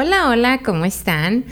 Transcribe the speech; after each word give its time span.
Hola, 0.00 0.28
hola, 0.28 0.60
¿cómo 0.64 0.84
están? 0.84 1.44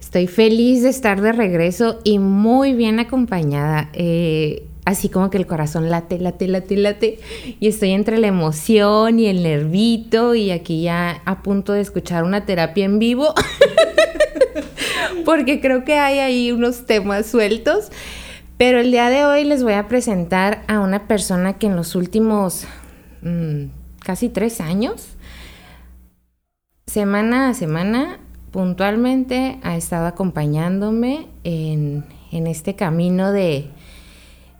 Estoy 0.00 0.26
feliz 0.26 0.82
de 0.82 0.88
estar 0.88 1.20
de 1.20 1.30
regreso 1.30 2.00
y 2.04 2.18
muy 2.18 2.72
bien 2.72 2.98
acompañada. 3.00 3.90
Eh, 3.92 4.66
así 4.86 5.10
como 5.10 5.28
que 5.28 5.36
el 5.36 5.46
corazón 5.46 5.90
late, 5.90 6.18
late, 6.18 6.48
late, 6.48 6.76
late. 6.78 7.20
Y 7.60 7.68
estoy 7.68 7.90
entre 7.90 8.16
la 8.16 8.28
emoción 8.28 9.18
y 9.18 9.26
el 9.26 9.42
nervito 9.42 10.34
y 10.34 10.52
aquí 10.52 10.80
ya 10.80 11.20
a 11.26 11.42
punto 11.42 11.74
de 11.74 11.82
escuchar 11.82 12.24
una 12.24 12.46
terapia 12.46 12.86
en 12.86 12.98
vivo. 12.98 13.34
Porque 15.26 15.60
creo 15.60 15.84
que 15.84 15.98
hay 15.98 16.18
ahí 16.18 16.50
unos 16.50 16.86
temas 16.86 17.26
sueltos. 17.26 17.90
Pero 18.56 18.80
el 18.80 18.90
día 18.90 19.10
de 19.10 19.26
hoy 19.26 19.44
les 19.44 19.62
voy 19.62 19.74
a 19.74 19.88
presentar 19.88 20.62
a 20.66 20.80
una 20.80 21.06
persona 21.06 21.58
que 21.58 21.66
en 21.66 21.76
los 21.76 21.94
últimos 21.94 22.64
mm, 23.20 23.64
casi 24.02 24.30
tres 24.30 24.62
años 24.62 25.08
semana 26.92 27.48
a 27.48 27.54
semana 27.54 28.18
puntualmente 28.50 29.58
ha 29.62 29.78
estado 29.78 30.06
acompañándome 30.06 31.26
en, 31.42 32.04
este 32.30 32.76
camino 32.76 33.32
de, 33.32 33.70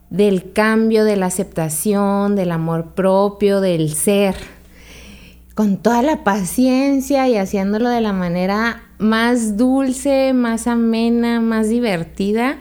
del 0.09 0.52
cambio, 0.55 1.05
de 1.05 1.16
la 1.16 1.27
aceptación, 1.27 2.34
del 2.34 2.52
amor 2.52 2.95
propio, 2.95 3.60
del 3.60 3.93
ser, 3.93 4.34
con 5.55 5.77
toda 5.77 6.01
la 6.01 6.24
paciencia 6.24 7.29
y 7.29 7.37
haciéndolo 7.37 7.91
de 7.91 8.01
la 8.01 8.15
manera 8.15 8.83
más 8.96 9.59
dulce, 9.59 10.33
más 10.33 10.66
amena, 10.66 11.38
más 11.43 11.69
divertida 11.69 12.57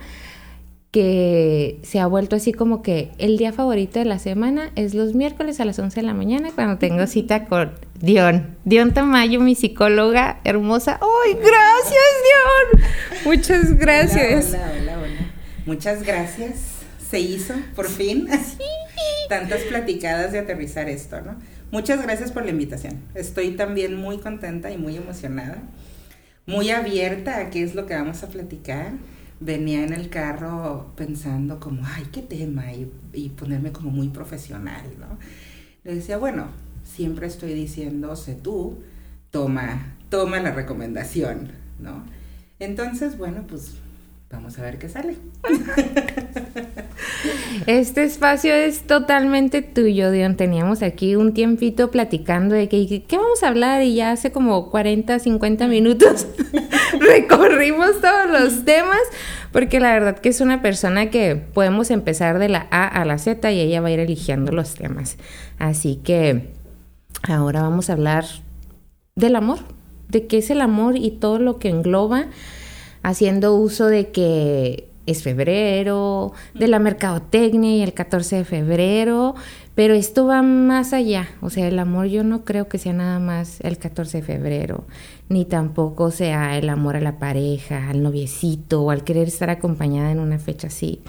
que 0.91 1.79
se 1.83 1.99
ha 1.99 2.05
vuelto 2.05 2.35
así 2.35 2.51
como 2.51 2.81
que 2.81 3.11
el 3.17 3.37
día 3.37 3.53
favorito 3.53 3.97
de 3.99 4.05
la 4.05 4.19
semana 4.19 4.71
es 4.75 4.93
los 4.93 5.15
miércoles 5.15 5.61
a 5.61 5.65
las 5.65 5.79
11 5.79 6.01
de 6.01 6.05
la 6.05 6.13
mañana 6.13 6.51
cuando 6.53 6.77
tengo 6.77 7.07
cita 7.07 7.45
con 7.45 7.71
Dion. 8.01 8.57
Dion 8.65 8.93
Tamayo, 8.93 9.39
mi 9.39 9.55
psicóloga 9.55 10.41
hermosa. 10.43 10.99
¡Ay, 11.01 11.35
gracias, 11.35 12.03
Dion! 12.25 12.83
Muchas 13.23 13.77
gracias. 13.77 14.49
Hola, 14.49 14.71
hola, 14.81 14.97
hola, 14.97 15.31
Muchas 15.65 16.03
gracias. 16.03 16.81
Se 17.09 17.19
hizo, 17.21 17.53
por 17.73 17.87
fin. 17.87 18.27
Sí. 18.29 18.63
Tantas 19.29 19.61
platicadas 19.61 20.33
de 20.33 20.39
aterrizar 20.39 20.89
esto, 20.89 21.21
¿no? 21.21 21.37
Muchas 21.71 22.01
gracias 22.01 22.33
por 22.33 22.43
la 22.43 22.51
invitación. 22.51 23.01
Estoy 23.15 23.51
también 23.51 23.95
muy 23.95 24.17
contenta 24.17 24.71
y 24.71 24.77
muy 24.77 24.97
emocionada. 24.97 25.59
Muy 26.45 26.69
abierta 26.69 27.37
a 27.37 27.49
qué 27.49 27.63
es 27.63 27.75
lo 27.75 27.85
que 27.85 27.93
vamos 27.93 28.23
a 28.23 28.27
platicar 28.27 28.91
venía 29.41 29.83
en 29.83 29.91
el 29.91 30.09
carro 30.09 30.93
pensando 30.95 31.59
como, 31.59 31.81
ay, 31.85 32.05
qué 32.11 32.21
tema, 32.21 32.71
y, 32.71 33.29
ponerme 33.29 33.71
como 33.71 33.89
muy 33.89 34.09
profesional, 34.09 34.85
¿no? 34.99 35.17
Le 35.83 35.95
decía, 35.95 36.17
bueno, 36.17 36.47
siempre 36.83 37.27
estoy 37.27 37.53
diciendo, 37.53 38.15
sé 38.15 38.35
tú, 38.35 38.83
toma, 39.31 39.95
toma 40.09 40.39
la 40.39 40.51
recomendación, 40.51 41.51
¿no? 41.79 42.05
Entonces, 42.59 43.17
bueno, 43.17 43.45
pues 43.47 43.73
vamos 44.31 44.57
a 44.57 44.61
ver 44.61 44.77
qué 44.77 44.89
sale. 44.89 45.15
Este 47.67 48.03
espacio 48.03 48.53
es 48.53 48.83
totalmente 48.83 49.61
tuyo, 49.61 50.11
Dion. 50.11 50.35
Teníamos 50.35 50.81
aquí 50.81 51.15
un 51.15 51.33
tiempito 51.33 51.91
platicando 51.91 52.55
de 52.55 52.67
que, 52.67 53.03
¿qué 53.03 53.17
vamos 53.17 53.43
a 53.43 53.49
hablar? 53.49 53.83
Y 53.83 53.95
ya 53.95 54.11
hace 54.11 54.31
como 54.31 54.71
40, 54.71 55.19
50 55.19 55.67
minutos 55.67 56.27
recorrimos 56.99 58.01
todos 58.01 58.29
los 58.29 58.65
temas, 58.65 58.99
porque 59.51 59.79
la 59.79 59.93
verdad 59.93 60.19
que 60.19 60.29
es 60.29 60.41
una 60.41 60.61
persona 60.61 61.09
que 61.09 61.35
podemos 61.35 61.91
empezar 61.91 62.39
de 62.39 62.49
la 62.49 62.67
A 62.71 62.87
a 62.87 63.05
la 63.05 63.17
Z 63.17 63.51
y 63.51 63.59
ella 63.59 63.81
va 63.81 63.89
a 63.89 63.91
ir 63.91 63.99
eligiendo 63.99 64.51
los 64.51 64.75
temas. 64.75 65.17
Así 65.59 65.97
que 65.97 66.51
ahora 67.27 67.61
vamos 67.61 67.89
a 67.89 67.93
hablar 67.93 68.25
del 69.15 69.35
amor, 69.35 69.59
de 70.09 70.25
qué 70.25 70.39
es 70.39 70.49
el 70.49 70.61
amor 70.61 70.95
y 70.97 71.11
todo 71.11 71.37
lo 71.37 71.59
que 71.59 71.69
engloba, 71.69 72.27
haciendo 73.03 73.55
uso 73.55 73.87
de 73.87 74.11
que 74.11 74.87
es 75.05 75.23
febrero, 75.23 76.33
de 76.53 76.67
la 76.67 76.79
mercadotecnia 76.79 77.75
y 77.75 77.81
el 77.81 77.93
14 77.93 78.37
de 78.37 78.45
febrero, 78.45 79.35
pero 79.73 79.93
esto 79.93 80.25
va 80.25 80.41
más 80.41 80.93
allá, 80.93 81.29
o 81.41 81.49
sea, 81.49 81.67
el 81.67 81.79
amor 81.79 82.07
yo 82.07 82.23
no 82.23 82.43
creo 82.43 82.67
que 82.67 82.77
sea 82.77 82.93
nada 82.93 83.19
más 83.19 83.59
el 83.61 83.77
14 83.77 84.17
de 84.19 84.23
febrero, 84.23 84.85
ni 85.29 85.45
tampoco 85.45 86.11
sea 86.11 86.57
el 86.57 86.69
amor 86.69 86.95
a 86.97 87.01
la 87.01 87.17
pareja, 87.17 87.89
al 87.89 88.03
noviecito 88.03 88.83
o 88.83 88.91
al 88.91 89.03
querer 89.03 89.27
estar 89.27 89.49
acompañada 89.49 90.11
en 90.11 90.19
una 90.19 90.39
fecha 90.39 90.67
así. 90.67 91.01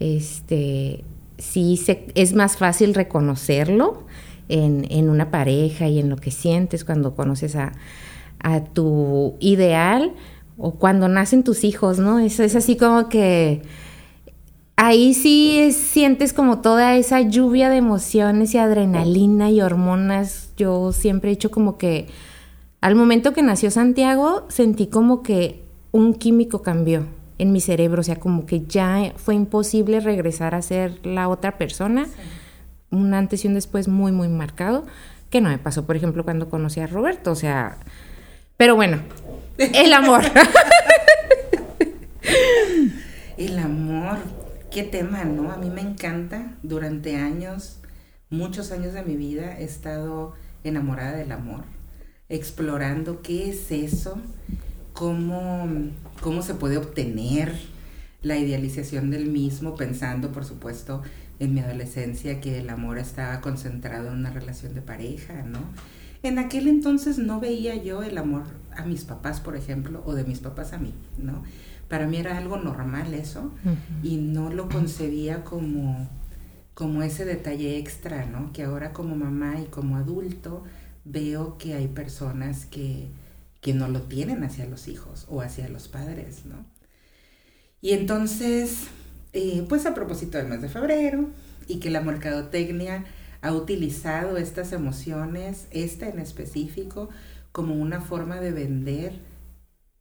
Este, 0.00 1.04
sí 1.38 1.80
es 2.14 2.34
más 2.34 2.56
fácil 2.56 2.94
reconocerlo 2.94 4.04
en, 4.48 4.86
en, 4.90 5.08
una 5.08 5.30
pareja 5.30 5.86
y 5.88 6.00
en 6.00 6.10
lo 6.10 6.16
que 6.16 6.30
sientes 6.30 6.84
cuando 6.84 7.14
conoces 7.14 7.56
a, 7.56 7.72
a 8.40 8.64
tu 8.64 9.36
ideal, 9.40 10.12
o 10.56 10.72
cuando 10.74 11.08
nacen 11.08 11.44
tus 11.44 11.64
hijos, 11.64 11.98
¿no? 11.98 12.18
Es 12.18 12.38
así 12.40 12.76
como 12.76 13.08
que 13.08 13.62
ahí 14.76 15.14
sí 15.14 15.72
sientes 15.72 16.32
como 16.32 16.60
toda 16.60 16.96
esa 16.96 17.20
lluvia 17.20 17.70
de 17.70 17.76
emociones 17.76 18.54
y 18.54 18.58
adrenalina 18.58 19.50
y 19.50 19.60
hormonas. 19.60 20.50
Yo 20.56 20.92
siempre 20.92 21.30
he 21.30 21.34
dicho 21.34 21.50
como 21.50 21.78
que 21.78 22.08
al 22.80 22.94
momento 22.94 23.32
que 23.32 23.42
nació 23.42 23.70
Santiago 23.70 24.44
sentí 24.48 24.86
como 24.86 25.22
que 25.22 25.64
un 25.90 26.14
químico 26.14 26.62
cambió 26.62 27.06
en 27.38 27.52
mi 27.52 27.60
cerebro, 27.60 28.00
o 28.00 28.04
sea, 28.04 28.16
como 28.16 28.46
que 28.46 28.64
ya 28.66 29.12
fue 29.16 29.34
imposible 29.34 30.00
regresar 30.00 30.54
a 30.54 30.62
ser 30.62 31.04
la 31.04 31.28
otra 31.28 31.58
persona. 31.58 32.06
Un 32.90 33.12
antes 33.14 33.44
y 33.44 33.48
un 33.48 33.54
después 33.54 33.88
muy, 33.88 34.12
muy 34.12 34.28
marcado, 34.28 34.84
que 35.30 35.40
no 35.40 35.48
me 35.48 35.58
pasó, 35.58 35.84
por 35.84 35.96
ejemplo, 35.96 36.24
cuando 36.24 36.48
conocí 36.48 36.78
a 36.78 36.86
Roberto, 36.86 37.32
o 37.32 37.34
sea, 37.34 37.78
pero 38.56 38.76
bueno, 38.76 38.98
el 39.58 39.92
amor. 39.92 40.22
El 43.36 43.58
amor, 43.58 44.18
qué 44.70 44.84
tema, 44.84 45.24
¿no? 45.24 45.50
A 45.50 45.56
mí 45.56 45.68
me 45.68 45.80
encanta. 45.80 46.56
Durante 46.62 47.16
años, 47.16 47.78
muchos 48.30 48.70
años 48.70 48.94
de 48.94 49.02
mi 49.02 49.16
vida, 49.16 49.58
he 49.58 49.64
estado 49.64 50.34
enamorada 50.62 51.16
del 51.16 51.32
amor, 51.32 51.64
explorando 52.28 53.22
qué 53.22 53.50
es 53.50 53.70
eso, 53.70 54.18
cómo, 54.92 55.68
cómo 56.20 56.42
se 56.42 56.54
puede 56.54 56.76
obtener 56.76 57.52
la 58.22 58.36
idealización 58.36 59.10
del 59.10 59.26
mismo, 59.26 59.74
pensando, 59.74 60.32
por 60.32 60.44
supuesto, 60.44 61.02
en 61.40 61.54
mi 61.54 61.60
adolescencia 61.60 62.40
que 62.40 62.60
el 62.60 62.70
amor 62.70 62.98
estaba 62.98 63.40
concentrado 63.40 64.08
en 64.08 64.14
una 64.14 64.30
relación 64.30 64.74
de 64.74 64.80
pareja, 64.80 65.42
¿no? 65.42 65.58
En 66.22 66.38
aquel 66.38 66.68
entonces 66.68 67.18
no 67.18 67.40
veía 67.40 67.74
yo 67.76 68.02
el 68.02 68.16
amor 68.16 68.44
a 68.76 68.84
mis 68.84 69.04
papás, 69.04 69.40
por 69.40 69.56
ejemplo, 69.56 70.02
o 70.06 70.14
de 70.14 70.24
mis 70.24 70.40
papás 70.40 70.72
a 70.72 70.78
mí, 70.78 70.94
¿no? 71.18 71.42
Para 71.88 72.06
mí 72.06 72.16
era 72.16 72.38
algo 72.38 72.56
normal 72.56 73.12
eso 73.14 73.52
y 74.02 74.16
no 74.16 74.50
lo 74.50 74.68
concebía 74.68 75.44
como, 75.44 76.08
como 76.72 77.02
ese 77.02 77.24
detalle 77.24 77.78
extra, 77.78 78.26
¿no? 78.26 78.52
Que 78.52 78.64
ahora 78.64 78.92
como 78.92 79.16
mamá 79.16 79.60
y 79.60 79.66
como 79.66 79.96
adulto 79.96 80.64
veo 81.04 81.58
que 81.58 81.74
hay 81.74 81.88
personas 81.88 82.66
que, 82.66 83.08
que 83.60 83.74
no 83.74 83.88
lo 83.88 84.02
tienen 84.02 84.44
hacia 84.44 84.66
los 84.66 84.88
hijos 84.88 85.26
o 85.28 85.42
hacia 85.42 85.68
los 85.68 85.88
padres, 85.88 86.46
¿no? 86.46 86.64
Y 87.80 87.92
entonces, 87.92 88.84
eh, 89.34 89.64
pues 89.68 89.84
a 89.84 89.94
propósito 89.94 90.38
del 90.38 90.48
mes 90.48 90.62
de 90.62 90.70
febrero 90.70 91.28
y 91.68 91.80
que 91.80 91.90
la 91.90 92.00
mercadotecnia 92.00 93.04
ha 93.42 93.52
utilizado 93.52 94.38
estas 94.38 94.72
emociones, 94.72 95.66
esta 95.70 96.08
en 96.08 96.18
específico, 96.18 97.10
como 97.54 97.76
una 97.76 98.00
forma 98.00 98.40
de 98.40 98.50
vender 98.50 99.12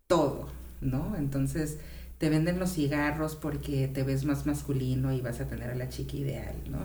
todo, 0.08 0.50
¿no? 0.82 1.16
Entonces 1.16 1.78
te 2.18 2.30
venden 2.30 2.58
los 2.58 2.74
cigarros 2.74 3.36
porque 3.36 3.88
te 3.88 4.02
ves 4.02 4.26
más 4.26 4.48
masculino 4.48 5.14
y 5.14 5.22
vas 5.22 5.40
a 5.40 5.46
tener 5.46 5.70
a 5.70 5.76
la 5.76 5.88
chica 5.88 6.18
ideal, 6.18 6.56
¿no? 6.72 6.80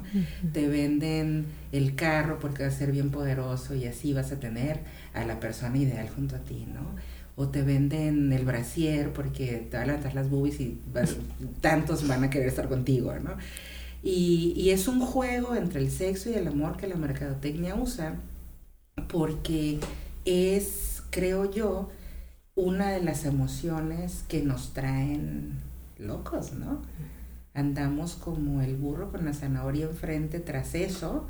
Te 0.53 0.69
venden 0.69 1.47
el 1.73 1.95
carro 1.95 2.39
porque 2.39 2.65
va 2.65 2.69
a 2.69 2.73
ser 2.73 2.93
bien 2.93 3.11
poderoso 3.11 3.75
y 3.75 3.87
así 3.87 4.13
vas 4.13 4.31
a 4.31 4.41
tener 4.41 4.81
a 5.15 5.25
la 5.25 5.41
persona 5.41 5.79
ideal 5.79 6.07
junto 6.11 6.37
a 6.37 6.41
ti, 6.41 6.67
¿no? 6.71 6.83
O 7.35 7.49
te 7.49 7.63
venden 7.63 8.31
el 8.31 8.45
brasier 8.45 9.11
porque 9.15 9.67
te 9.71 9.79
van 9.79 9.85
a 9.85 9.87
levantar 9.87 10.15
las 10.15 10.29
boobies 10.29 10.61
y 10.61 10.79
tantos 11.63 12.07
van 12.07 12.25
a 12.25 12.31
querer 12.31 12.49
estar 12.49 12.69
contigo, 12.69 13.15
¿no? 13.19 13.37
Y, 14.03 14.69
es 14.69 14.87
un 14.87 15.01
juego 15.01 15.55
entre 15.57 15.81
el 15.81 15.91
sexo 15.91 16.29
y 16.29 16.35
el 16.35 16.47
amor 16.47 16.77
que 16.77 16.89
la 16.89 16.97
mercadotecnia 16.97 17.75
usa 17.75 18.17
porque 19.09 19.81
es, 20.29 21.03
creo 21.11 21.51
yo, 21.51 21.89
una 22.55 22.91
de 22.91 23.01
las 23.01 23.25
emociones 23.25 24.25
que 24.29 24.43
nos 24.43 24.75
traen 24.75 25.59
locos, 25.97 26.53
¿no? 26.53 26.83
Andamos 27.55 28.15
como 28.15 28.63
el 28.63 28.77
burro 28.77 29.11
con 29.11 29.25
la 29.25 29.33
zanahoria 29.33 29.87
enfrente 29.87 30.39
tras 30.41 30.75
eso 30.75 31.27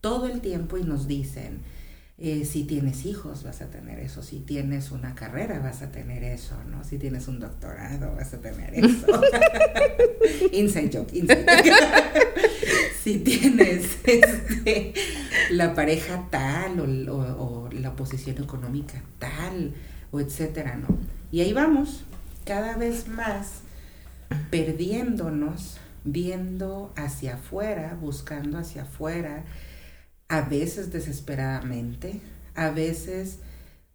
todo 0.00 0.26
el 0.26 0.40
tiempo 0.40 0.78
y 0.78 0.84
nos 0.84 1.06
dicen, 1.06 1.60
eh, 2.18 2.44
si 2.44 2.64
tienes 2.64 3.06
hijos 3.06 3.44
vas 3.44 3.62
a 3.62 3.70
tener 3.70 3.98
eso, 3.98 4.22
si 4.22 4.40
tienes 4.40 4.90
una 4.90 5.14
carrera 5.14 5.58
vas 5.60 5.82
a 5.82 5.90
tener 5.92 6.24
eso, 6.24 6.54
¿no? 6.70 6.84
Si 6.84 6.98
tienes 6.98 7.28
un 7.28 7.40
doctorado 7.40 8.14
vas 8.14 8.34
a 8.34 8.38
tener 8.38 8.74
eso. 8.74 9.06
inside 10.52 10.90
joke, 10.92 11.14
inside 11.14 11.46
joke. 11.46 12.50
Si 13.02 13.18
tienes 13.18 13.98
este, 14.04 14.94
la 15.50 15.74
pareja 15.74 16.26
tal 16.30 17.08
o, 17.08 17.68
la 17.72 17.94
posición 17.96 18.42
económica 18.42 19.02
tal 19.18 19.74
o 20.10 20.20
etcétera, 20.20 20.76
¿no? 20.76 20.88
Y 21.30 21.40
ahí 21.40 21.52
vamos, 21.52 22.04
cada 22.44 22.76
vez 22.76 23.08
más 23.08 23.60
perdiéndonos, 24.50 25.78
viendo 26.04 26.92
hacia 26.96 27.34
afuera, 27.34 27.96
buscando 28.00 28.58
hacia 28.58 28.82
afuera, 28.82 29.44
a 30.28 30.42
veces 30.42 30.92
desesperadamente, 30.92 32.20
a 32.54 32.70
veces 32.70 33.38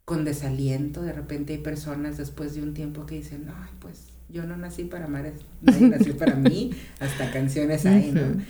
con 0.06 0.24
desaliento, 0.24 1.02
de 1.02 1.14
repente 1.14 1.54
hay 1.54 1.60
personas 1.60 2.18
después 2.18 2.54
de 2.56 2.62
un 2.62 2.74
tiempo 2.74 3.06
que 3.06 3.16
dicen, 3.16 3.48
ay, 3.50 3.70
pues 3.80 4.08
yo 4.30 4.46
no 4.46 4.56
nací 4.56 4.84
para 4.84 5.06
amar, 5.06 5.32
nadie 5.62 5.90
nació 5.90 6.18
para 6.18 6.36
mí, 6.36 6.72
hasta 7.00 7.32
canciones 7.32 7.86
hay, 7.86 8.12
¿no? 8.12 8.42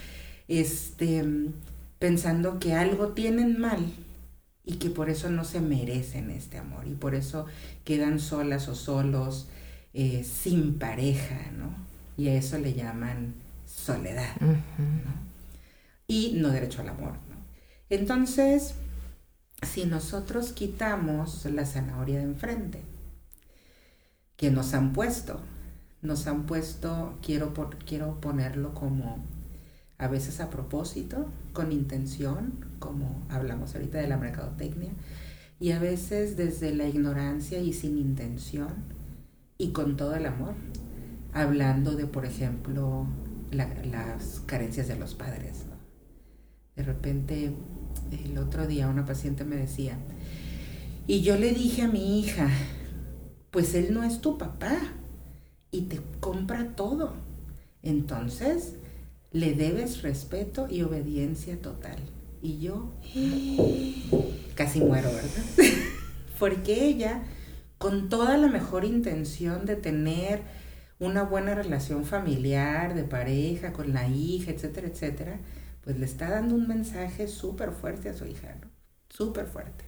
Este, 0.48 1.24
pensando 2.00 2.60
que 2.60 2.74
algo 2.74 3.10
tienen 3.10 3.60
mal 3.60 3.94
y 4.64 4.76
que 4.76 4.90
por 4.90 5.10
eso 5.10 5.30
no 5.30 5.44
se 5.44 5.62
merecen 5.62 6.30
este 6.32 6.58
amor 6.58 6.88
y 6.88 6.94
por 6.94 7.16
eso 7.16 7.46
quedan 7.84 8.20
solas 8.20 8.68
o 8.68 8.76
solos 8.76 9.48
eh, 9.94 10.24
sin 10.24 10.78
pareja, 10.78 11.52
¿no? 11.58 11.74
Y 12.18 12.30
a 12.30 12.36
eso 12.36 12.58
le 12.58 12.74
llaman 12.74 13.36
soledad. 13.66 14.36
Y 16.08 16.34
no 16.36 16.50
derecho 16.50 16.82
al 16.82 16.90
amor, 16.90 17.14
¿no? 17.30 17.36
Entonces, 17.90 18.76
si 19.62 19.86
nosotros 19.86 20.54
quitamos 20.54 21.46
la 21.46 21.66
zanahoria 21.66 22.18
de 22.18 22.24
enfrente 22.24 22.82
que 24.38 24.52
nos 24.52 24.74
han 24.74 24.94
puesto, 24.94 25.40
nos 26.02 26.28
han 26.28 26.46
puesto, 26.46 27.18
quiero, 27.22 27.54
quiero 27.86 28.20
ponerlo 28.20 28.74
como 28.74 29.24
a 29.98 30.08
veces 30.08 30.42
a 30.42 30.50
propósito, 30.50 31.28
con 31.54 31.72
intención, 31.72 32.66
como 32.80 33.26
hablamos 33.30 33.76
ahorita 33.76 33.98
de 33.98 34.08
la 34.08 34.18
mercadotecnia, 34.18 34.92
y 35.60 35.72
a 35.72 35.80
veces 35.80 36.36
desde 36.36 36.74
la 36.74 36.88
ignorancia 36.88 37.60
y 37.60 37.74
sin 37.74 37.98
intención 37.98 38.70
y 39.58 39.70
con 39.70 39.96
todo 39.96 40.16
el 40.16 40.26
amor, 40.26 40.54
hablando 41.34 41.96
de, 41.96 42.08
por 42.08 42.26
ejemplo, 42.26 43.08
las 43.52 44.42
carencias 44.46 44.88
de 44.88 44.98
los 44.98 45.16
padres. 45.16 45.66
De 46.76 46.84
repente, 46.84 47.54
el 48.12 48.38
otro 48.38 48.68
día 48.68 48.90
una 48.90 49.06
paciente 49.06 49.46
me 49.46 49.56
decía, 49.56 49.98
y 51.08 51.22
yo 51.22 51.38
le 51.38 51.54
dije 51.54 51.84
a 51.84 51.88
mi 51.88 52.20
hija, 52.20 52.50
pues 53.52 53.76
él 53.76 53.94
no 53.94 54.04
es 54.04 54.20
tu 54.20 54.38
papá 54.38 54.78
y 55.72 55.84
te 55.84 56.02
compra 56.20 56.76
todo. 56.76 57.14
Entonces, 57.82 58.74
le 59.36 59.54
debes 59.54 60.02
respeto 60.02 60.68
y 60.70 60.82
obediencia 60.84 61.62
total. 61.62 61.98
Y 62.42 62.60
yo 62.60 62.94
casi 64.56 64.80
muero, 64.80 65.12
¿verdad? 65.12 65.44
Porque 66.40 66.86
ella, 66.86 67.22
con 67.78 68.08
toda 68.08 68.38
la 68.38 68.48
mejor 68.48 68.86
intención 68.86 69.66
de 69.66 69.76
tener 69.76 70.42
una 71.00 71.24
buena 71.24 71.54
relación 71.54 72.06
familiar, 72.06 72.94
de 72.94 73.04
pareja, 73.04 73.74
con 73.74 73.94
la 73.94 74.08
hija, 74.08 74.52
etcétera, 74.52 74.88
etcétera, 74.88 75.40
pues 75.82 76.00
le 76.00 76.06
está 76.06 76.30
dando 76.30 76.56
un 76.56 76.70
mensaje 76.70 77.28
súper 77.28 77.72
fuerte 77.72 78.08
a 78.08 78.14
su 78.14 78.26
hija, 78.26 78.56
¿no? 78.62 78.70
Súper 79.10 79.48
fuerte. 79.48 79.84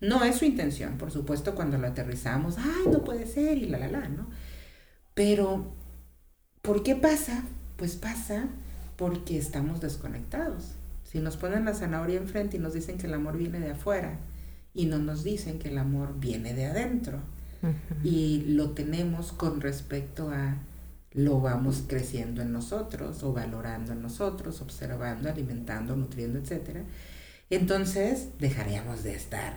No 0.00 0.24
es 0.24 0.34
su 0.34 0.46
intención, 0.46 0.98
por 0.98 1.12
supuesto, 1.12 1.54
cuando 1.54 1.78
lo 1.78 1.86
aterrizamos, 1.86 2.58
ay, 2.58 2.90
no 2.90 3.04
puede 3.04 3.28
ser 3.28 3.56
y 3.56 3.66
la, 3.66 3.78
la, 3.78 3.86
la, 3.86 4.08
¿no? 4.08 4.28
Pero, 5.14 5.76
¿por 6.60 6.82
qué 6.82 6.96
pasa? 6.96 7.44
Pues 7.76 7.94
pasa 7.94 8.48
porque 9.00 9.38
estamos 9.38 9.80
desconectados. 9.80 10.74
Si 11.04 11.20
nos 11.20 11.38
ponen 11.38 11.64
la 11.64 11.72
zanahoria 11.72 12.18
enfrente 12.18 12.58
y 12.58 12.60
nos 12.60 12.74
dicen 12.74 12.98
que 12.98 13.06
el 13.06 13.14
amor 13.14 13.38
viene 13.38 13.58
de 13.58 13.70
afuera 13.70 14.18
y 14.74 14.84
no 14.84 14.98
nos 14.98 15.24
dicen 15.24 15.58
que 15.58 15.70
el 15.70 15.78
amor 15.78 16.20
viene 16.20 16.52
de 16.52 16.66
adentro 16.66 17.18
y 18.04 18.44
lo 18.48 18.72
tenemos 18.72 19.32
con 19.32 19.62
respecto 19.62 20.30
a 20.30 20.58
lo 21.12 21.40
vamos 21.40 21.84
creciendo 21.86 22.42
en 22.42 22.52
nosotros 22.52 23.22
o 23.22 23.32
valorando 23.32 23.92
en 23.92 24.02
nosotros, 24.02 24.60
observando, 24.60 25.30
alimentando, 25.30 25.96
nutriendo, 25.96 26.38
etc. 26.38 26.80
Entonces 27.48 28.28
dejaríamos 28.38 29.02
de 29.02 29.14
estar 29.14 29.54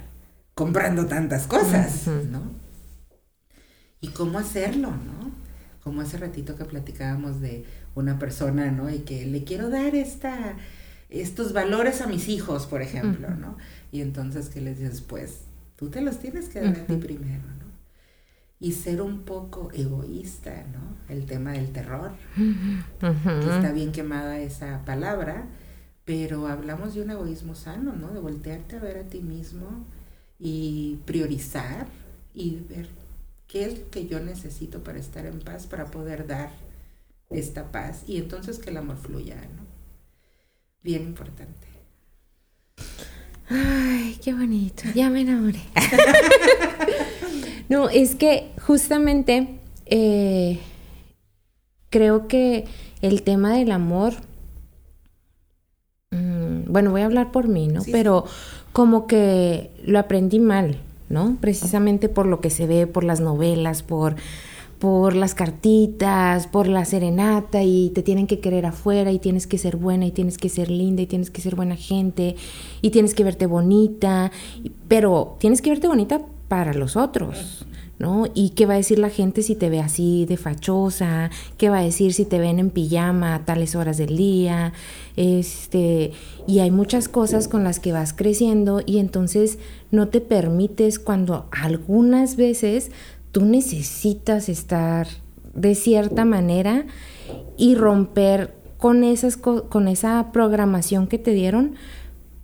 comprando 0.55 1.05
tantas 1.05 1.47
cosas, 1.47 2.07
¿no? 2.31 2.43
¿Y 3.99 4.07
cómo 4.07 4.39
hacerlo, 4.39 4.89
no? 4.91 5.31
Como 5.83 5.99
hace 5.99 6.17
ratito 6.17 6.55
que 6.55 6.63
platicábamos 6.63 7.41
de 7.41 7.65
una 7.95 8.19
persona, 8.19 8.71
¿no? 8.71 8.89
Y 8.89 8.99
que 8.99 9.25
le 9.25 9.43
quiero 9.43 9.69
dar 9.69 9.95
esta, 9.95 10.55
estos 11.09 11.53
valores 11.53 12.01
a 12.01 12.07
mis 12.07 12.27
hijos, 12.27 12.65
por 12.65 12.81
ejemplo, 12.81 13.29
¿no? 13.29 13.57
Y 13.91 14.01
entonces, 14.01 14.49
¿qué 14.49 14.61
les 14.61 14.79
dices? 14.79 15.01
Pues 15.01 15.41
tú 15.75 15.89
te 15.89 16.01
los 16.01 16.19
tienes 16.19 16.49
que 16.49 16.61
dar 16.61 16.75
a 16.75 16.85
ti 16.85 16.95
primero, 16.95 17.43
¿no? 17.43 17.63
Y 18.59 18.71
ser 18.71 19.01
un 19.01 19.23
poco 19.23 19.71
egoísta, 19.73 20.65
¿no? 20.71 21.13
El 21.13 21.25
tema 21.25 21.51
del 21.51 21.71
terror. 21.71 22.11
está 23.01 23.71
bien 23.71 23.91
quemada 23.91 24.39
esa 24.39 24.83
palabra, 24.85 25.45
pero 26.05 26.47
hablamos 26.47 26.95
de 26.95 27.01
un 27.01 27.11
egoísmo 27.11 27.55
sano, 27.55 27.93
¿no? 27.93 28.13
De 28.13 28.19
voltearte 28.19 28.77
a 28.77 28.79
ver 28.79 28.97
a 28.97 29.03
ti 29.03 29.19
mismo 29.19 29.85
y 30.39 30.99
priorizar 31.05 31.87
y 32.33 32.61
ver 32.69 32.87
qué 33.47 33.65
es 33.65 33.79
lo 33.79 33.89
que 33.89 34.07
yo 34.07 34.19
necesito 34.19 34.83
para 34.83 34.97
estar 34.97 35.25
en 35.25 35.39
paz, 35.39 35.67
para 35.67 35.85
poder 35.85 36.25
dar 36.25 36.49
esta 37.29 37.71
paz 37.71 38.03
y 38.07 38.17
entonces 38.17 38.59
que 38.59 38.69
el 38.69 38.77
amor 38.77 38.97
fluya, 38.97 39.35
¿no? 39.35 39.63
Bien 40.81 41.03
importante. 41.03 41.67
Ay, 43.49 44.17
qué 44.23 44.33
bonito, 44.33 44.83
ya 44.95 45.09
me 45.09 45.21
enamoré. 45.21 45.61
no, 47.69 47.89
es 47.89 48.15
que 48.15 48.51
justamente 48.65 49.59
eh, 49.85 50.59
creo 51.89 52.27
que 52.27 52.65
el 53.01 53.23
tema 53.23 53.53
del 53.53 53.71
amor, 53.71 54.13
mm, 56.11 56.71
bueno, 56.71 56.91
voy 56.91 57.01
a 57.01 57.05
hablar 57.05 57.31
por 57.31 57.47
mí, 57.47 57.67
¿no? 57.67 57.81
Pero 57.91 58.25
como 58.71 59.07
que 59.07 59.69
lo 59.85 59.99
aprendí 59.99 60.39
mal, 60.39 60.79
¿no? 61.09 61.37
Precisamente 61.39 62.09
por 62.09 62.25
lo 62.25 62.41
que 62.41 62.49
se 62.49 62.65
ve, 62.65 62.87
por 62.87 63.03
las 63.03 63.19
novelas, 63.19 63.83
por 63.83 64.15
por 64.83 65.15
las 65.15 65.33
cartitas, 65.33 66.47
por 66.47 66.67
la 66.67 66.83
serenata 66.83 67.63
y 67.63 67.91
te 67.91 68.03
tienen 68.03 68.27
que 68.27 68.41
querer 68.41 68.65
afuera 68.65 69.13
y 69.13 69.19
tienes 69.19 69.47
que 69.47 69.57
ser 69.57 69.77
buena 69.77 70.05
y 70.05 70.11
tienes 70.11 70.37
que 70.37 70.49
ser 70.49 70.69
linda 70.69 71.01
y 71.01 71.07
tienes 71.07 71.31
que 71.31 71.39
ser 71.39 71.55
buena 71.55 71.77
gente 71.77 72.35
y 72.81 72.89
tienes 72.89 73.13
que 73.13 73.23
verte 73.23 73.45
bonita, 73.45 74.29
pero 74.89 75.37
tienes 75.39 75.61
que 75.61 75.69
verte 75.69 75.87
bonita 75.87 76.19
para 76.49 76.73
los 76.73 76.97
otros. 76.97 77.65
¿No? 77.99 78.25
¿Y 78.33 78.49
qué 78.49 78.65
va 78.65 78.73
a 78.73 78.77
decir 78.77 78.99
la 78.99 79.09
gente 79.09 79.43
si 79.43 79.55
te 79.55 79.69
ve 79.69 79.79
así 79.79 80.25
de 80.25 80.35
fachosa? 80.35 81.29
¿Qué 81.57 81.69
va 81.69 81.77
a 81.77 81.83
decir 81.83 82.13
si 82.13 82.25
te 82.25 82.39
ven 82.39 82.59
en 82.59 82.69
pijama 82.69 83.35
a 83.35 83.45
tales 83.45 83.75
horas 83.75 83.97
del 83.97 84.17
día? 84.17 84.73
Este, 85.15 86.11
y 86.45 86.59
hay 86.59 86.71
muchas 86.71 87.07
cosas 87.07 87.47
con 87.47 87.63
las 87.63 87.79
que 87.79 87.93
vas 87.93 88.11
creciendo 88.11 88.81
y 88.85 88.97
entonces 88.97 89.57
no 89.91 90.09
te 90.09 90.19
permites 90.19 90.99
cuando 90.99 91.45
algunas 91.51 92.35
veces 92.35 92.91
tú 93.33 93.43
necesitas 93.43 94.47
estar 94.47 95.07
de 95.53 95.75
cierta 95.75 96.23
manera 96.23 96.85
y 97.57 97.75
romper 97.75 98.53
con, 98.77 99.03
esas, 99.03 99.37
con 99.37 99.87
esa 99.87 100.31
programación 100.31 101.07
que 101.07 101.17
te 101.17 101.31
dieron 101.31 101.75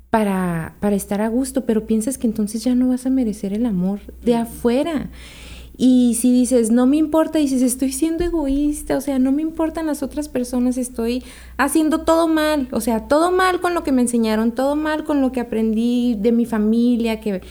para, 0.09 0.75
para 0.79 0.95
estar 0.95 1.21
a 1.21 1.29
gusto, 1.29 1.65
pero 1.65 1.85
piensas 1.85 2.17
que 2.17 2.27
entonces 2.27 2.63
ya 2.63 2.73
no 2.73 2.89
vas 2.89 3.05
a 3.05 3.11
merecer 3.11 3.53
el 3.53 3.67
amor 3.67 3.99
de 4.23 4.35
afuera. 4.35 5.11
Y 5.77 6.15
si 6.15 6.33
dices, 6.33 6.71
no 6.71 6.87
me 6.87 6.97
importa, 6.97 7.39
dices, 7.39 7.61
estoy 7.61 7.91
siendo 7.91 8.25
egoísta, 8.25 8.97
o 8.97 9.01
sea, 9.01 9.19
no 9.19 9.31
me 9.31 9.43
importan 9.43 9.85
las 9.85 10.01
otras 10.01 10.27
personas, 10.27 10.77
estoy 10.77 11.23
haciendo 11.55 12.01
todo 12.01 12.27
mal, 12.27 12.67
o 12.71 12.81
sea, 12.81 13.07
todo 13.07 13.31
mal 13.31 13.61
con 13.61 13.75
lo 13.75 13.83
que 13.83 13.91
me 13.91 14.01
enseñaron, 14.01 14.51
todo 14.51 14.75
mal 14.75 15.05
con 15.05 15.21
lo 15.21 15.31
que 15.31 15.39
aprendí 15.39 16.15
de 16.19 16.31
mi 16.31 16.45
familia, 16.45 17.21
que, 17.21 17.41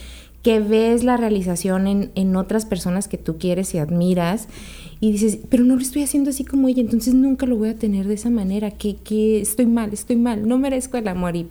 que 0.41 0.59
ves 0.59 1.03
la 1.03 1.17
realización 1.17 1.87
en, 1.87 2.11
en, 2.15 2.35
otras 2.35 2.65
personas 2.65 3.07
que 3.07 3.17
tú 3.17 3.37
quieres 3.37 3.73
y 3.75 3.77
admiras 3.77 4.47
y 4.99 5.11
dices, 5.11 5.39
pero 5.49 5.63
no 5.63 5.75
lo 5.75 5.81
estoy 5.81 6.03
haciendo 6.03 6.29
así 6.29 6.45
como 6.45 6.67
ella, 6.67 6.81
entonces 6.81 7.13
nunca 7.13 7.45
lo 7.45 7.57
voy 7.57 7.69
a 7.69 7.75
tener 7.75 8.07
de 8.07 8.13
esa 8.13 8.29
manera, 8.29 8.71
que, 8.71 8.95
que 8.95 9.41
estoy 9.41 9.65
mal, 9.65 9.93
estoy 9.93 10.15
mal, 10.15 10.47
no 10.47 10.57
merezco 10.57 10.97
el 10.97 11.07
amor 11.07 11.35
y, 11.35 11.49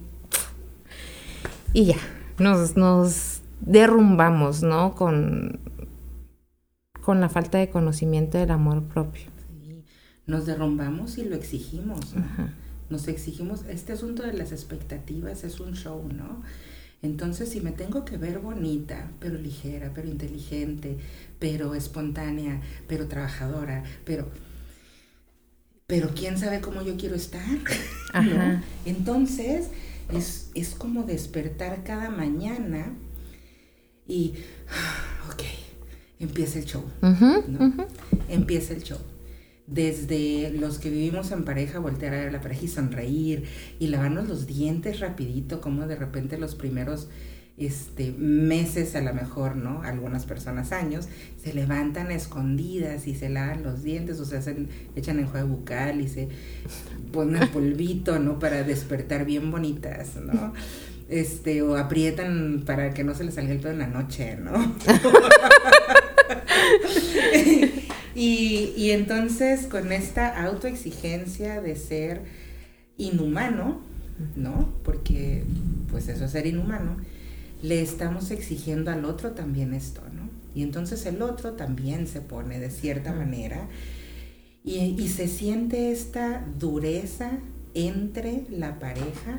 y 1.73 1.87
ya, 1.87 1.97
nos, 2.39 2.77
nos 2.77 3.41
derrumbamos, 3.61 4.63
¿no? 4.63 4.95
Con, 4.95 5.61
con 7.03 7.21
la 7.21 7.29
falta 7.29 7.59
de 7.59 7.71
conocimiento 7.71 8.39
del 8.39 8.51
amor 8.51 8.85
propio. 8.85 9.25
nos 10.27 10.47
derrumbamos 10.47 11.19
y 11.19 11.25
lo 11.25 11.37
exigimos, 11.37 12.15
Nos 12.91 13.07
exigimos, 13.07 13.65
este 13.69 13.93
asunto 13.93 14.23
de 14.23 14.33
las 14.33 14.51
expectativas 14.51 15.45
es 15.45 15.61
un 15.61 15.75
show, 15.75 16.09
¿no? 16.11 16.43
Entonces, 17.03 17.51
si 17.51 17.61
me 17.61 17.73
tengo 17.73 18.05
que 18.05 18.17
ver 18.17 18.41
bonita, 18.41 19.11
pero 19.21 19.39
ligera, 19.39 19.93
pero 19.95 20.09
inteligente, 20.09 20.97
pero 21.39 21.75
espontánea, 21.75 22.61
pero 22.89 23.07
trabajadora, 23.07 23.85
pero 24.05 24.29
pero 25.89 26.11
quién 26.15 26.37
sabe 26.37 26.61
cómo 26.61 26.83
yo 26.83 26.99
quiero 26.99 27.17
estar. 27.17 27.43
Entonces, 28.85 29.69
es, 30.13 30.51
es, 30.55 30.75
como 30.75 31.05
despertar 31.05 31.83
cada 31.83 32.11
mañana 32.11 32.93
y, 34.07 34.35
ok, 35.33 35.43
empieza 36.21 36.59
el 36.59 36.67
show. 36.67 36.85
¿no? 37.01 37.87
Empieza 38.29 38.75
el 38.75 38.83
show. 38.83 38.99
Desde 39.71 40.51
los 40.51 40.79
que 40.79 40.89
vivimos 40.89 41.31
en 41.31 41.45
pareja, 41.45 41.79
voltear 41.79 42.15
a 42.15 42.19
ver 42.19 42.29
a 42.29 42.33
la 42.33 42.41
pareja 42.41 42.65
y 42.65 42.69
sonreír 42.69 43.45
y 43.79 43.89
lavarnos 43.89 44.29
los 44.29 44.47
dientes 44.47 45.01
rapidito, 45.01 45.61
como 45.61 45.87
de 45.87 45.97
repente 45.97 46.39
los 46.39 46.55
primeros 46.55 47.09
este, 47.59 48.13
meses 48.13 48.95
a 48.95 49.01
lo 49.01 49.13
mejor, 49.13 49.57
¿no? 49.57 49.83
Algunas 49.83 50.27
personas 50.27 50.73
años, 50.73 51.09
se 51.43 51.53
levantan 51.53 52.11
escondidas 52.11 53.07
y 53.09 53.15
se 53.15 53.29
lavan 53.29 53.63
los 53.63 53.83
dientes 53.83 54.21
o 54.21 54.25
se 54.25 54.37
hacen, 54.37 54.69
echan 54.95 55.25
juego 55.27 55.49
bucal 55.49 56.01
y 56.01 56.09
se 56.09 56.29
ponen 57.13 57.49
polvito, 57.53 58.19
¿no? 58.19 58.39
Para 58.39 58.63
despertar 58.63 59.25
bien 59.25 59.51
bonitas, 59.51 60.17
¿no? 60.17 60.53
Este, 61.09 61.63
o 61.63 61.77
aprietan 61.77 62.63
para 62.65 62.95
que 62.95 63.03
no 63.03 63.15
se 63.15 63.25
les 63.25 63.35
salga 63.35 63.53
el 63.53 63.61
pelo 63.61 63.73
en 63.73 63.79
la 63.81 63.87
noche, 63.89 64.37
¿no? 64.37 64.53
y, 68.19 68.73
y 68.77 68.91
entonces 68.91 69.67
con 69.67 69.93
esta 69.93 70.43
autoexigencia 70.43 71.61
de 71.61 71.77
ser 71.77 72.23
inhumano, 72.97 73.81
¿no? 74.37 74.75
Porque 74.83 75.45
pues 75.91 76.09
eso 76.09 76.25
es 76.25 76.33
ser 76.33 76.47
inhumano, 76.47 76.97
le 77.63 77.81
estamos 77.81 78.31
exigiendo 78.31 78.91
al 78.91 79.05
otro 79.05 79.33
también 79.33 79.73
esto, 79.73 80.03
¿no? 80.15 80.29
Y 80.55 80.63
entonces 80.63 81.07
el 81.07 81.23
otro 81.23 81.53
también 81.53 82.07
se 82.07 82.21
pone 82.21 82.59
de 82.59 82.71
cierta 82.71 83.13
manera 83.13 83.69
y, 84.65 85.09
se 85.09 85.29
siente 85.29 85.93
esta 85.93 86.45
dureza 86.59 87.31
entre 87.75 88.45
la 88.51 88.79
pareja 88.79 89.39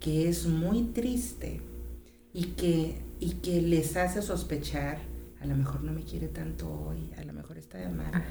que 0.00 0.28
es 0.28 0.46
muy 0.46 0.82
triste 0.82 1.60
y 2.34 2.48
que, 2.48 2.98
y 3.20 3.30
que 3.34 3.62
les 3.62 3.96
hace 3.96 4.20
sospechar, 4.20 4.98
a 5.40 5.46
lo 5.46 5.56
mejor 5.56 5.82
no 5.82 5.92
me 5.92 6.02
quiere 6.02 6.28
tanto 6.28 6.68
hoy, 6.68 7.12
a 7.16 7.24
lo 7.24 7.32
mejor 7.32 7.58
está 7.58 7.78
de 7.78 7.88
malas. 7.88 8.22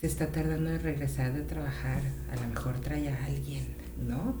Se 0.00 0.06
está 0.06 0.26
tardando 0.26 0.70
de 0.70 0.78
regresar 0.78 1.32
de 1.32 1.42
trabajar, 1.42 2.02
a 2.30 2.36
lo 2.36 2.48
mejor 2.48 2.80
trae 2.80 3.08
a 3.08 3.24
alguien, 3.24 3.66
¿no? 4.06 4.38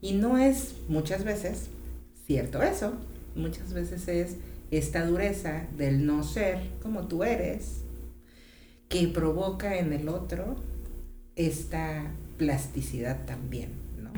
Y 0.00 0.12
no 0.12 0.38
es 0.38 0.76
muchas 0.88 1.24
veces 1.24 1.68
cierto 2.26 2.62
eso. 2.62 2.94
Muchas 3.34 3.72
veces 3.72 4.06
es 4.08 4.36
esta 4.70 5.04
dureza 5.04 5.66
del 5.76 6.06
no 6.06 6.22
ser 6.22 6.70
como 6.82 7.08
tú 7.08 7.24
eres 7.24 7.82
que 8.88 9.08
provoca 9.08 9.76
en 9.78 9.92
el 9.92 10.08
otro 10.08 10.56
esta 11.34 12.12
plasticidad 12.36 13.24
también, 13.26 13.72
¿no? 13.98 14.12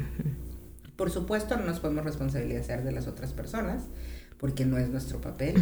Por 0.97 1.11
supuesto, 1.11 1.57
no 1.57 1.65
nos 1.65 1.81
podemos 1.81 2.05
responsabilizar 2.05 2.85
de 2.85 2.93
las 2.93 3.07
otras 3.07 3.33
personas 3.33 3.85
porque 4.39 4.65
no 4.65 4.79
es 4.79 4.89
nuestro 4.89 5.21
papel 5.21 5.55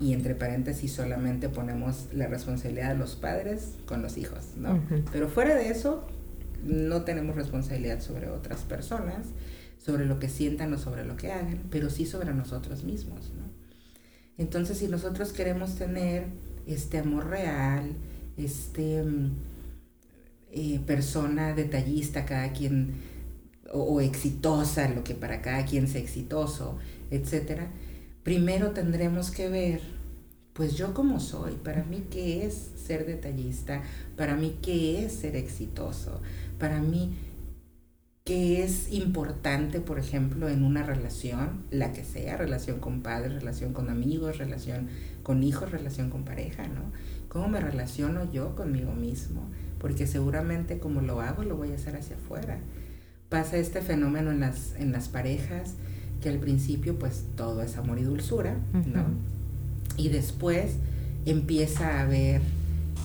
y 0.00 0.12
entre 0.12 0.34
paréntesis 0.34 0.92
solamente 0.92 1.48
ponemos 1.48 2.08
la 2.12 2.26
responsabilidad 2.26 2.90
de 2.90 2.98
los 2.98 3.14
padres 3.14 3.74
con 3.86 4.02
los 4.02 4.16
hijos, 4.16 4.56
¿no? 4.56 4.82
Pero 5.12 5.28
fuera 5.28 5.54
de 5.54 5.68
eso, 5.70 6.06
no 6.64 7.02
tenemos 7.02 7.36
responsabilidad 7.36 8.00
sobre 8.00 8.28
otras 8.28 8.60
personas 8.62 9.26
sobre 9.84 10.06
lo 10.06 10.18
que 10.18 10.28
sientan 10.28 10.72
o 10.72 10.78
sobre 10.78 11.04
lo 11.04 11.16
que 11.16 11.32
hagan, 11.32 11.62
pero 11.70 11.90
sí 11.90 12.06
sobre 12.06 12.32
nosotros 12.32 12.84
mismos. 12.84 13.32
¿no? 13.36 13.42
Entonces, 14.38 14.78
si 14.78 14.88
nosotros 14.88 15.32
queremos 15.32 15.74
tener 15.74 16.26
este 16.66 16.98
amor 16.98 17.28
real, 17.28 17.92
este 18.36 19.02
eh, 20.52 20.80
persona 20.86 21.52
detallista, 21.54 22.24
cada 22.24 22.52
quien, 22.52 22.94
o, 23.72 24.00
exitosa, 24.00 24.88
lo 24.88 25.02
que 25.02 25.14
para 25.14 25.42
cada 25.42 25.64
quien 25.64 25.88
sea 25.88 26.00
exitoso, 26.00 26.78
etcétera, 27.10 27.68
primero 28.22 28.70
tendremos 28.70 29.30
que 29.30 29.48
ver, 29.48 29.80
pues 30.52 30.76
yo 30.76 30.94
como 30.94 31.20
soy, 31.20 31.52
para 31.52 31.84
mí 31.84 32.04
qué 32.10 32.46
es 32.46 32.70
ser 32.76 33.06
detallista, 33.06 33.82
para 34.16 34.36
mí 34.36 34.58
qué 34.62 35.04
es 35.04 35.12
ser 35.12 35.36
exitoso, 35.36 36.20
para 36.58 36.80
mí 36.80 37.16
que 38.24 38.62
es 38.62 38.92
importante, 38.92 39.80
por 39.80 39.98
ejemplo, 39.98 40.48
en 40.48 40.62
una 40.62 40.84
relación, 40.84 41.64
la 41.70 41.92
que 41.92 42.04
sea, 42.04 42.36
relación 42.36 42.78
con 42.78 43.02
padres, 43.02 43.34
relación 43.34 43.72
con 43.72 43.90
amigos, 43.90 44.38
relación 44.38 44.88
con 45.24 45.42
hijos, 45.42 45.72
relación 45.72 46.08
con 46.08 46.24
pareja, 46.24 46.68
¿no? 46.68 46.92
¿Cómo 47.28 47.48
me 47.48 47.60
relaciono 47.60 48.30
yo 48.30 48.54
conmigo 48.54 48.92
mismo? 48.92 49.50
Porque 49.78 50.06
seguramente 50.06 50.78
como 50.78 51.00
lo 51.00 51.20
hago, 51.20 51.42
lo 51.42 51.56
voy 51.56 51.72
a 51.72 51.74
hacer 51.74 51.96
hacia 51.96 52.14
afuera. 52.14 52.60
Pasa 53.28 53.56
este 53.56 53.80
fenómeno 53.80 54.30
en 54.30 54.38
las, 54.38 54.76
en 54.76 54.92
las 54.92 55.08
parejas, 55.08 55.74
que 56.22 56.28
al 56.28 56.38
principio 56.38 56.98
pues 56.98 57.24
todo 57.36 57.62
es 57.62 57.76
amor 57.76 57.98
y 57.98 58.04
dulzura, 58.04 58.56
¿no? 58.72 59.04
Y 59.96 60.08
después 60.08 60.76
empieza 61.26 61.98
a 61.98 62.02
haber 62.02 62.40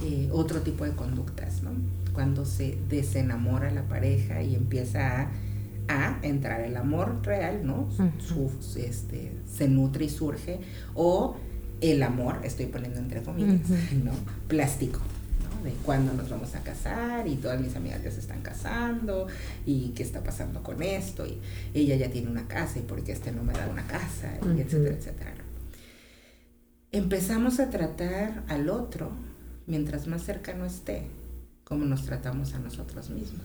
eh, 0.05 0.29
otro 0.31 0.61
tipo 0.61 0.85
de 0.85 0.91
conductas, 0.91 1.63
¿no? 1.63 1.71
cuando 2.17 2.45
se 2.45 2.79
desenamora 2.89 3.69
la 3.69 3.83
pareja 3.83 4.41
y 4.41 4.55
empieza 4.55 5.29
a, 5.87 6.19
entrar 6.23 6.61
el 6.61 6.75
amor 6.75 7.19
real, 7.23 7.63
¿no? 7.63 7.89
este, 8.75 9.33
se 9.45 9.69
nutre 9.69 10.05
y 10.05 10.09
surge, 10.09 10.59
o 10.95 11.35
el 11.79 12.01
amor, 12.01 12.39
estoy 12.43 12.65
poniendo 12.65 12.99
entre 12.99 13.21
comillas, 13.21 13.69
¿no? 14.03 14.13
Plástico. 14.47 14.99
De 15.67 15.73
cuándo 15.83 16.13
nos 16.13 16.29
vamos 16.29 16.55
a 16.55 16.61
casar 16.61 17.27
y 17.27 17.35
todas 17.35 17.59
mis 17.59 17.75
amigas 17.75 18.01
ya 18.01 18.09
se 18.09 18.21
están 18.21 18.41
casando 18.41 19.27
y 19.65 19.89
qué 19.89 20.01
está 20.01 20.23
pasando 20.23 20.63
con 20.63 20.81
esto 20.81 21.27
y 21.27 21.41
ella 21.73 21.97
ya 21.97 22.09
tiene 22.09 22.29
una 22.29 22.47
casa 22.47 22.79
y 22.79 22.83
porque 22.83 23.11
este 23.11 23.33
no 23.33 23.43
me 23.43 23.51
da 23.51 23.67
una 23.67 23.85
casa, 23.85 24.31
y 24.45 24.61
etcétera, 24.61 24.95
etcétera. 24.95 25.33
Empezamos 26.93 27.59
a 27.59 27.69
tratar 27.69 28.45
al 28.47 28.69
otro 28.69 29.11
mientras 29.65 30.07
más 30.07 30.23
cercano 30.23 30.63
esté 30.63 31.09
cómo 31.65 31.83
nos 31.83 32.05
tratamos 32.05 32.53
a 32.53 32.59
nosotros 32.59 33.09
mismos. 33.09 33.43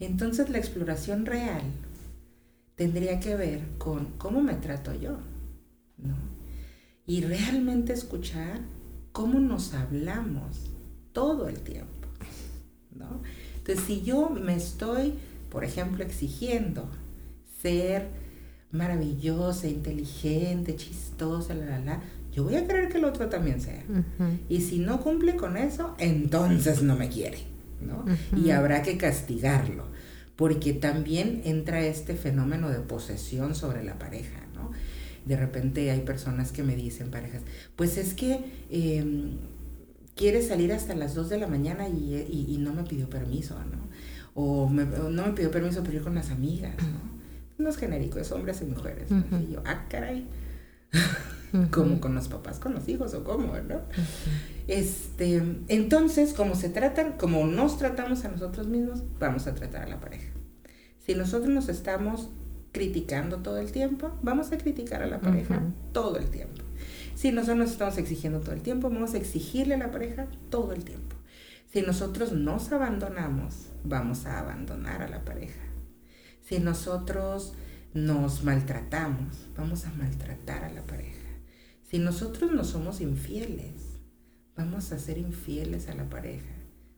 Entonces 0.00 0.50
la 0.50 0.58
exploración 0.58 1.24
real 1.24 1.62
tendría 2.74 3.20
que 3.20 3.36
ver 3.36 3.60
con 3.78 4.06
cómo 4.18 4.42
me 4.42 4.54
trato 4.54 4.92
yo, 4.92 5.18
¿no? 5.98 6.16
Y 7.06 7.20
realmente 7.20 7.92
escuchar 7.92 8.58
cómo 9.12 9.38
nos 9.38 9.72
hablamos 9.72 10.72
todo 11.16 11.48
el 11.48 11.60
tiempo, 11.60 12.08
¿no? 12.94 13.22
Entonces, 13.56 13.86
si 13.86 14.02
yo 14.02 14.28
me 14.28 14.54
estoy, 14.54 15.14
por 15.48 15.64
ejemplo, 15.64 16.04
exigiendo 16.04 16.90
ser 17.62 18.08
maravillosa, 18.70 19.66
inteligente, 19.66 20.76
chistosa, 20.76 21.54
la, 21.54 21.64
la, 21.64 21.78
la, 21.78 22.02
yo 22.34 22.44
voy 22.44 22.56
a 22.56 22.66
querer 22.66 22.90
que 22.90 22.98
el 22.98 23.06
otro 23.06 23.30
también 23.30 23.62
sea. 23.62 23.82
Y 24.50 24.60
si 24.60 24.78
no 24.78 25.00
cumple 25.00 25.36
con 25.36 25.56
eso, 25.56 25.94
entonces 25.98 26.82
no 26.82 26.96
me 26.96 27.08
quiere, 27.08 27.38
¿no? 27.80 28.04
Y 28.38 28.50
habrá 28.50 28.82
que 28.82 28.98
castigarlo, 28.98 29.86
porque 30.36 30.74
también 30.74 31.40
entra 31.46 31.80
este 31.80 32.14
fenómeno 32.14 32.68
de 32.68 32.80
posesión 32.80 33.54
sobre 33.54 33.82
la 33.84 33.98
pareja, 33.98 34.42
¿no? 34.54 34.70
De 35.24 35.38
repente 35.38 35.90
hay 35.90 36.00
personas 36.00 36.52
que 36.52 36.62
me 36.62 36.76
dicen, 36.76 37.10
parejas, 37.10 37.40
pues 37.74 37.96
es 37.96 38.12
que 38.12 38.44
em, 38.70 39.38
quiere 40.16 40.42
salir 40.42 40.72
hasta 40.72 40.94
las 40.96 41.14
2 41.14 41.28
de 41.28 41.38
la 41.38 41.46
mañana 41.46 41.88
y, 41.88 42.56
no 42.58 42.72
me 42.72 42.82
pidió 42.82 43.08
permiso, 43.08 43.54
¿no? 43.54 43.86
O 44.34 44.68
no 44.68 45.26
me 45.26 45.32
pidió 45.32 45.50
permiso 45.50 45.82
para 45.84 45.94
ir 45.94 46.02
con 46.02 46.16
las 46.16 46.30
amigas, 46.30 46.74
¿no? 46.78 47.16
No 47.58 47.70
es 47.70 47.76
genérico, 47.76 48.18
es 48.18 48.32
hombres 48.32 48.60
y 48.62 48.64
mujeres. 48.64 49.08
Y 49.10 49.52
yo, 49.52 49.62
ah, 49.64 49.86
caray. 49.88 50.26
como 51.70 52.00
con 52.00 52.14
los 52.14 52.28
papás, 52.28 52.58
con 52.58 52.74
los 52.74 52.88
hijos 52.88 53.14
o 53.14 53.24
cómo, 53.24 53.54
¿no? 53.56 53.80
Este, 54.66 55.42
entonces, 55.68 56.32
como 56.32 56.54
se 56.54 56.70
tratan, 56.70 57.12
como 57.12 57.46
nos 57.46 57.78
tratamos 57.78 58.24
a 58.24 58.28
nosotros 58.28 58.66
mismos, 58.66 59.02
vamos 59.18 59.46
a 59.46 59.54
tratar 59.54 59.82
a 59.82 59.88
la 59.88 60.00
pareja. 60.00 60.32
Si 60.98 61.14
nosotros 61.14 61.50
nos 61.50 61.68
estamos 61.68 62.30
criticando 62.72 63.38
todo 63.38 63.58
el 63.58 63.70
tiempo, 63.70 64.10
vamos 64.22 64.52
a 64.52 64.58
criticar 64.58 65.02
a 65.02 65.06
la 65.06 65.20
pareja 65.20 65.62
todo 65.92 66.18
el 66.18 66.28
tiempo. 66.28 66.65
Si 67.16 67.32
nosotros 67.32 67.56
nos 67.56 67.70
estamos 67.70 67.96
exigiendo 67.96 68.40
todo 68.40 68.52
el 68.52 68.60
tiempo, 68.60 68.90
vamos 68.90 69.14
a 69.14 69.16
exigirle 69.16 69.74
a 69.74 69.78
la 69.78 69.90
pareja 69.90 70.26
todo 70.50 70.74
el 70.74 70.84
tiempo. 70.84 71.16
Si 71.72 71.80
nosotros 71.80 72.32
nos 72.32 72.70
abandonamos, 72.72 73.68
vamos 73.84 74.26
a 74.26 74.38
abandonar 74.38 75.02
a 75.02 75.08
la 75.08 75.24
pareja. 75.24 75.62
Si 76.42 76.58
nosotros 76.58 77.54
nos 77.94 78.44
maltratamos, 78.44 79.48
vamos 79.56 79.86
a 79.86 79.92
maltratar 79.92 80.64
a 80.64 80.70
la 80.70 80.82
pareja. 80.82 81.16
Si 81.90 81.98
nosotros 81.98 82.52
no 82.52 82.64
somos 82.64 83.00
infieles, 83.00 83.98
vamos 84.54 84.92
a 84.92 84.98
ser 84.98 85.16
infieles 85.16 85.88
a 85.88 85.94
la 85.94 86.04
pareja 86.04 86.52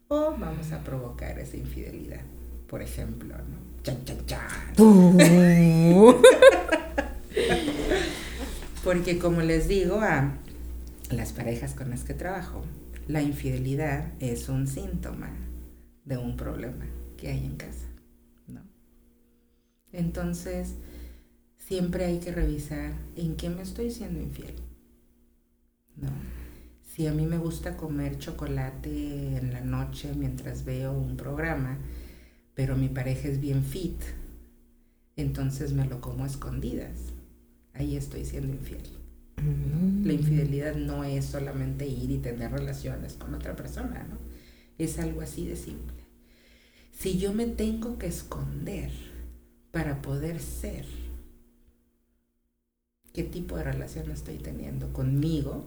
o 0.08 0.34
vamos 0.36 0.72
a 0.72 0.82
provocar 0.82 1.38
esa 1.38 1.56
infidelidad, 1.56 2.22
por 2.66 2.82
ejemplo, 2.82 3.36
¿no? 3.36 3.82
Chan, 3.84 4.04
chan, 4.04 4.26
chan. 4.26 4.66
Porque 8.88 9.18
como 9.18 9.42
les 9.42 9.68
digo 9.68 10.00
a 10.00 10.32
las 11.10 11.34
parejas 11.34 11.74
con 11.74 11.90
las 11.90 12.04
que 12.04 12.14
trabajo, 12.14 12.64
la 13.06 13.20
infidelidad 13.20 14.14
es 14.18 14.48
un 14.48 14.66
síntoma 14.66 15.28
de 16.06 16.16
un 16.16 16.38
problema 16.38 16.86
que 17.18 17.28
hay 17.28 17.44
en 17.44 17.58
casa, 17.58 17.86
¿no? 18.46 18.62
Entonces, 19.92 20.72
siempre 21.58 22.06
hay 22.06 22.18
que 22.18 22.32
revisar 22.32 22.94
en 23.14 23.36
qué 23.36 23.50
me 23.50 23.60
estoy 23.60 23.90
siendo 23.90 24.22
infiel. 24.22 24.54
Si 26.80 27.06
a 27.06 27.12
mí 27.12 27.26
me 27.26 27.36
gusta 27.36 27.76
comer 27.76 28.16
chocolate 28.16 29.36
en 29.36 29.52
la 29.52 29.60
noche 29.60 30.14
mientras 30.16 30.64
veo 30.64 30.92
un 30.92 31.18
programa, 31.18 31.76
pero 32.54 32.74
mi 32.74 32.88
pareja 32.88 33.28
es 33.28 33.38
bien 33.38 33.64
fit, 33.64 34.00
entonces 35.14 35.74
me 35.74 35.84
lo 35.84 36.00
como 36.00 36.24
a 36.24 36.26
escondidas. 36.26 37.17
Ahí 37.78 37.96
estoy 37.96 38.24
siendo 38.24 38.52
infiel. 38.52 38.82
Mm. 39.36 40.04
La 40.06 40.12
infidelidad 40.12 40.74
no 40.74 41.04
es 41.04 41.26
solamente 41.26 41.86
ir 41.86 42.10
y 42.10 42.18
tener 42.18 42.50
relaciones 42.50 43.14
con 43.14 43.34
otra 43.34 43.54
persona, 43.54 44.04
¿no? 44.08 44.18
Es 44.78 44.98
algo 44.98 45.20
así 45.20 45.46
de 45.46 45.56
simple. 45.56 45.96
Si 46.92 47.18
yo 47.18 47.32
me 47.32 47.46
tengo 47.46 47.98
que 47.98 48.08
esconder 48.08 48.90
para 49.70 50.02
poder 50.02 50.40
ser, 50.40 50.84
¿qué 53.12 53.22
tipo 53.22 53.56
de 53.56 53.64
relación 53.64 54.10
estoy 54.10 54.38
teniendo 54.38 54.92
conmigo 54.92 55.66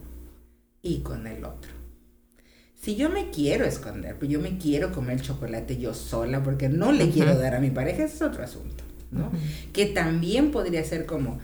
y 0.82 0.98
con 0.98 1.26
el 1.26 1.44
otro? 1.44 1.70
Si 2.74 2.96
yo 2.96 3.08
me 3.08 3.30
quiero 3.30 3.64
esconder, 3.64 4.18
pues 4.18 4.30
yo 4.30 4.40
me 4.40 4.58
quiero 4.58 4.92
comer 4.92 5.22
chocolate 5.22 5.78
yo 5.78 5.94
sola 5.94 6.42
porque 6.42 6.68
no 6.68 6.92
le 6.92 7.10
quiero 7.10 7.38
dar 7.38 7.54
a 7.54 7.60
mi 7.60 7.70
pareja, 7.70 8.04
ese 8.04 8.16
es 8.16 8.22
otro 8.22 8.42
asunto, 8.42 8.82
¿no? 9.12 9.30
Que 9.72 9.86
también 9.86 10.50
podría 10.50 10.82
ser 10.84 11.06
como, 11.06 11.38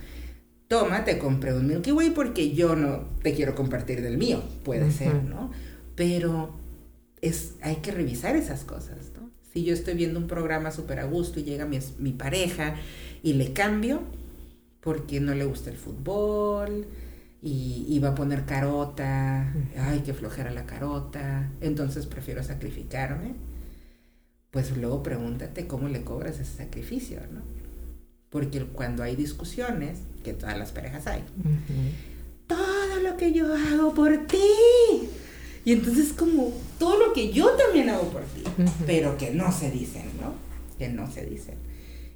toma, 0.69 1.05
te 1.05 1.19
compré 1.19 1.55
un 1.55 1.67
Milky 1.67 1.93
Way 1.93 2.11
porque 2.11 2.55
yo 2.55 2.77
no 2.77 3.01
te 3.23 3.35
quiero 3.35 3.55
compartir 3.55 4.03
del 4.03 4.19
mío, 4.19 4.43
puede 4.65 4.91
ser, 4.93 5.25
¿no? 5.25 5.51
Pero 5.97 6.55
es, 7.23 7.55
hay 7.63 7.77
que 7.77 7.91
revisar 7.91 8.37
esas 8.37 8.65
cosas, 8.65 9.13
¿no? 9.17 9.31
Si 9.53 9.65
yo 9.65 9.73
estoy 9.73 9.95
viendo 9.95 10.21
un 10.21 10.27
programa 10.27 10.71
súper 10.71 11.01
a 11.01 11.05
gusto 11.05 11.41
y 11.41 11.45
llega 11.45 11.65
mi, 11.65 11.79
mi 11.99 12.13
pareja 12.13 12.77
y 13.23 13.33
le 13.33 13.53
cambio 13.55 14.03
porque 14.81 15.21
no 15.21 15.35
le 15.35 15.45
gusta 15.45 15.71
el 15.71 15.77
fútbol 15.77 16.87
y, 17.43 17.99
va 18.01 18.11
a 18.11 18.15
poner 18.15 18.45
carota, 18.45 19.53
ay, 19.79 20.03
qué 20.05 20.13
flojera 20.13 20.51
la 20.51 20.67
carota, 20.67 21.51
entonces 21.61 22.07
prefiero 22.07 22.43
sacrificarme, 22.43 23.35
pues 24.51 24.77
luego 24.77 25.03
pregúntate 25.03 25.67
cómo 25.67 25.89
le 25.89 26.03
cobras 26.03 26.41
ese 26.41 26.57
sacrificio, 26.57 27.21
¿no? 27.33 27.43
Porque 28.31 28.65
cuando 28.65 29.03
hay 29.03 29.17
discusiones, 29.17 29.99
que 30.23 30.33
todas 30.35 30.59
las 30.59 30.73
parejas 30.73 31.07
hay, 31.07 31.23
todo 32.47 33.01
lo 33.03 33.17
que 33.17 33.33
yo 33.33 33.55
hago 33.55 33.95
por 33.95 34.27
ti. 34.27 34.39
Y 35.65 35.73
entonces 35.73 36.13
como 36.13 36.53
todo 36.79 37.09
lo 37.09 37.13
que 37.13 37.33
yo 37.33 37.51
también 37.51 37.91
hago 37.91 38.11
por 38.11 38.23
ti, 38.23 38.43
pero 38.87 39.17
que 39.19 39.31
no 39.31 39.53
se 39.53 39.71
dicen, 39.71 40.05
¿no? 40.21 40.35
Que 40.79 40.89
no 40.89 41.11
se 41.11 41.27
dicen. 41.27 41.57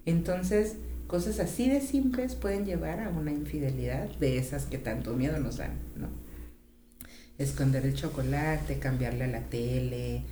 Entonces, 0.06 0.76
cosas 1.06 1.38
así 1.40 1.68
de 1.68 1.80
simples 1.80 2.34
pueden 2.34 2.64
llevar 2.64 3.00
a 3.00 3.10
una 3.10 3.30
infidelidad 3.30 4.08
de 4.18 4.38
esas 4.38 4.66
que 4.66 4.78
tanto 4.78 5.14
miedo 5.14 5.38
nos 5.38 5.58
dan, 5.58 5.78
¿no? 5.96 6.08
Esconder 7.38 7.84
el 7.84 7.94
chocolate, 7.94 8.78
cambiarle 8.78 9.24
a 9.24 9.28
la 9.28 9.40
tele, 9.40 10.24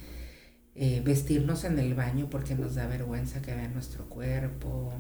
eh, 0.75 1.03
vestirnos 1.05 1.65
en 1.65 1.79
el 1.79 1.95
baño 1.95 2.29
porque 2.31 2.55
nos 2.55 2.75
da 2.75 2.87
vergüenza 2.87 3.43
que 3.43 3.55
vean 3.55 3.75
nuestro 3.75 4.09
cuerpo, 4.09 4.95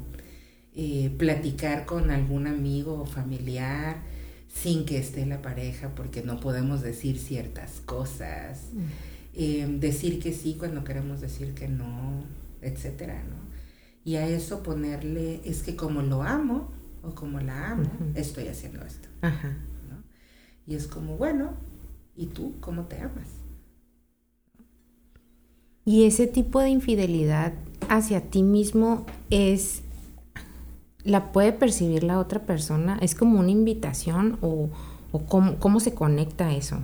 eh, 0.74 1.14
platicar 1.18 1.84
con 1.84 2.10
algún 2.10 2.46
amigo 2.46 3.00
o 3.00 3.04
familiar 3.04 4.02
sin 4.48 4.84
que 4.84 4.98
esté 4.98 5.26
la 5.26 5.42
pareja 5.42 5.94
porque 5.94 6.22
no 6.22 6.40
podemos 6.40 6.82
decir 6.82 7.18
ciertas 7.18 7.80
cosas, 7.80 8.70
mm. 8.72 8.80
eh, 9.34 9.76
decir 9.80 10.20
que 10.20 10.32
sí 10.32 10.56
cuando 10.58 10.84
queremos 10.84 11.20
decir 11.20 11.54
que 11.54 11.68
no, 11.68 12.24
etcétera, 12.62 13.22
¿no? 13.24 13.50
Y 14.04 14.16
a 14.16 14.26
eso 14.26 14.62
ponerle, 14.62 15.40
es 15.44 15.62
que 15.62 15.76
como 15.76 16.02
lo 16.02 16.22
amo 16.22 16.70
o 17.02 17.14
como 17.14 17.40
la 17.40 17.72
amo, 17.72 17.90
estoy 18.14 18.48
haciendo 18.48 18.84
esto. 18.84 19.08
Y 20.66 20.74
es 20.74 20.86
como, 20.86 21.16
bueno, 21.16 21.54
¿y 22.16 22.26
tú 22.26 22.54
cómo 22.60 22.84
te 22.84 22.98
amas? 22.98 23.28
Y 25.84 26.04
ese 26.04 26.26
tipo 26.26 26.60
de 26.60 26.70
infidelidad 26.70 27.52
hacia 27.88 28.22
ti 28.30 28.42
mismo 28.42 29.04
es 29.28 29.82
la 31.04 31.32
puede 31.32 31.52
percibir 31.52 32.04
la 32.04 32.18
otra 32.18 32.40
persona? 32.40 32.98
¿Es 33.00 33.14
como 33.14 33.38
una 33.40 33.50
invitación 33.50 34.38
o, 34.40 34.70
cómo, 35.28 35.80
se 35.80 35.94
conecta 35.94 36.54
eso? 36.54 36.80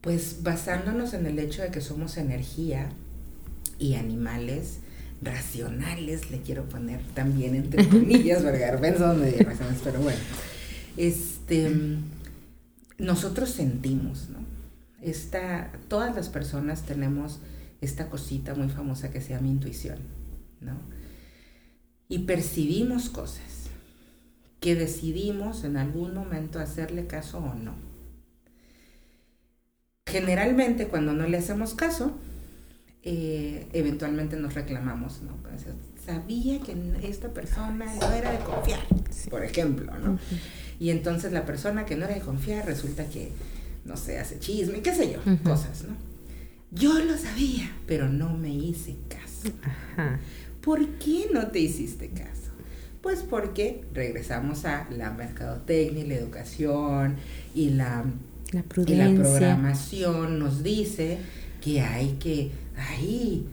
Pues 0.00 0.42
basándonos 0.42 1.14
en 1.14 1.26
el 1.26 1.38
hecho 1.38 1.62
de 1.62 1.70
que 1.70 1.80
somos 1.80 2.16
energía 2.16 2.88
y 3.78 3.94
animales 3.94 4.78
racionales, 5.22 6.30
le 6.30 6.40
quiero 6.40 6.64
poner 6.64 7.00
también 7.14 7.54
entre 7.54 7.88
comillas, 7.88 8.42
porque 8.42 8.64
pensando 8.80 9.22
medio 9.22 9.44
razones, 9.44 9.80
pero 9.84 10.00
bueno, 10.00 10.18
este, 10.96 11.70
nosotros 12.98 13.50
sentimos, 13.50 14.28
¿no? 14.30 14.38
Esta, 15.00 15.72
todas 15.88 16.14
las 16.14 16.28
personas 16.28 16.82
tenemos 16.82 17.40
esta 17.80 18.08
cosita 18.08 18.54
muy 18.54 18.68
famosa 18.68 19.10
que 19.10 19.20
se 19.20 19.30
llama 19.30 19.48
intuición, 19.48 19.98
¿no? 20.60 20.74
Y 22.12 22.18
percibimos 22.18 23.08
cosas 23.08 23.70
que 24.60 24.74
decidimos 24.74 25.64
en 25.64 25.78
algún 25.78 26.12
momento 26.12 26.58
hacerle 26.58 27.06
caso 27.06 27.38
o 27.38 27.54
no. 27.54 27.74
Generalmente 30.06 30.88
cuando 30.88 31.14
no 31.14 31.26
le 31.26 31.38
hacemos 31.38 31.72
caso, 31.72 32.12
eh, 33.02 33.66
eventualmente 33.72 34.36
nos 34.36 34.52
reclamamos, 34.52 35.22
¿no? 35.22 35.38
Sabía 36.04 36.60
que 36.60 36.76
esta 37.02 37.30
persona 37.30 37.86
no 37.94 38.12
era 38.12 38.30
de 38.30 38.40
confiar, 38.40 38.86
por 39.30 39.42
ejemplo, 39.42 39.98
¿no? 39.98 40.18
Y 40.78 40.90
entonces 40.90 41.32
la 41.32 41.46
persona 41.46 41.86
que 41.86 41.96
no 41.96 42.04
era 42.04 42.14
de 42.14 42.20
confiar 42.20 42.66
resulta 42.66 43.06
que, 43.06 43.32
no 43.86 43.96
sé, 43.96 44.18
hace 44.18 44.38
chisme, 44.38 44.82
qué 44.82 44.94
sé 44.94 45.10
yo, 45.14 45.20
cosas, 45.44 45.84
¿no? 45.84 45.96
Yo 46.72 46.92
lo 47.04 47.16
sabía, 47.16 47.72
pero 47.86 48.10
no 48.10 48.36
me 48.36 48.50
hice 48.50 48.96
caso. 49.08 49.48
Ajá. 49.62 50.20
¿Por 50.62 50.86
qué 50.98 51.28
no 51.32 51.48
te 51.48 51.58
hiciste 51.58 52.10
caso? 52.10 52.52
Pues 53.00 53.24
porque 53.28 53.84
regresamos 53.92 54.64
a 54.64 54.86
la 54.90 55.10
mercadotecnia 55.10 56.04
y 56.04 56.06
la 56.06 56.14
educación 56.14 57.16
y 57.52 57.70
la, 57.70 58.04
la, 58.52 58.62
programación 58.62 60.38
nos 60.38 60.62
dice 60.62 61.18
que 61.60 61.80
hay 61.80 62.16
que, 62.20 62.52
ahí, 62.76 63.46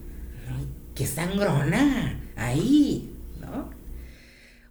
que 0.93 1.08
sangrona, 1.08 2.19
ahí, 2.36 3.12
¿no? 3.41 3.72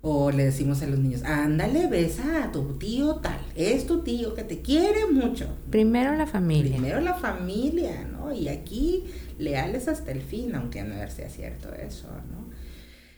O 0.01 0.31
le 0.31 0.45
decimos 0.45 0.81
a 0.83 0.87
los 0.87 1.01
niños, 1.01 1.25
ándale, 1.25 1.89
besa 1.89 2.45
a 2.45 2.53
tu 2.53 2.79
tío 2.79 3.17
tal, 3.17 3.41
es 3.57 3.85
tu 3.85 4.03
tío 4.03 4.35
que 4.35 4.45
te 4.45 4.63
quiere 4.63 5.07
mucho. 5.11 5.49
Primero 5.71 6.15
la 6.15 6.27
familia. 6.27 6.77
Primero 6.77 7.01
la 7.01 7.15
familia, 7.15 8.07
¿no? 8.13 8.33
Y 8.33 8.49
aquí 8.49 9.05
leales 9.39 9.89
hasta 9.89 10.13
el 10.13 10.23
fin, 10.23 10.55
aunque 10.55 10.83
no 10.83 10.95
sea 11.11 11.29
cierto 11.31 11.73
eso, 11.73 12.09
¿no? 12.31 12.49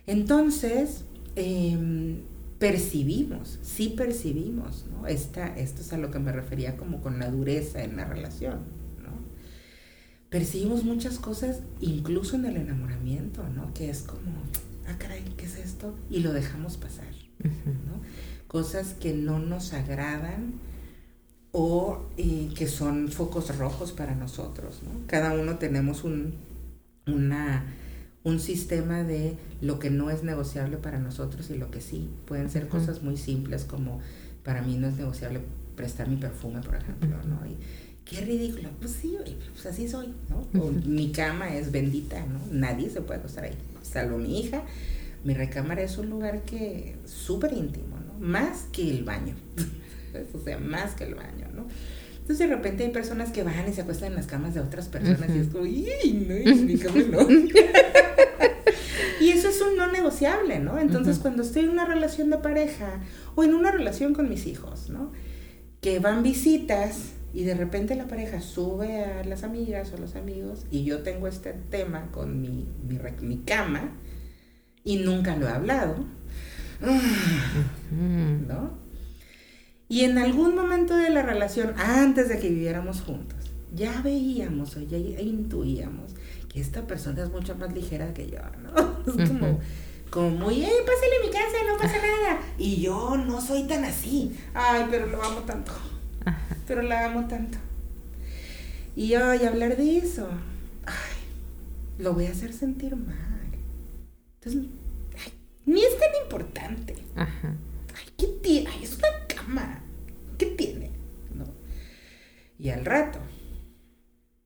Entonces, 0.07 1.05
em, 1.37 2.23
percibimos, 2.59 3.59
sí 3.63 3.95
percibimos, 3.97 4.85
¿no? 4.91 5.07
Esta, 5.07 5.57
esto 5.57 5.81
es 5.81 5.93
a 5.93 5.99
lo 5.99 6.11
que 6.11 6.19
me 6.19 6.33
refería 6.33 6.77
como 6.77 7.01
con 7.01 7.19
la 7.19 7.31
dureza 7.31 7.83
en 7.83 7.97
la 7.97 8.05
relación, 8.05 8.59
¿no? 9.03 9.13
Percibimos 10.29 10.85
muchas 10.85 11.19
cosas, 11.19 11.63
incluso 11.81 12.37
en 12.37 12.45
el 12.45 12.57
enamoramiento, 12.57 13.49
¿no? 13.49 13.73
Que 13.73 13.89
es 13.89 14.03
como, 14.03 14.43
ah, 14.87 14.97
caray, 14.99 15.25
¿qué 15.37 15.47
es 15.47 15.57
esto? 15.57 15.97
Y 16.11 16.21
lo 16.21 16.33
dejamos 16.33 16.77
pasar, 16.77 17.13
¿no? 17.43 18.01
Cosas 18.47 18.95
que 18.95 19.15
no 19.15 19.39
nos 19.39 19.73
agradan, 19.73 20.55
o 21.53 22.07
eh, 22.17 22.51
que 22.55 22.69
son 22.69 23.09
focos 23.09 23.57
rojos 23.57 23.93
para 23.93 24.15
nosotros. 24.15 24.81
¿no? 24.85 25.07
Cada 25.07 25.33
uno 25.35 25.59
tenemos 25.59 26.05
un, 26.05 26.35
una, 27.07 27.65
un 28.23 28.41
sistema 28.41 29.03
de 29.03 29.37
lo 29.61 29.79
que 29.79 29.91
no 29.91 30.11
es 30.11 30.23
negociable 30.23 30.77
para 30.77 30.99
nosotros 30.99 31.51
y 31.51 31.57
lo 31.57 31.71
que 31.71 31.81
sí. 31.81 32.09
Pueden 32.27 32.51
ser 32.51 32.69
cosas 32.69 33.03
muy 33.03 33.17
simples 33.17 33.65
como 33.65 34.01
para 34.45 34.63
mí 34.63 34.77
no 34.77 34.89
es 34.89 34.97
negociable 34.97 35.41
prestar 35.77 36.09
mi 36.09 36.17
perfume, 36.17 36.61
por 36.61 36.77
ejemplo, 36.77 37.17
¿no? 37.27 37.47
Y, 37.47 37.57
qué 38.05 38.23
ridículo. 38.23 38.71
Pues 38.81 38.93
sí, 38.93 39.17
pues 39.53 39.67
así 39.67 39.89
soy, 39.89 40.13
¿no? 40.29 40.71
mi 40.85 41.13
cama 41.13 41.55
es 41.55 41.71
bendita, 41.71 42.25
¿no? 42.27 42.41
Nadie 42.51 42.91
se 42.91 43.01
puede 43.01 43.21
acostar 43.21 43.45
ahí, 43.45 43.55
salvo 43.83 44.19
mi 44.19 44.41
hija. 44.41 44.63
Mi 45.23 45.35
recámara 45.35 45.83
es 45.83 45.99
un 45.99 46.09
lugar 46.09 46.43
que 46.45 46.97
súper 47.05 47.53
íntimo, 47.53 47.99
¿no? 48.07 48.27
Más 48.27 48.65
que 48.73 48.89
el 48.91 49.05
baño. 49.05 49.35
O 50.35 50.45
sea, 50.45 50.59
más 50.59 50.95
que 50.95 51.05
el 51.05 51.15
baño, 51.15 51.49
¿no? 51.55 51.67
Entonces 52.31 52.49
de 52.49 52.55
repente 52.55 52.85
hay 52.85 52.91
personas 52.91 53.33
que 53.33 53.43
van 53.43 53.69
y 53.69 53.73
se 53.73 53.81
acuestan 53.81 54.11
en 54.11 54.15
las 54.15 54.27
camas 54.27 54.55
de 54.55 54.61
otras 54.61 54.89
personas 54.89 55.29
y 55.35 55.39
es 55.39 55.49
como, 55.49 55.67
¡y 55.67 55.89
no! 56.13 56.55
mi 56.65 56.79
cama 56.79 57.01
no! 57.11 57.27
y 59.21 59.31
eso 59.31 59.49
es 59.49 59.61
un 59.61 59.77
no 59.77 59.91
negociable, 59.91 60.61
¿no? 60.61 60.79
Entonces 60.79 61.19
cuando 61.19 61.43
estoy 61.43 61.65
en 61.65 61.71
una 61.71 61.87
relación 61.87 62.31
de 62.31 62.39
pareja 62.39 63.01
o 63.35 63.43
en 63.43 63.53
una 63.53 63.73
relación 63.73 64.15
con 64.15 64.29
mis 64.29 64.47
hijos, 64.47 64.91
¿no? 64.91 65.11
Que 65.81 65.99
van 65.99 66.23
visitas 66.23 67.15
y 67.35 67.43
de 67.45 67.55
repente 67.55 67.97
la 67.97 68.07
pareja 68.07 68.41
sube 68.41 69.05
a 69.05 69.25
las 69.25 69.43
amigas 69.43 69.93
o 69.93 69.99
los 69.99 70.15
amigos 70.15 70.67
y 70.71 70.85
yo 70.85 71.03
tengo 71.03 71.27
este 71.27 71.53
tema 71.53 72.13
con 72.13 72.41
mi, 72.41 72.69
mi, 72.87 72.99
mi 73.23 73.39
cama 73.39 73.91
y 74.85 74.99
nunca 74.99 75.37
lo 75.37 75.47
he 75.49 75.51
hablado, 75.51 75.97
¿no? 78.47 78.90
Y 79.91 80.05
en 80.05 80.19
algún 80.19 80.55
momento 80.55 80.97
de 80.97 81.11
la 81.11 81.23
relación, 81.23 81.75
antes 81.77 82.29
de 82.29 82.39
que 82.39 82.49
viviéramos 82.49 83.01
juntos, 83.01 83.51
ya 83.75 84.01
veíamos 84.03 84.77
o 84.77 84.83
ya 84.83 84.97
intuíamos 84.97 86.13
que 86.49 86.61
esta 86.61 86.87
persona 86.87 87.25
es 87.25 87.31
mucho 87.31 87.57
más 87.57 87.75
ligera 87.75 88.15
que 88.15 88.31
yo, 88.31 88.39
¿no? 88.63 89.01
Es 89.21 89.29
como, 89.29 89.59
como 90.09 90.31
muy, 90.31 90.63
¡eh, 90.63 90.71
pásale 90.87 91.17
a 91.17 91.27
mi 91.27 91.33
casa, 91.33 91.57
no 91.67 91.77
pasa 91.77 91.97
nada! 91.97 92.41
Y 92.57 92.81
yo 92.81 93.17
no 93.17 93.41
soy 93.41 93.65
tan 93.65 93.85
así. 93.85 94.39
Ay, 94.55 94.87
pero 94.89 95.07
lo 95.07 95.21
amo 95.25 95.41
tanto. 95.41 95.73
Pero 96.69 96.83
la 96.83 97.07
amo 97.07 97.27
tanto. 97.27 97.59
Y 98.95 99.15
ay, 99.15 99.45
hablar 99.45 99.77
de 99.77 99.99
eso, 99.99 100.29
ay, 100.87 101.99
lo 101.99 102.15
voy 102.15 102.27
a 102.27 102.31
hacer 102.31 102.53
sentir 102.53 102.95
mal. 102.95 103.17
Entonces, 104.39 104.71
ni 105.67 105.83
es 105.83 105.99
tan 105.99 106.11
importante. 106.23 106.95
Ajá. 107.17 107.57
Ay, 107.97 108.13
¿qué? 108.17 108.65
Ay, 108.69 108.85
es 108.85 108.97
una 108.97 109.20
cama. 109.51 109.83
¿Qué 110.39 110.47
tiene? 110.47 110.91
¿No? 111.35 111.45
Y 112.59 112.71
al 112.71 112.85
rato, 112.85 113.19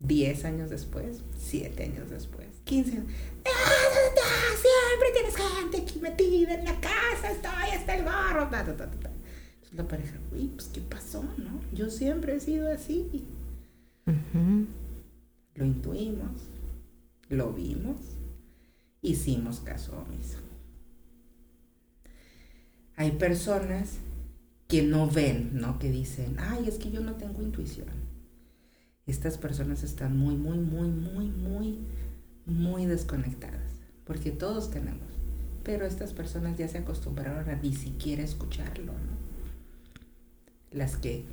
10 0.00 0.44
años 0.44 0.70
después, 0.70 1.22
7 1.38 1.84
años 1.84 2.10
después, 2.10 2.48
15 2.64 2.92
años. 2.92 3.06
¡Ah, 3.46 4.54
siempre 4.56 5.10
tienes 5.12 5.36
gente 5.36 5.76
aquí 5.78 6.00
metida 6.00 6.54
en 6.54 6.64
la 6.64 6.80
casa, 6.80 7.30
estoy 7.30 7.70
hasta 7.76 7.96
el 7.96 8.04
barro. 8.04 8.48
Entonces 8.52 9.72
la 9.72 9.86
pareja, 9.86 10.18
uy, 10.32 10.48
pues 10.48 10.68
¿qué 10.68 10.80
pasó? 10.80 11.22
¿No? 11.22 11.60
Yo 11.72 11.90
siempre 11.90 12.36
he 12.36 12.40
sido 12.40 12.70
así. 12.70 13.24
Lo 15.54 15.64
intuimos, 15.64 16.42
lo 17.28 17.52
vimos, 17.52 17.96
hicimos 19.02 19.60
caso 19.60 19.96
omiso. 19.98 20.38
Hay 22.96 23.12
personas 23.12 23.98
que 24.74 24.82
no 24.82 25.08
ven, 25.08 25.50
¿no? 25.52 25.78
Que 25.78 25.88
dicen, 25.88 26.34
ay, 26.36 26.66
es 26.66 26.78
que 26.78 26.90
yo 26.90 27.00
no 27.00 27.14
tengo 27.14 27.40
intuición. 27.40 27.86
Estas 29.06 29.38
personas 29.38 29.84
están 29.84 30.18
muy, 30.18 30.34
muy, 30.34 30.58
muy, 30.58 30.88
muy, 30.88 31.28
muy, 31.28 31.78
muy 32.44 32.84
desconectadas, 32.84 33.70
porque 34.04 34.32
todos 34.32 34.72
tenemos. 34.72 35.06
Pero 35.62 35.86
estas 35.86 36.12
personas 36.12 36.58
ya 36.58 36.66
se 36.66 36.78
acostumbraron 36.78 37.48
a 37.48 37.54
ni 37.54 37.72
siquiera 37.72 38.24
escucharlo, 38.24 38.94
¿no? 38.94 39.16
Las 40.72 40.96
que 40.96 41.24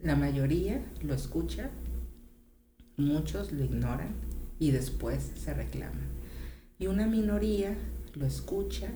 la 0.00 0.14
mayoría 0.14 0.80
lo 1.02 1.12
escucha, 1.12 1.70
muchos 2.96 3.50
lo 3.50 3.64
ignoran 3.64 4.14
y 4.60 4.70
después 4.70 5.32
se 5.34 5.54
reclaman. 5.54 6.06
Y 6.78 6.86
una 6.86 7.08
minoría 7.08 7.76
lo 8.14 8.24
escucha, 8.24 8.90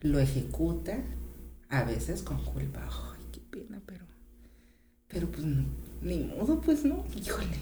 lo 0.00 0.18
ejecuta, 0.18 1.04
a 1.68 1.84
veces 1.84 2.22
con 2.22 2.42
culpa. 2.44 2.88
Ay, 2.88 3.24
qué 3.32 3.40
pena, 3.40 3.80
pero, 3.86 4.04
pero 5.08 5.30
pues 5.30 5.44
ni 6.02 6.18
modo, 6.18 6.60
pues 6.60 6.84
no, 6.84 7.04
híjole. 7.16 7.56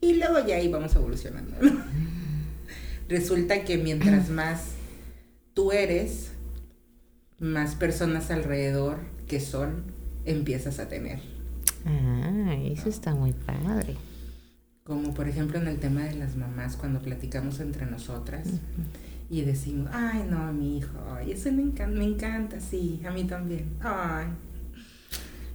Y 0.00 0.14
luego 0.14 0.46
ya 0.46 0.60
íbamos 0.60 0.94
evolucionando. 0.94 1.56
Resulta 3.08 3.64
que 3.64 3.78
mientras 3.78 4.28
más 4.30 4.72
tú 5.54 5.72
eres, 5.72 6.32
más 7.38 7.74
personas 7.74 8.30
alrededor 8.30 8.98
que 9.26 9.40
son, 9.40 9.84
empiezas 10.24 10.78
a 10.78 10.88
tener. 10.88 11.20
Ah, 11.86 12.54
eso 12.64 12.88
está 12.88 13.14
muy 13.14 13.32
padre. 13.32 13.96
Como 14.84 15.14
por 15.14 15.28
ejemplo 15.28 15.58
en 15.58 15.68
el 15.68 15.78
tema 15.78 16.02
de 16.02 16.14
las 16.14 16.36
mamás, 16.36 16.76
cuando 16.76 17.00
platicamos 17.00 17.60
entre 17.60 17.86
nosotras 17.86 18.46
y 19.30 19.42
decimos, 19.42 19.90
ay, 19.92 20.26
no, 20.28 20.52
mi 20.52 20.78
hijo, 20.78 20.92
ay, 21.16 21.32
eso 21.32 21.50
me 21.52 21.62
encanta, 21.62 21.96
me 21.96 22.04
encanta, 22.04 22.60
sí, 22.60 23.02
a 23.06 23.10
mí 23.10 23.24
también, 23.24 23.70
ay. 23.80 24.26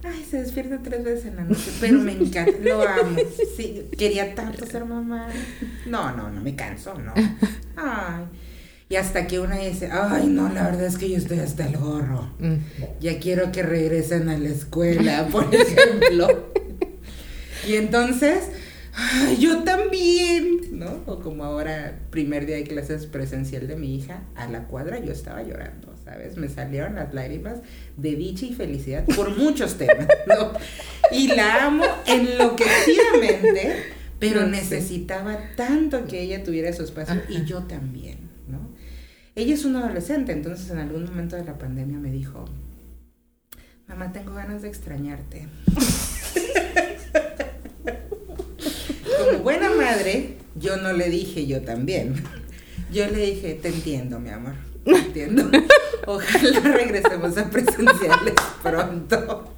Ay, 0.02 0.26
se 0.28 0.38
despierta 0.38 0.78
tres 0.82 1.04
veces 1.04 1.26
en 1.26 1.36
la 1.36 1.44
noche, 1.44 1.70
pero 1.80 1.98
me 1.98 2.12
encanta, 2.12 2.52
lo 2.62 2.82
amo. 2.82 3.18
Sí, 3.56 3.86
quería 3.98 4.34
tanto 4.34 4.64
ser 4.64 4.86
mamá. 4.86 5.28
No, 5.86 6.16
no, 6.16 6.30
no 6.30 6.40
me 6.40 6.56
canso, 6.56 6.94
no. 6.94 7.12
Ay. 7.76 8.24
Y 8.88 8.96
hasta 8.96 9.26
que 9.26 9.38
una 9.38 9.56
dice, 9.56 9.88
ay, 9.92 10.26
no, 10.26 10.48
la 10.48 10.64
verdad 10.64 10.86
es 10.86 10.98
que 10.98 11.08
yo 11.08 11.16
estoy 11.16 11.38
hasta 11.38 11.66
el 11.66 11.76
gorro. 11.76 12.28
Ya 13.00 13.20
quiero 13.20 13.52
que 13.52 13.62
regresen 13.62 14.28
a 14.28 14.36
la 14.36 14.48
escuela, 14.48 15.28
por 15.30 15.54
ejemplo. 15.54 16.50
y 17.68 17.74
entonces, 17.74 18.48
yo 19.38 19.62
también, 19.62 20.78
¿no? 20.78 21.02
O 21.06 21.20
como 21.20 21.44
ahora, 21.44 22.00
primer 22.10 22.46
día 22.46 22.56
de 22.56 22.64
clases 22.64 23.06
presencial 23.06 23.66
de 23.66 23.76
mi 23.76 23.94
hija, 23.94 24.24
a 24.34 24.48
la 24.48 24.64
cuadra 24.66 24.98
yo 24.98 25.12
estaba 25.12 25.42
llorando, 25.42 25.94
¿sabes? 26.04 26.36
Me 26.36 26.48
salieron 26.48 26.96
las 26.96 27.14
lágrimas 27.14 27.58
de 27.96 28.16
dicha 28.16 28.46
y 28.46 28.54
felicidad 28.54 29.04
por 29.04 29.36
muchos 29.38 29.76
temas, 29.76 30.08
¿no? 30.26 30.52
Y 31.12 31.28
la 31.28 31.66
amo 31.66 31.84
enloquecidamente, 32.06 33.84
pero 34.18 34.46
necesitaba 34.46 35.38
tanto 35.56 36.06
que 36.06 36.22
ella 36.22 36.42
tuviera 36.42 36.72
su 36.72 36.82
espacio 36.82 37.22
y 37.28 37.44
yo 37.44 37.64
también, 37.64 38.30
¿no? 38.48 38.70
Ella 39.34 39.54
es 39.54 39.64
una 39.64 39.80
adolescente, 39.80 40.32
entonces 40.32 40.70
en 40.70 40.78
algún 40.78 41.04
momento 41.04 41.36
de 41.36 41.44
la 41.44 41.58
pandemia 41.58 41.98
me 41.98 42.10
dijo, 42.10 42.44
mamá, 43.86 44.12
tengo 44.12 44.34
ganas 44.34 44.62
de 44.62 44.68
extrañarte. 44.68 45.48
como 49.30 49.42
buena 49.42 49.70
madre, 49.70 50.36
yo 50.54 50.76
no 50.76 50.92
le 50.92 51.08
dije 51.08 51.46
yo 51.46 51.62
también. 51.62 52.22
Yo 52.92 53.06
le 53.06 53.26
dije, 53.26 53.54
te 53.54 53.68
entiendo, 53.68 54.18
mi 54.18 54.30
amor. 54.30 54.54
Te 54.84 54.96
entiendo. 54.96 55.48
Ojalá 56.06 56.60
regresemos 56.60 57.36
a 57.38 57.48
presenciales 57.48 58.34
pronto. 58.62 59.54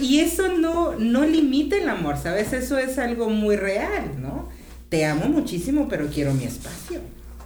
y 0.00 0.20
eso 0.20 0.56
no, 0.56 0.94
no 0.96 1.24
limita 1.24 1.76
el 1.76 1.88
amor, 1.88 2.16
¿sabes? 2.16 2.52
Eso 2.52 2.78
es 2.78 2.98
algo 2.98 3.28
muy 3.28 3.56
real, 3.56 4.20
¿no? 4.20 4.48
Te 4.88 5.04
amo 5.04 5.26
muchísimo, 5.26 5.88
pero 5.88 6.06
quiero 6.08 6.32
mi 6.32 6.44
espacio. 6.44 7.00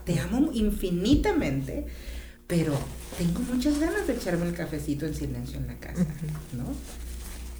Te 0.04 0.18
amo 0.18 0.50
infinitamente, 0.52 1.86
pero 2.46 2.78
tengo 3.18 3.40
muchas 3.40 3.78
ganas 3.78 4.06
de 4.06 4.14
echarme 4.14 4.46
el 4.46 4.54
cafecito 4.54 5.06
en 5.06 5.14
silencio 5.14 5.58
en 5.58 5.68
la 5.68 5.78
casa, 5.78 6.06
¿no? 6.52 6.74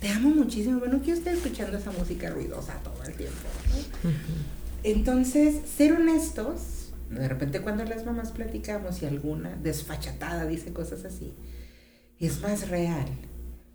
Te 0.00 0.08
amo 0.08 0.30
muchísimo, 0.30 0.78
bueno, 0.78 1.00
quiero 1.04 1.18
estar 1.18 1.34
escuchando 1.34 1.76
esa 1.76 1.92
música 1.92 2.30
ruidosa 2.30 2.74
todo 2.82 3.02
el 3.04 3.14
tiempo. 3.14 3.36
Entonces, 4.82 5.60
ser 5.76 5.92
honestos, 5.92 6.92
de 7.10 7.28
repente 7.28 7.60
cuando 7.60 7.84
las 7.84 8.06
mamás 8.06 8.30
platicamos 8.30 9.02
y 9.02 9.06
alguna 9.06 9.56
desfachatada 9.62 10.46
dice 10.46 10.72
cosas 10.72 11.04
así, 11.04 11.34
es 12.18 12.40
más 12.40 12.68
real. 12.70 13.06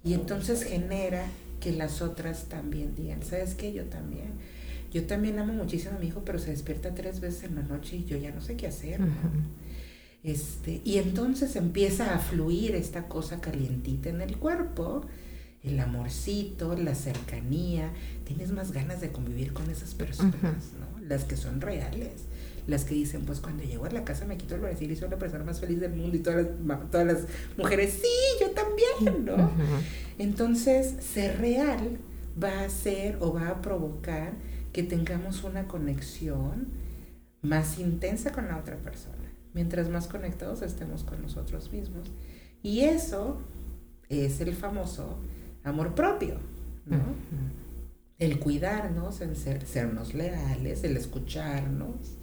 Y 0.03 0.13
entonces 0.13 0.63
genera 0.63 1.25
que 1.59 1.71
las 1.71 2.01
otras 2.01 2.45
también 2.45 2.95
digan, 2.95 3.23
¿sabes 3.23 3.53
qué? 3.53 3.71
Yo 3.71 3.85
también. 3.85 4.33
Yo 4.91 5.05
también 5.05 5.37
amo 5.39 5.53
muchísimo 5.53 5.97
a 5.97 5.99
mi 5.99 6.07
hijo, 6.07 6.23
pero 6.25 6.39
se 6.39 6.51
despierta 6.51 6.95
tres 6.95 7.19
veces 7.19 7.43
en 7.43 7.55
la 7.55 7.63
noche 7.63 7.97
y 7.97 8.05
yo 8.05 8.17
ya 8.17 8.31
no 8.31 8.41
sé 8.41 8.55
qué 8.55 8.67
hacer. 8.67 8.99
este, 10.23 10.81
y 10.83 10.97
entonces 10.97 11.55
empieza 11.55 12.15
a 12.15 12.19
fluir 12.19 12.73
esta 12.75 13.07
cosa 13.07 13.41
calientita 13.41 14.09
en 14.09 14.21
el 14.21 14.37
cuerpo 14.37 15.05
el 15.65 15.79
amorcito, 15.79 16.75
la 16.75 16.93
cercanía, 16.95 17.91
tienes 18.23 18.51
más 18.51 18.71
ganas 18.71 19.01
de 19.01 19.11
convivir 19.11 19.53
con 19.53 19.69
esas 19.69 19.95
personas, 19.95 20.71
¿no? 20.79 20.99
Las 21.07 21.23
que 21.23 21.35
son 21.35 21.59
reales, 21.59 22.25
las 22.67 22.85
que 22.85 22.93
dicen, 22.93 23.25
pues 23.25 23.39
cuando 23.39 23.63
llego 23.63 23.85
a 23.85 23.89
la 23.89 24.03
casa 24.03 24.25
me 24.25 24.37
quito 24.37 24.55
el 24.55 24.61
decir 24.61 24.91
y 24.91 24.95
soy 24.95 25.09
la 25.09 25.17
persona 25.17 25.43
más 25.43 25.59
feliz 25.59 25.79
del 25.79 25.93
mundo 25.93 26.17
y 26.17 26.19
todas 26.19 26.45
las, 26.45 26.91
todas 26.91 27.07
las 27.07 27.19
mujeres, 27.57 27.99
sí, 28.01 28.07
yo 28.39 28.51
también, 28.51 29.25
¿no? 29.25 29.51
Entonces, 30.19 30.95
ser 31.03 31.39
real 31.39 31.97
va 32.41 32.61
a 32.61 32.65
hacer 32.65 33.17
o 33.19 33.33
va 33.33 33.49
a 33.49 33.61
provocar 33.61 34.33
que 34.71 34.83
tengamos 34.83 35.43
una 35.43 35.67
conexión 35.67 36.67
más 37.41 37.79
intensa 37.79 38.31
con 38.31 38.47
la 38.47 38.57
otra 38.57 38.77
persona, 38.77 39.31
mientras 39.53 39.89
más 39.89 40.07
conectados 40.07 40.61
estemos 40.61 41.03
con 41.03 41.21
nosotros 41.21 41.71
mismos. 41.71 42.11
Y 42.61 42.81
eso 42.81 43.37
es 44.09 44.41
el 44.41 44.53
famoso 44.53 45.17
amor 45.65 45.95
propio, 45.95 46.35
¿no? 46.85 47.01
El 48.17 48.39
cuidarnos, 48.39 49.19
el 49.21 49.35
ser, 49.35 49.65
sernos 49.65 50.13
leales, 50.13 50.83
el 50.83 50.95
escucharnos, 50.95 52.17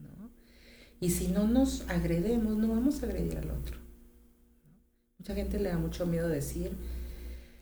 ¿no? 0.00 0.30
Y 1.00 1.10
si 1.10 1.28
no 1.28 1.46
nos 1.46 1.88
agredemos, 1.88 2.56
no 2.56 2.68
vamos 2.68 3.02
a 3.02 3.06
agredir 3.06 3.38
al 3.38 3.50
otro. 3.50 3.78
Mucha 5.18 5.34
gente 5.34 5.60
le 5.60 5.68
da 5.68 5.78
mucho 5.78 6.06
miedo 6.06 6.28
decir 6.28 6.72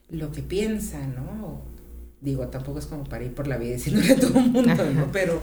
lo 0.09 0.33
que 0.33 0.43
piensa, 0.43 1.07
¿no? 1.07 1.63
Digo, 2.21 2.49
tampoco 2.49 2.79
es 2.79 2.87
como 2.87 3.05
para 3.05 3.25
ir 3.25 3.35
por 3.35 3.47
la 3.47 3.59
vida 3.59 3.75
diciéndole 3.75 4.13
a 4.13 4.17
todo 4.21 4.39
el 4.39 4.51
mundo, 4.51 4.91
¿no? 4.95 5.13
Pero 5.13 5.43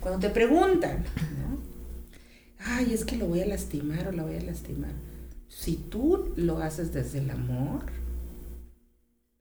cuando 0.00 0.18
te 0.20 0.30
preguntan, 0.30 1.04
¿no? 1.40 1.58
Ay, 2.58 2.92
es 2.92 3.04
que 3.04 3.16
lo 3.16 3.26
voy 3.26 3.40
a 3.40 3.46
lastimar 3.46 4.08
o 4.08 4.12
la 4.12 4.24
voy 4.24 4.36
a 4.36 4.42
lastimar. 4.42 4.92
Si 5.48 5.76
tú 5.76 6.32
lo 6.36 6.58
haces 6.58 6.92
desde 6.92 7.20
el 7.20 7.30
amor, 7.30 7.86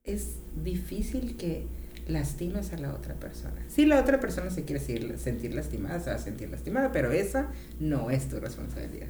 es 0.08 0.36
difícil 0.64 1.36
que 1.38 1.68
lastimes 2.08 2.74
a 2.74 2.78
la 2.78 2.94
otra 2.94 3.16
persona. 3.16 3.64
Si 3.68 3.86
la 3.86 4.00
otra 4.00 4.20
persona 4.20 4.50
se 4.50 4.64
quiere 4.64 4.80
sentir, 5.18 5.54
lastimada, 5.54 6.00
se 6.00 6.10
va 6.10 6.16
a 6.16 6.20
sentir 6.20 6.50
lastimada, 6.50 6.92
pero 6.92 7.12
esa 7.12 7.52
no 7.80 8.10
es 8.10 8.28
tu 8.30 8.40
responsabilidad. 8.40 9.10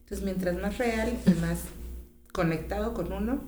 Entonces, 0.00 0.24
mientras 0.24 0.60
más 0.60 0.76
real 0.76 1.16
y 1.24 1.30
más 1.40 1.60
conectado 2.32 2.94
con 2.94 3.12
uno, 3.12 3.40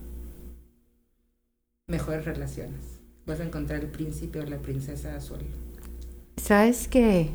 mejores 1.88 2.24
relaciones. 2.24 3.00
Vas 3.26 3.40
a 3.40 3.44
encontrar 3.44 3.80
el 3.80 3.88
príncipe 3.88 4.38
o 4.38 4.44
la 4.44 4.58
princesa 4.58 5.16
azul. 5.16 5.40
¿Sabes 6.36 6.86
qué? 6.86 7.30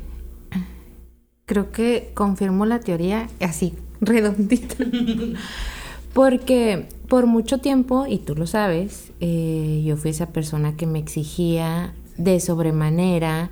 Creo 1.44 1.70
que 1.72 2.10
confirmo 2.14 2.64
la 2.64 2.80
teoría 2.80 3.28
así, 3.40 3.74
redondita. 4.00 4.76
Porque 6.18 6.88
por 7.06 7.26
mucho 7.26 7.58
tiempo, 7.58 8.04
y 8.08 8.18
tú 8.18 8.34
lo 8.34 8.48
sabes, 8.48 9.12
eh, 9.20 9.84
yo 9.86 9.96
fui 9.96 10.10
esa 10.10 10.30
persona 10.30 10.76
que 10.76 10.84
me 10.84 10.98
exigía 10.98 11.94
de 12.16 12.40
sobremanera, 12.40 13.50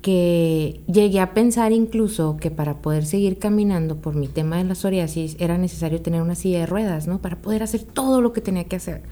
que 0.00 0.82
llegué 0.86 1.18
a 1.18 1.34
pensar 1.34 1.72
incluso 1.72 2.36
que 2.36 2.52
para 2.52 2.74
poder 2.74 3.06
seguir 3.06 3.40
caminando 3.40 3.96
por 3.96 4.14
mi 4.14 4.28
tema 4.28 4.58
de 4.58 4.62
la 4.62 4.76
psoriasis 4.76 5.34
era 5.40 5.58
necesario 5.58 6.00
tener 6.00 6.22
una 6.22 6.36
silla 6.36 6.60
de 6.60 6.66
ruedas, 6.66 7.08
¿no? 7.08 7.20
Para 7.20 7.42
poder 7.42 7.64
hacer 7.64 7.82
todo 7.82 8.20
lo 8.20 8.32
que 8.32 8.40
tenía 8.40 8.62
que 8.62 8.76
hacer. 8.76 9.02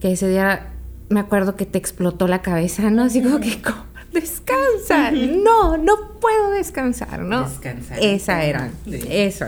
Que 0.00 0.12
ese 0.12 0.30
día 0.30 0.72
me 1.10 1.20
acuerdo 1.20 1.56
que 1.56 1.66
te 1.66 1.76
explotó 1.76 2.26
la 2.26 2.40
cabeza, 2.40 2.88
¿no? 2.88 3.02
Así 3.02 3.22
como 3.22 3.38
que, 3.38 3.60
descansa. 4.14 5.10
No, 5.10 5.76
no 5.76 6.18
puedo 6.22 6.52
descansar, 6.52 7.20
¿no? 7.20 7.42
Descansar. 7.42 7.98
Esa 8.00 8.44
era, 8.44 8.70
eso. 8.86 9.44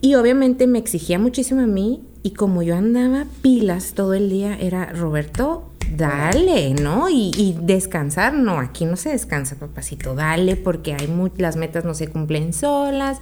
Y 0.00 0.14
obviamente 0.14 0.66
me 0.66 0.78
exigía 0.78 1.18
muchísimo 1.18 1.60
a 1.62 1.66
mí 1.66 2.04
y 2.22 2.32
como 2.32 2.62
yo 2.62 2.76
andaba 2.76 3.26
pilas 3.42 3.94
todo 3.94 4.14
el 4.14 4.30
día, 4.30 4.56
era 4.58 4.86
Roberto, 4.92 5.70
dale, 5.96 6.74
¿no? 6.74 7.08
Y, 7.10 7.56
descansar, 7.62 8.34
no, 8.34 8.58
aquí 8.58 8.84
no 8.84 8.96
se 8.96 9.10
descansa, 9.10 9.56
papacito, 9.56 10.14
dale, 10.14 10.56
porque 10.56 10.94
hay 10.94 11.08
las 11.36 11.56
metas 11.56 11.84
no 11.84 11.94
se 11.94 12.08
cumplen 12.08 12.52
solas, 12.52 13.18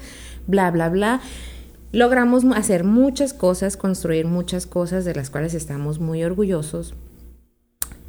bla, 0.47 0.71
bla, 0.71 0.89
bla. 0.89 1.21
Logramos 1.93 2.45
hacer 2.55 2.85
muchas 2.85 3.33
cosas, 3.33 3.77
construir 3.77 4.27
muchas 4.27 4.67
cosas 4.67 5.05
de 5.05 5.15
las 5.15 5.31
cuales 5.31 5.55
estamos 5.55 5.99
muy 5.99 6.25
orgullosos. 6.25 6.95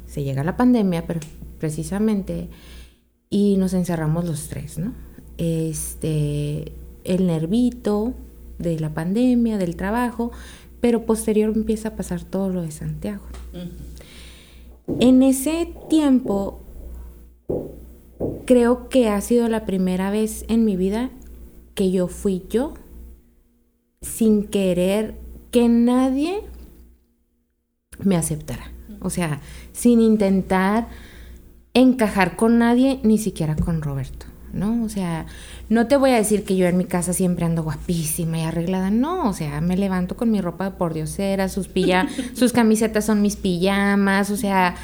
Se 0.06 0.24
llega 0.24 0.44
la 0.44 0.56
pandemia, 0.56 1.06
pero 1.06 1.20
precisamente, 1.58 2.48
y 3.30 3.56
nos 3.56 3.72
encerramos 3.72 4.26
los 4.26 4.48
tres, 4.48 4.78
¿no? 4.78 4.92
Este, 5.38 6.72
el 7.04 7.26
nervito 7.26 8.14
de 8.58 8.78
la 8.80 8.94
pandemia, 8.94 9.58
del 9.58 9.76
trabajo, 9.76 10.32
pero 10.80 11.06
posterior 11.06 11.52
empieza 11.54 11.90
a 11.90 11.96
pasar 11.96 12.24
todo 12.24 12.48
lo 12.48 12.62
de 12.62 12.70
Santiago. 12.70 13.24
En 15.00 15.22
ese 15.22 15.72
tiempo, 15.88 16.60
creo 18.46 18.88
que 18.88 19.08
ha 19.08 19.20
sido 19.20 19.48
la 19.48 19.66
primera 19.66 20.10
vez 20.10 20.44
en 20.48 20.64
mi 20.64 20.76
vida 20.76 21.10
que 21.74 21.90
yo 21.90 22.08
fui 22.08 22.44
yo, 22.48 22.74
sin 24.00 24.44
querer 24.44 25.14
que 25.50 25.68
nadie 25.68 26.42
me 28.02 28.16
aceptara. 28.16 28.72
O 29.00 29.10
sea, 29.10 29.40
sin 29.72 30.00
intentar 30.00 30.88
encajar 31.74 32.36
con 32.36 32.58
nadie, 32.58 33.00
ni 33.02 33.18
siquiera 33.18 33.54
con 33.54 33.82
Roberto, 33.82 34.26
¿no? 34.52 34.84
O 34.84 34.88
sea, 34.88 35.26
no 35.68 35.86
te 35.86 35.96
voy 35.96 36.10
a 36.10 36.16
decir 36.16 36.44
que 36.44 36.56
yo 36.56 36.66
en 36.66 36.76
mi 36.76 36.84
casa 36.84 37.12
siempre 37.12 37.44
ando 37.44 37.62
guapísima 37.62 38.38
y 38.38 38.42
arreglada, 38.42 38.90
no, 38.90 39.28
o 39.28 39.32
sea, 39.32 39.60
me 39.60 39.76
levanto 39.76 40.16
con 40.16 40.30
mi 40.30 40.40
ropa 40.40 40.64
de 40.64 40.70
pordiosera, 40.72 41.48
sus 41.48 41.68
sus 42.34 42.52
camisetas 42.52 43.04
son 43.04 43.22
mis 43.22 43.36
pijamas, 43.36 44.30
o 44.30 44.36
sea, 44.36 44.74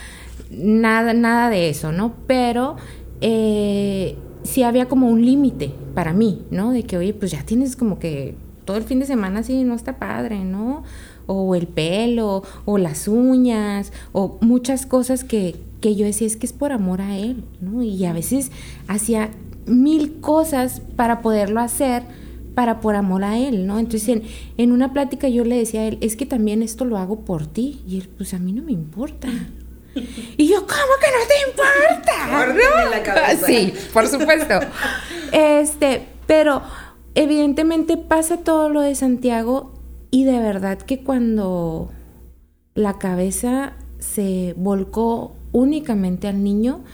nada, 0.51 1.15
nada 1.15 1.51
de 1.51 1.69
eso, 1.69 1.93
¿no? 1.93 2.15
Pero 2.27 2.77
eh, 3.21 4.17
sí 4.43 4.63
había 4.63 4.87
como 4.87 5.09
un 5.09 5.25
límite 5.25 5.73
para 5.95 6.13
mí, 6.13 6.43
¿no? 6.51 6.73
De 6.73 6.85
que, 6.85 6.97
oye, 6.97 7.15
pues 7.15 7.33
ya 7.33 7.43
tienes 7.43 7.77
como 7.77 7.99
que 7.99 8.37
todo 8.65 8.77
el 8.77 8.85
fin 8.85 9.01
de 9.01 9.07
semana 9.07 9.43
sí 9.43 9.65
no 9.65 9.75
está 9.75 9.99
padre, 9.99 10.45
¿no? 10.45 10.83
O 11.27 11.55
el 11.55 11.67
pelo, 11.67 12.43
o 12.65 12.79
las 12.79 13.09
uñas, 13.09 13.93
o 14.13 14.39
muchas 14.41 14.87
cosas 14.87 15.25
que, 15.25 15.57
que 15.81 15.97
yo 15.97 16.05
decía 16.05 16.27
es 16.27 16.37
que 16.37 16.47
es 16.47 16.53
por 16.53 16.73
amor 16.73 17.01
a 17.01 17.17
él, 17.17 17.45
¿no? 17.61 17.83
Y 17.83 18.05
a 18.05 18.13
veces 18.13 18.51
hacía 18.89 19.31
mil 19.67 20.21
cosas 20.21 20.81
para 20.97 21.23
poderlo 21.23 21.61
hacer 21.61 22.03
para 22.55 22.81
por 22.81 22.95
amor 22.95 23.25
a 23.25 23.37
él, 23.37 23.67
¿no? 23.67 23.79
Entonces 23.79 24.23
en, 24.57 24.73
una 24.73 24.93
plática 24.93 25.29
yo 25.29 25.45
le 25.45 25.57
decía 25.57 25.81
a 25.81 25.85
él, 25.85 25.99
es 26.01 26.17
que 26.17 26.27
también 26.27 26.63
esto 26.63 26.85
lo 26.85 26.99
hago 26.99 27.21
por 27.21 27.47
ti. 27.47 27.83
Y 27.87 27.99
él, 27.99 28.09
pues 28.17 28.33
a 28.35 28.39
mí 28.39 28.53
no 28.53 28.63
me 28.63 28.73
importa. 28.73 29.29
Y 30.37 30.49
yo, 30.49 30.57
¿cómo 30.63 30.73
que 31.01 31.07
no 31.07 31.25
te 31.29 31.51
importa? 31.51 32.91
la 32.91 33.03
cabeza. 33.05 33.47
Sí, 33.47 33.73
por 33.93 34.09
supuesto. 34.09 34.55
Este, 35.33 36.07
pero 36.27 36.63
evidentemente 37.15 37.97
pasa 37.97 38.39
todo 38.39 38.69
lo 38.69 38.81
de 38.81 38.95
Santiago 38.95 39.73
y 40.11 40.25
de 40.25 40.39
verdad 40.39 40.79
que 40.79 41.03
cuando 41.03 41.91
la 42.75 42.99
cabeza 42.99 43.75
se 43.99 44.55
volcó 44.57 45.35
únicamente 45.51 46.29
al 46.29 46.45
niño, 46.45 46.85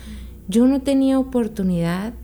yo 0.49 0.67
no 0.67 0.81
tenía 0.81 1.19
oportunidad 1.19 2.15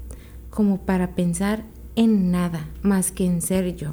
como 0.57 0.79
para 0.79 1.14
pensar 1.14 1.64
en 1.97 2.31
nada 2.31 2.66
más 2.81 3.12
que 3.12 3.27
en 3.27 3.42
ser 3.42 3.77
yo. 3.77 3.92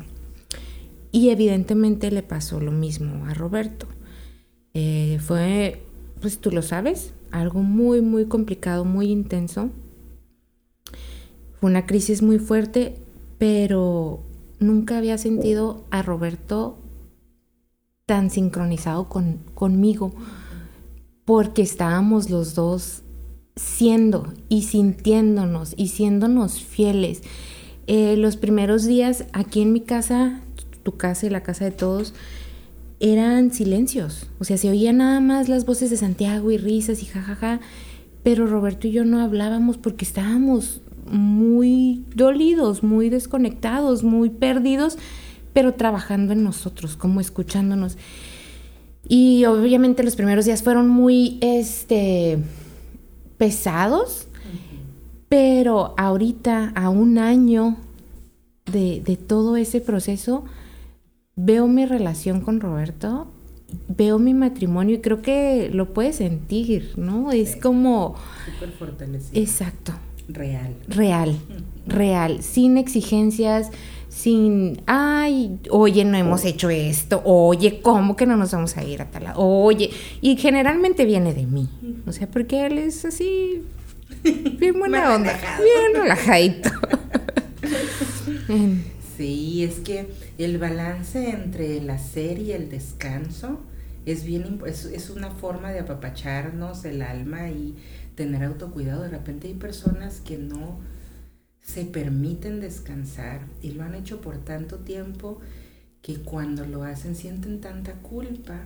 Y 1.11 1.29
evidentemente 1.29 2.09
le 2.09 2.23
pasó 2.23 2.61
lo 2.61 2.71
mismo 2.71 3.25
a 3.25 3.33
Roberto. 3.33 3.85
Eh, 4.73 5.19
fue, 5.21 5.83
pues 6.21 6.39
tú 6.39 6.51
lo 6.51 6.61
sabes, 6.61 7.13
algo 7.31 7.63
muy, 7.63 7.99
muy 7.99 8.27
complicado, 8.27 8.85
muy 8.85 9.07
intenso. 9.07 9.71
Fue 11.59 11.69
una 11.69 11.85
crisis 11.85 12.21
muy 12.21 12.39
fuerte, 12.39 12.95
pero 13.37 14.23
nunca 14.59 14.97
había 14.97 15.17
sentido 15.17 15.83
a 15.91 16.01
Roberto 16.01 16.77
tan 18.05 18.29
sincronizado 18.29 19.09
con, 19.09 19.39
conmigo, 19.53 20.13
porque 21.25 21.61
estábamos 21.61 22.29
los 22.29 22.55
dos 22.55 23.02
siendo 23.55 24.33
y 24.49 24.63
sintiéndonos 24.63 25.73
y 25.77 25.89
siéndonos 25.89 26.61
fieles. 26.61 27.21
Eh, 27.87 28.15
los 28.17 28.37
primeros 28.37 28.85
días 28.85 29.25
aquí 29.33 29.61
en 29.61 29.73
mi 29.73 29.81
casa, 29.81 30.41
tu 30.83 30.97
casa 30.97 31.25
y 31.25 31.29
la 31.29 31.43
casa 31.43 31.65
de 31.65 31.71
todos, 31.71 32.13
eran 32.99 33.51
silencios. 33.51 34.27
O 34.39 34.45
sea, 34.45 34.57
se 34.57 34.69
oían 34.69 34.97
nada 34.97 35.19
más 35.19 35.49
las 35.49 35.65
voces 35.65 35.89
de 35.89 35.97
Santiago 35.97 36.51
y 36.51 36.57
risas 36.57 37.03
y 37.03 37.05
jajaja. 37.05 37.59
Pero 38.23 38.47
Roberto 38.47 38.87
y 38.87 38.91
yo 38.91 39.03
no 39.03 39.19
hablábamos 39.19 39.77
porque 39.77 40.05
estábamos 40.05 40.81
muy 41.05 42.05
dolidos, 42.15 42.81
muy 42.81 43.09
desconectados, 43.09 44.03
muy 44.03 44.29
perdidos, 44.29 44.97
pero 45.51 45.73
trabajando 45.73 46.31
en 46.31 46.43
nosotros, 46.43 46.95
como 46.95 47.19
escuchándonos. 47.19 47.97
Y 49.07 49.43
obviamente 49.45 50.03
los 50.03 50.15
primeros 50.15 50.45
días 50.45 50.63
fueron 50.63 50.87
muy, 50.87 51.37
este, 51.41 52.39
pesados, 53.43 54.27
pero 55.27 55.95
ahorita, 55.97 56.71
a 56.75 56.87
un 56.87 57.17
año 57.17 57.75
de, 58.71 59.01
de, 59.03 59.17
todo 59.17 59.57
ese 59.57 59.81
proceso, 59.81 60.45
veo 61.35 61.67
mi 61.67 61.85
relación 61.85 62.39
con 62.39 62.61
Roberto, 62.61 63.27
veo 63.89 64.17
mi 64.17 64.33
matrimonio 64.33 64.95
y 64.95 65.01
creo 65.01 65.21
que 65.21 65.69
lo 65.73 65.93
puedes 65.93 66.15
sentir, 66.15 66.93
¿no? 66.95 67.33
Es 67.33 67.57
como... 67.57 68.15
Súper 68.53 68.71
fortalecido. 68.71 69.41
Exacto. 69.41 69.91
Real. 70.29 70.73
Real, 70.87 71.35
real, 71.85 72.41
sin 72.43 72.77
exigencias, 72.77 73.71
sin, 74.13 74.81
ay, 74.85 75.59
oye, 75.71 76.05
no 76.05 76.15
hemos 76.17 76.45
hecho 76.45 76.69
esto, 76.69 77.21
oye, 77.25 77.81
¿cómo 77.81 78.15
que 78.15 78.27
no 78.27 78.37
nos 78.37 78.51
vamos 78.51 78.77
a 78.77 78.83
ir 78.83 79.01
a 79.01 79.09
tal 79.09 79.23
lado? 79.23 79.41
Oye, 79.41 79.89
y 80.21 80.37
generalmente 80.37 81.05
viene 81.05 81.33
de 81.33 81.47
mí, 81.47 81.67
o 82.05 82.11
sea, 82.11 82.29
porque 82.29 82.67
él 82.67 82.77
es 82.77 83.05
así, 83.05 83.63
bien 84.23 84.77
buena 84.77 85.15
onda, 85.15 85.35
bien 85.57 86.01
relajadito. 86.03 86.69
sí, 89.17 89.63
es 89.63 89.79
que 89.79 90.07
el 90.37 90.59
balance 90.59 91.31
entre 91.31 91.77
el 91.77 91.89
hacer 91.89 92.37
y 92.37 92.51
el 92.51 92.69
descanso 92.69 93.61
es 94.05 94.23
bien, 94.25 94.61
es, 94.67 94.85
es 94.85 95.09
una 95.09 95.31
forma 95.31 95.71
de 95.71 95.79
apapacharnos 95.79 96.85
el 96.85 97.01
alma 97.01 97.49
y 97.49 97.75
tener 98.15 98.43
autocuidado. 98.43 99.01
De 99.01 99.09
repente 99.09 99.47
hay 99.47 99.55
personas 99.55 100.19
que 100.19 100.37
no 100.37 100.79
se 101.63 101.85
permiten 101.85 102.59
descansar 102.59 103.47
y 103.61 103.71
lo 103.71 103.83
han 103.83 103.95
hecho 103.95 104.21
por 104.21 104.37
tanto 104.37 104.79
tiempo 104.79 105.39
que 106.01 106.17
cuando 106.17 106.65
lo 106.65 106.83
hacen 106.83 107.15
sienten 107.15 107.61
tanta 107.61 107.93
culpa 107.93 108.65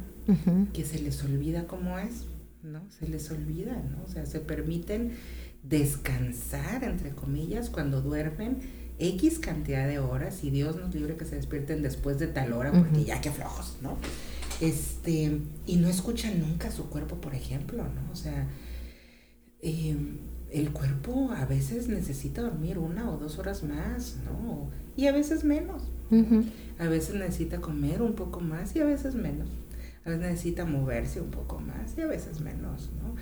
que 0.74 0.84
se 0.84 1.00
les 1.00 1.24
olvida 1.24 1.68
cómo 1.68 2.00
es, 2.00 2.26
¿no? 2.64 2.82
Se 2.90 3.08
les 3.08 3.32
olvida, 3.32 3.82
¿no? 3.82 4.04
O 4.04 4.10
sea, 4.10 4.26
se 4.26 4.40
permiten 4.40 5.14
descansar, 5.64 6.84
entre 6.84 7.12
comillas, 7.12 7.70
cuando 7.70 8.02
duermen 8.02 8.58
X 9.00 9.40
cantidad 9.40 9.88
de 9.88 10.00
horas 10.00 10.44
y 10.44 10.50
Dios 10.50 10.76
nos 10.76 10.94
libre 10.94 11.16
que 11.16 11.26
se 11.26 11.36
despierten 11.36 11.84
después 11.84 12.18
de 12.18 12.28
tal 12.28 12.52
hora 12.52 12.72
porque 12.72 13.06
ya 13.06 13.22
que 13.22 13.32
flojos, 13.32 13.78
¿no? 13.82 13.98
Este, 14.60 15.40
y 15.68 15.76
no 15.76 15.88
escuchan 15.88 16.40
nunca 16.40 16.72
su 16.72 16.90
cuerpo, 16.90 17.22
por 17.22 17.36
ejemplo, 17.36 17.84
¿no? 17.84 18.12
O 18.12 18.16
sea, 18.16 18.48
eh, 19.62 19.96
el 20.52 20.72
cuerpo 20.72 21.32
a 21.32 21.46
veces 21.46 21.88
necesita 21.88 22.42
dormir 22.42 22.78
una 22.78 23.10
o 23.12 23.18
dos 23.18 23.38
horas 23.38 23.64
más, 23.64 24.18
¿no? 24.26 24.70
Y 24.96 25.08
a 25.08 25.12
veces 25.12 25.44
menos. 25.44 25.84
A 26.80 26.88
veces 26.88 27.16
necesita 27.16 27.60
comer 27.60 28.02
un 28.02 28.14
poco 28.14 28.40
más 28.40 28.76
y 28.76 28.80
a 28.80 28.86
veces 28.86 29.16
menos. 29.16 29.50
A 30.06 30.10
veces 30.10 30.26
necesita 30.26 30.66
moverse 30.66 31.20
un 31.20 31.32
poco 31.32 31.60
más 31.60 31.98
y 31.98 32.02
a 32.02 32.08
veces 32.08 32.40
menos, 32.40 32.90
¿no? 33.02 33.16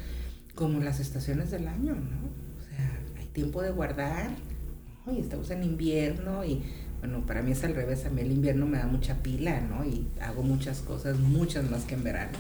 Como 0.54 0.80
las 0.82 1.00
estaciones 1.00 1.50
del 1.50 1.68
año, 1.68 1.96
¿no? 1.96 2.30
O 2.60 2.70
sea, 2.70 3.00
hay 3.18 3.26
tiempo 3.28 3.64
de 3.64 3.72
guardar, 3.72 4.30
¿no? 5.06 5.14
Y 5.14 5.20
estamos 5.20 5.50
en 5.50 5.64
invierno 5.64 6.46
y, 6.46 6.62
bueno, 7.00 7.26
para 7.26 7.42
mí 7.42 7.52
es 7.54 7.64
al 7.64 7.74
revés, 7.74 8.06
a 8.06 8.12
mí 8.12 8.22
el 8.22 8.32
invierno 8.32 8.68
me 8.68 8.78
da 8.78 8.86
mucha 8.86 9.16
pila, 9.24 9.60
¿no? 9.62 9.84
Y 9.84 10.08
hago 10.22 10.44
muchas 10.44 10.82
cosas, 10.82 11.18
muchas 11.18 11.70
más 11.72 11.86
que 11.86 11.96
en 11.96 12.04
verano. 12.04 12.38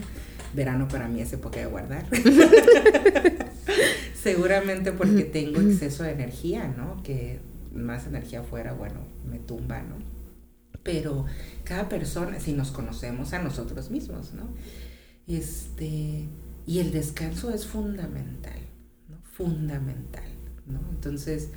Verano 0.53 0.87
para 0.87 1.07
mí 1.07 1.21
es 1.21 1.33
época 1.33 1.59
de 1.59 1.65
guardar. 1.65 2.05
Seguramente 4.25 4.91
porque 4.91 5.23
tengo 5.23 5.61
exceso 5.61 6.01
de 6.01 6.09
energía, 6.09 6.67
¿no? 6.67 7.03
Que 7.03 7.41
más 7.75 8.07
energía 8.07 8.39
afuera, 8.39 8.73
bueno, 8.73 9.01
me 9.29 9.37
tumba, 9.37 9.83
¿no? 9.83 9.97
Pero 10.81 11.25
cada 11.63 11.87
persona, 11.89 12.39
si 12.39 12.53
nos 12.53 12.71
conocemos 12.71 13.33
a 13.33 13.43
nosotros 13.43 13.91
mismos, 13.91 14.33
¿no? 14.33 14.49
Este, 15.27 16.27
y 16.65 16.79
el 16.79 16.91
descanso 16.91 17.51
es 17.51 17.67
fundamental, 17.67 18.57
¿no? 19.09 19.17
Fundamental, 19.31 20.27
¿no? 20.65 20.79
Entonces, 20.89 21.49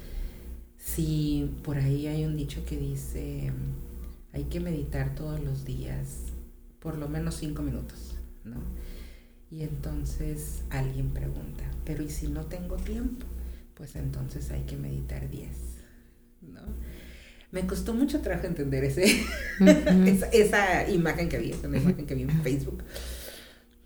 si 0.76 1.50
por 1.64 1.78
ahí 1.78 2.06
hay 2.06 2.26
un 2.26 2.36
dicho 2.36 2.66
que 2.66 2.76
dice, 2.76 3.50
hay 4.34 4.44
que 4.44 4.60
meditar 4.60 5.14
todos 5.14 5.40
los 5.40 5.64
días, 5.64 6.24
por 6.80 6.98
lo 6.98 7.08
menos 7.08 7.36
cinco 7.36 7.62
minutos. 7.62 8.07
Y 9.58 9.64
entonces 9.64 10.62
alguien 10.70 11.10
pregunta, 11.10 11.64
pero 11.84 12.04
¿y 12.04 12.10
si 12.10 12.28
no 12.28 12.46
tengo 12.46 12.76
tiempo? 12.76 13.26
Pues 13.74 13.96
entonces 13.96 14.52
hay 14.52 14.62
que 14.62 14.76
meditar 14.76 15.28
10, 15.28 15.48
¿no? 16.42 16.60
Me 17.50 17.66
costó 17.66 17.92
mucho 17.92 18.20
trabajo 18.20 18.46
entender 18.46 18.84
ese, 18.84 19.20
esa, 20.32 20.88
imagen 20.88 21.28
que 21.28 21.38
vi, 21.38 21.50
esa 21.50 21.66
imagen 21.66 22.06
que 22.06 22.14
vi 22.14 22.22
en 22.22 22.40
Facebook. 22.40 22.84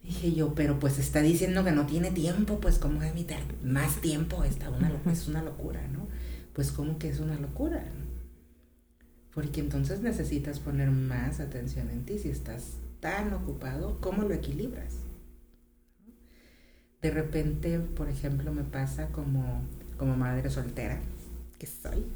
Dije 0.02 0.34
yo, 0.34 0.54
pero 0.54 0.78
pues 0.78 0.98
está 0.98 1.22
diciendo 1.22 1.64
que 1.64 1.72
no 1.72 1.86
tiene 1.86 2.10
tiempo, 2.10 2.60
pues 2.60 2.78
¿cómo 2.78 2.98
va 2.98 3.08
a 3.08 3.14
meditar 3.14 3.40
más 3.64 4.02
tiempo? 4.02 4.44
Está 4.44 4.68
una, 4.68 4.92
es 5.10 5.26
una 5.26 5.42
locura, 5.42 5.88
¿no? 5.88 6.06
Pues 6.52 6.70
¿cómo 6.70 6.98
que 6.98 7.08
es 7.08 7.18
una 7.18 7.38
locura? 7.40 7.82
Porque 9.32 9.60
entonces 9.60 10.02
necesitas 10.02 10.58
poner 10.58 10.90
más 10.90 11.40
atención 11.40 11.88
en 11.88 12.04
ti 12.04 12.18
si 12.18 12.28
estás 12.28 12.74
tan 13.00 13.32
ocupado, 13.32 14.02
¿cómo 14.02 14.24
lo 14.24 14.34
equilibras? 14.34 15.01
De 17.02 17.10
repente, 17.10 17.80
por 17.80 18.08
ejemplo, 18.08 18.52
me 18.52 18.62
pasa 18.62 19.08
como, 19.08 19.62
como 19.98 20.16
madre 20.16 20.48
soltera, 20.48 21.00
que 21.58 21.66
soy. 21.66 22.06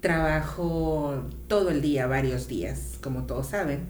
Trabajo 0.00 1.28
todo 1.46 1.70
el 1.70 1.82
día, 1.82 2.06
varios 2.06 2.48
días, 2.48 2.98
como 3.02 3.24
todos 3.24 3.48
saben, 3.48 3.80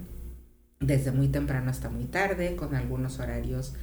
desde 0.80 1.12
muy 1.12 1.28
temprano 1.28 1.70
hasta 1.70 1.88
muy 1.88 2.06
tarde, 2.06 2.56
con 2.56 2.74
algunos 2.74 3.20
horarios 3.20 3.74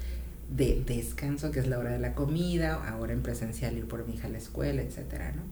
de 0.50 0.84
descanso, 0.86 1.52
que 1.52 1.62
es 1.62 1.68
la 1.68 1.80
hora 1.80 1.92
de 1.92 2.00
la 2.00 2.14
comida, 2.14 2.76
ahora 2.90 3.14
en 3.14 3.22
presencial 3.22 3.78
ir 3.78 3.88
por 3.88 4.06
mi 4.06 4.16
hija 4.16 4.28
a 4.28 4.32
la 4.32 4.38
escuela, 4.38 4.82
etcétera, 4.82 5.32
¿no? 5.32 5.44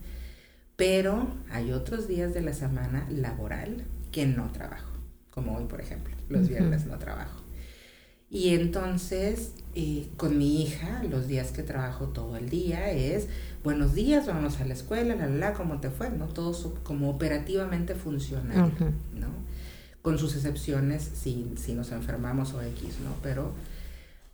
Pero 0.75 1.29
hay 1.51 1.71
otros 1.71 2.09
días 2.09 2.33
de 2.33 2.41
la 2.41 2.53
semana 2.53 3.07
laboral 3.09 3.85
que 4.11 4.25
no 4.25 4.51
trabajo, 4.51 4.91
como 5.31 5.55
hoy, 5.55 5.65
por 5.65 5.79
ejemplo, 5.79 6.13
los 6.27 6.49
viernes 6.49 6.85
no 6.85 6.97
trabajo. 6.97 7.44
Y 8.29 8.49
entonces, 8.49 9.51
eh, 9.75 10.07
con 10.17 10.37
mi 10.37 10.61
hija, 10.61 11.03
los 11.09 11.27
días 11.27 11.51
que 11.51 11.63
trabajo 11.63 12.07
todo 12.07 12.37
el 12.37 12.49
día 12.49 12.91
es, 12.91 13.27
buenos 13.63 13.93
días, 13.93 14.25
vamos 14.27 14.59
a 14.59 14.65
la 14.65 14.73
escuela, 14.73 15.15
la, 15.15 15.27
la, 15.27 15.35
la, 15.35 15.53
¿cómo 15.53 15.79
te 15.79 15.89
fue? 15.89 16.09
¿No? 16.09 16.25
Todo 16.27 16.53
como 16.83 17.09
operativamente 17.09 17.95
funcional, 17.95 18.71
¿no? 19.13 19.27
Con 20.01 20.17
sus 20.17 20.35
excepciones, 20.35 21.03
si, 21.03 21.53
si 21.57 21.73
nos 21.73 21.91
enfermamos 21.91 22.53
o 22.53 22.61
X, 22.61 22.99
¿no? 23.03 23.11
Pero 23.21 23.51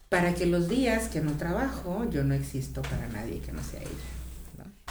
para 0.09 0.33
que 0.33 0.45
los 0.45 0.67
días 0.67 1.07
que 1.07 1.21
no 1.21 1.33
trabajo, 1.33 2.05
yo 2.09 2.23
no 2.23 2.33
existo 2.33 2.81
para 2.81 3.07
nadie 3.07 3.39
que 3.39 3.51
no 3.51 3.63
sea 3.63 3.81
ella. 3.81 3.89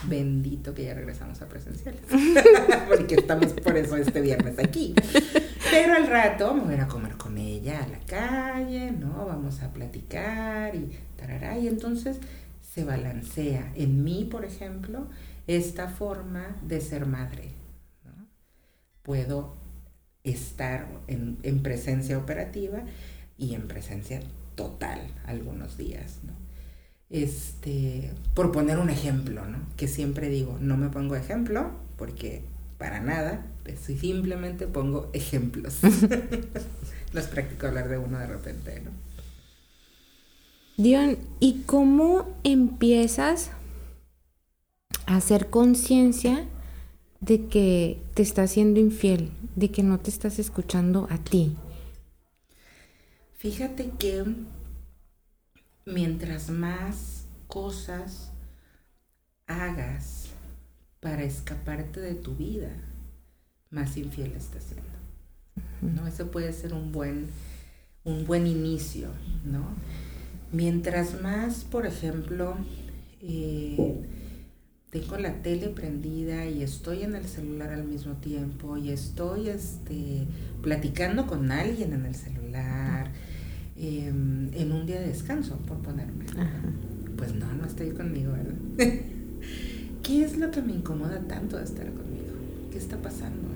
Bendito 0.05 0.73
que 0.75 0.85
ya 0.85 0.95
regresamos 0.95 1.43
a 1.43 1.47
presenciales. 1.47 2.01
Porque 2.89 3.17
estamos 3.17 3.53
por 3.53 3.77
eso 3.77 3.97
este 3.97 4.23
viernes 4.23 4.59
aquí. 4.59 4.95
Pero 5.71 5.95
al 5.95 6.07
rato 6.07 6.55
me 6.55 6.63
voy 6.63 6.73
a 6.73 6.77
ir 6.77 6.81
a 6.81 6.89
comer 6.89 7.17
con 7.19 7.37
ella 7.37 7.50
a 7.69 7.87
la 7.87 8.01
calle, 8.01 8.93
¿no? 8.93 9.27
Vamos 9.27 9.63
a 9.63 9.73
platicar 9.73 10.75
y 10.75 10.91
tarará. 11.17 11.59
Y 11.59 11.69
entonces 11.69 12.19
se 12.61 12.85
balancea 12.85 13.73
en 13.77 14.03
mí, 14.03 14.27
por 14.31 14.45
ejemplo, 14.45 15.09
esta 15.47 15.89
forma 15.89 16.57
de 16.63 16.81
ser 16.81 17.07
madre. 17.07 17.51
Puedo 19.03 19.55
estar 20.25 20.87
en, 21.07 21.39
en 21.43 21.63
presencia 21.63 22.19
operativa 22.19 22.83
y 23.37 23.55
en 23.55 23.67
presencia 23.69 24.21
total 24.55 25.01
algunos 25.25 25.77
días, 25.77 26.21
¿no? 26.25 26.35
Este, 27.09 28.13
por 28.35 28.53
poner 28.53 28.79
un 28.79 28.89
ejemplo, 28.89 29.45
¿no? 29.47 29.59
Que 29.77 29.89
siempre 29.89 30.29
digo, 30.29 30.59
no 30.61 30.77
me 30.77 30.91
pongo 30.91 31.17
ejemplo 31.17 31.73
porque 31.97 32.45
para 32.79 33.01
nada, 33.01 33.45
pues, 33.65 33.81
simplemente 33.81 34.67
pongo 34.67 35.11
ejemplos. 35.13 35.81
no 37.13 37.21
es 37.21 37.27
práctico 37.27 37.67
hablar 37.67 37.89
de 37.89 37.99
uno 37.99 38.19
de 38.19 38.27
repente, 38.27 38.81
¿no? 38.81 38.91
Dion, 40.77 41.19
¿y 41.41 41.63
cómo 41.67 42.27
empiezas 42.43 43.51
a 45.07 45.17
hacer 45.17 45.51
conciencia 45.51 46.47
de 47.21 47.47
que 47.49 48.03
te 48.15 48.23
estás 48.23 48.53
siendo 48.53 48.81
infiel, 48.81 49.31
de 49.57 49.71
que 49.71 49.83
no 49.83 50.01
te 50.01 50.11
estás 50.11 50.39
escuchando 50.39 51.07
a 51.11 51.19
ti? 51.19 51.55
Fíjate 53.37 53.91
que 53.99 54.25
mientras 55.85 56.49
más 56.49 57.27
cosas 57.47 58.31
hagas 59.47 60.27
para 61.01 61.25
escaparte 61.25 62.01
de 62.01 62.15
tu 62.15 62.35
vida, 62.37 62.71
más 63.71 63.97
infiel 63.97 64.33
estás 64.33 64.65
siendo. 64.65 65.00
¿No? 65.83 66.07
Eso 66.07 66.31
puede 66.31 66.53
ser 66.53 66.75
un 66.75 66.93
buen, 66.93 67.27
un 68.05 68.27
buen 68.27 68.47
inicio, 68.47 69.09
¿no? 69.45 69.65
Mientras 70.53 71.21
más, 71.23 71.65
por 71.65 71.87
ejemplo, 71.87 72.57
eh, 73.23 74.03
tengo 74.91 75.17
la 75.19 75.43
tele 75.43 75.69
prendida 75.69 76.47
y 76.47 76.63
estoy 76.63 77.03
en 77.03 77.15
el 77.15 77.27
celular 77.27 77.73
al 77.73 77.85
mismo 77.85 78.15
tiempo 78.15 78.77
y 78.77 78.91
estoy 78.91 79.49
este, 79.49 80.27
platicando 80.63 81.27
con 81.27 81.53
alguien 81.53 81.93
en 81.93 82.07
el 82.07 82.15
celular, 82.15 83.11
Em, 83.83 84.53
en 84.53 84.73
un 84.73 84.85
día 84.85 85.01
de 85.01 85.07
descanso, 85.07 85.57
por 85.67 85.79
ponerme. 85.79 86.27
Pues 87.17 87.35
no, 87.35 87.51
no 87.55 87.65
estoy 87.65 87.93
conmigo, 87.93 88.33
¿verdad? 88.33 88.55
¿Qué 90.03 90.23
es 90.23 90.37
lo 90.37 90.51
que 90.51 90.61
me 90.61 90.75
incomoda 90.75 91.19
tanto 91.21 91.57
de 91.57 91.65
estar 91.65 91.87
conmigo? 91.87 92.35
¿Qué 92.71 92.77
está 92.77 92.99
pasando? 92.99 93.49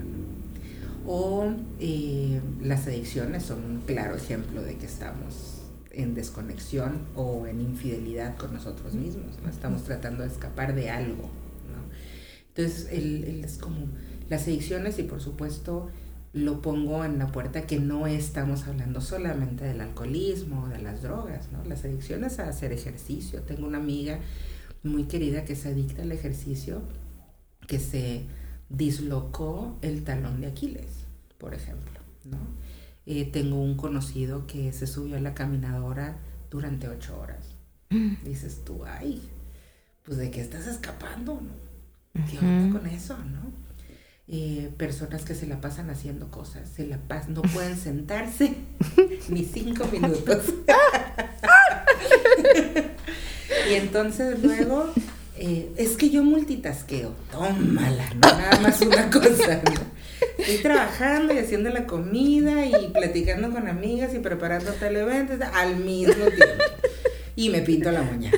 O 1.07 1.53
eh, 1.79 2.41
las 2.61 2.87
adicciones 2.87 3.43
son 3.43 3.63
un 3.63 3.81
claro 3.81 4.15
ejemplo 4.15 4.61
de 4.61 4.75
que 4.77 4.85
estamos 4.85 5.61
en 5.91 6.13
desconexión 6.13 7.01
o 7.15 7.47
en 7.47 7.61
infidelidad 7.61 8.35
con 8.37 8.53
nosotros 8.53 8.93
mismos, 8.93 9.39
¿no? 9.41 9.49
Estamos 9.49 9.83
tratando 9.83 10.23
de 10.23 10.29
escapar 10.29 10.75
de 10.75 10.89
algo, 10.89 11.23
¿no? 11.23 11.85
Entonces, 12.49 12.89
él 12.91 13.41
es 13.43 13.57
como 13.57 13.87
las 14.29 14.43
adicciones 14.43 14.99
y 14.99 15.03
por 15.03 15.21
supuesto 15.21 15.89
lo 16.33 16.61
pongo 16.61 17.05
en 17.05 17.17
la 17.17 17.27
puerta 17.27 17.65
que 17.65 17.79
no 17.79 18.07
estamos 18.07 18.67
hablando 18.67 18.99
solamente 18.99 19.63
del 19.63 19.79
alcoholismo 19.79 20.63
o 20.63 20.67
de 20.67 20.81
las 20.81 21.01
drogas, 21.01 21.49
¿no? 21.53 21.63
Las 21.63 21.85
adicciones 21.85 22.39
a 22.39 22.49
hacer 22.49 22.73
ejercicio. 22.73 23.41
Tengo 23.43 23.65
una 23.65 23.77
amiga 23.77 24.19
muy 24.83 25.05
querida 25.05 25.45
que 25.45 25.55
se 25.55 25.69
adicta 25.69 26.01
al 26.01 26.11
ejercicio, 26.11 26.81
que 27.67 27.79
se 27.79 28.23
dislocó 28.69 29.77
el 29.81 30.03
talón 30.03 30.41
de 30.41 30.47
Aquiles, 30.47 31.05
por 31.37 31.53
ejemplo, 31.53 31.99
¿no? 32.23 32.37
Eh, 33.05 33.25
tengo 33.25 33.61
un 33.61 33.77
conocido 33.77 34.47
que 34.47 34.71
se 34.73 34.87
subió 34.87 35.17
a 35.17 35.19
la 35.19 35.33
caminadora 35.33 36.17
durante 36.49 36.87
ocho 36.87 37.19
horas. 37.19 37.55
Dices 38.25 38.63
tú, 38.65 38.83
ay, 38.83 39.21
pues 40.03 40.17
de 40.17 40.29
qué 40.29 40.41
estás 40.41 40.67
escapando, 40.67 41.39
¿no? 41.39 42.25
¿Qué 42.25 42.39
onda 42.39 42.77
con 42.77 42.87
eso, 42.87 43.17
no? 43.17 43.53
Eh, 44.27 44.73
personas 44.75 45.23
que 45.23 45.35
se 45.35 45.45
la 45.45 45.61
pasan 45.61 45.89
haciendo 45.91 46.31
cosas, 46.31 46.67
se 46.67 46.87
la 46.87 46.97
pasan, 46.97 47.35
no 47.35 47.43
pueden 47.43 47.77
sentarse 47.77 48.55
ni 49.29 49.45
cinco 49.45 49.85
minutos. 49.91 50.45
y 53.69 53.73
entonces 53.73 54.41
luego, 54.43 54.91
eh, 55.37 55.71
es 55.77 55.97
que 55.97 56.09
yo 56.09 56.23
multitasqueo, 56.23 57.13
tómala, 57.31 58.09
no 58.13 58.19
nada 58.21 58.59
más 58.61 58.81
una 58.81 59.09
cosa, 59.11 59.61
Estoy 60.37 60.57
trabajando 60.59 61.33
y 61.33 61.39
haciendo 61.39 61.69
la 61.69 61.85
comida 61.85 62.65
y 62.65 62.89
platicando 62.89 63.51
con 63.51 63.67
amigas 63.67 64.13
y 64.13 64.19
preparando 64.19 64.71
televentos 64.73 65.39
al 65.53 65.75
mismo 65.77 66.25
tiempo. 66.25 66.63
y 67.35 67.49
me 67.49 67.61
pinto 67.61 67.91
la. 67.91 67.99
Ande 68.01 68.31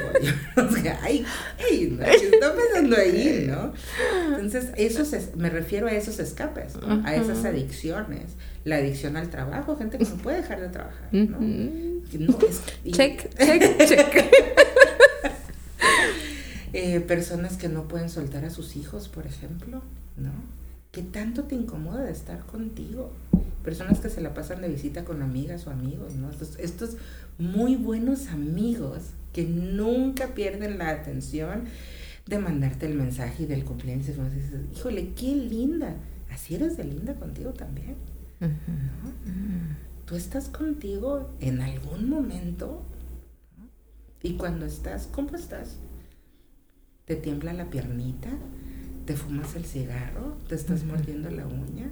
pollo. 0.00 0.32
O 0.56 0.70
sea, 0.70 0.98
ay, 1.02 1.24
ay, 1.58 1.96
¿no? 1.98 2.04
¿qué 2.04 2.28
está 2.32 2.54
pasando 2.54 2.96
ahí, 2.96 3.46
no? 3.48 3.72
Entonces, 4.38 4.70
eso 4.76 5.04
me 5.36 5.50
refiero 5.50 5.86
a 5.88 5.92
esos 5.92 6.18
escapes, 6.18 6.76
¿no? 6.76 7.02
a 7.04 7.14
esas 7.14 7.44
adicciones. 7.44 8.32
La 8.64 8.76
adicción 8.76 9.16
al 9.16 9.30
trabajo, 9.30 9.76
gente 9.76 9.98
que 9.98 10.04
no 10.04 10.16
puede 10.16 10.38
dejar 10.38 10.60
de 10.60 10.68
trabajar, 10.68 11.08
¿no? 11.12 11.38
no 11.40 12.38
es, 12.48 12.62
check, 12.92 13.28
check, 13.38 13.86
check. 13.86 14.24
Eh, 16.78 17.00
personas 17.00 17.56
que 17.56 17.70
no 17.70 17.88
pueden 17.88 18.10
soltar 18.10 18.44
a 18.44 18.50
sus 18.50 18.76
hijos, 18.76 19.08
por 19.08 19.26
ejemplo, 19.26 19.80
¿no? 20.18 20.30
¿Qué 20.92 21.00
tanto 21.00 21.44
te 21.44 21.54
incomoda 21.54 22.04
de 22.04 22.12
estar 22.12 22.40
contigo? 22.44 23.12
Personas 23.64 24.00
que 24.00 24.10
se 24.10 24.20
la 24.20 24.34
pasan 24.34 24.60
de 24.60 24.68
visita 24.68 25.02
con 25.02 25.22
amigas 25.22 25.66
o 25.66 25.70
amigos, 25.70 26.16
¿no? 26.16 26.28
Estos, 26.58 26.98
muy 27.38 27.76
buenos 27.76 28.26
amigos 28.26 29.04
que 29.32 29.44
nunca 29.44 30.34
pierden 30.34 30.76
la 30.76 30.90
atención 30.90 31.64
de 32.26 32.38
mandarte 32.38 32.84
el 32.84 32.92
mensaje 32.92 33.44
y 33.44 33.46
del 33.46 33.64
cumpleaños. 33.64 34.08
Y 34.08 34.10
dices, 34.10 34.60
híjole, 34.76 35.14
qué 35.14 35.34
linda. 35.34 35.94
Así 36.30 36.56
eres 36.56 36.76
de 36.76 36.84
linda 36.84 37.14
contigo 37.14 37.54
también. 37.54 37.94
Tú 40.04 40.14
estás 40.14 40.50
contigo 40.50 41.30
en 41.40 41.62
algún 41.62 42.10
momento. 42.10 42.82
Y 44.22 44.34
cuando 44.34 44.66
estás, 44.66 45.06
¿cómo 45.06 45.34
estás? 45.36 45.78
Te 47.06 47.16
tiembla 47.16 47.52
la 47.52 47.70
piernita, 47.70 48.28
te 49.06 49.16
fumas 49.16 49.54
el 49.56 49.64
cigarro, 49.64 50.36
te 50.48 50.56
estás 50.56 50.84
mordiendo 50.84 51.30
la 51.30 51.46
uña, 51.46 51.90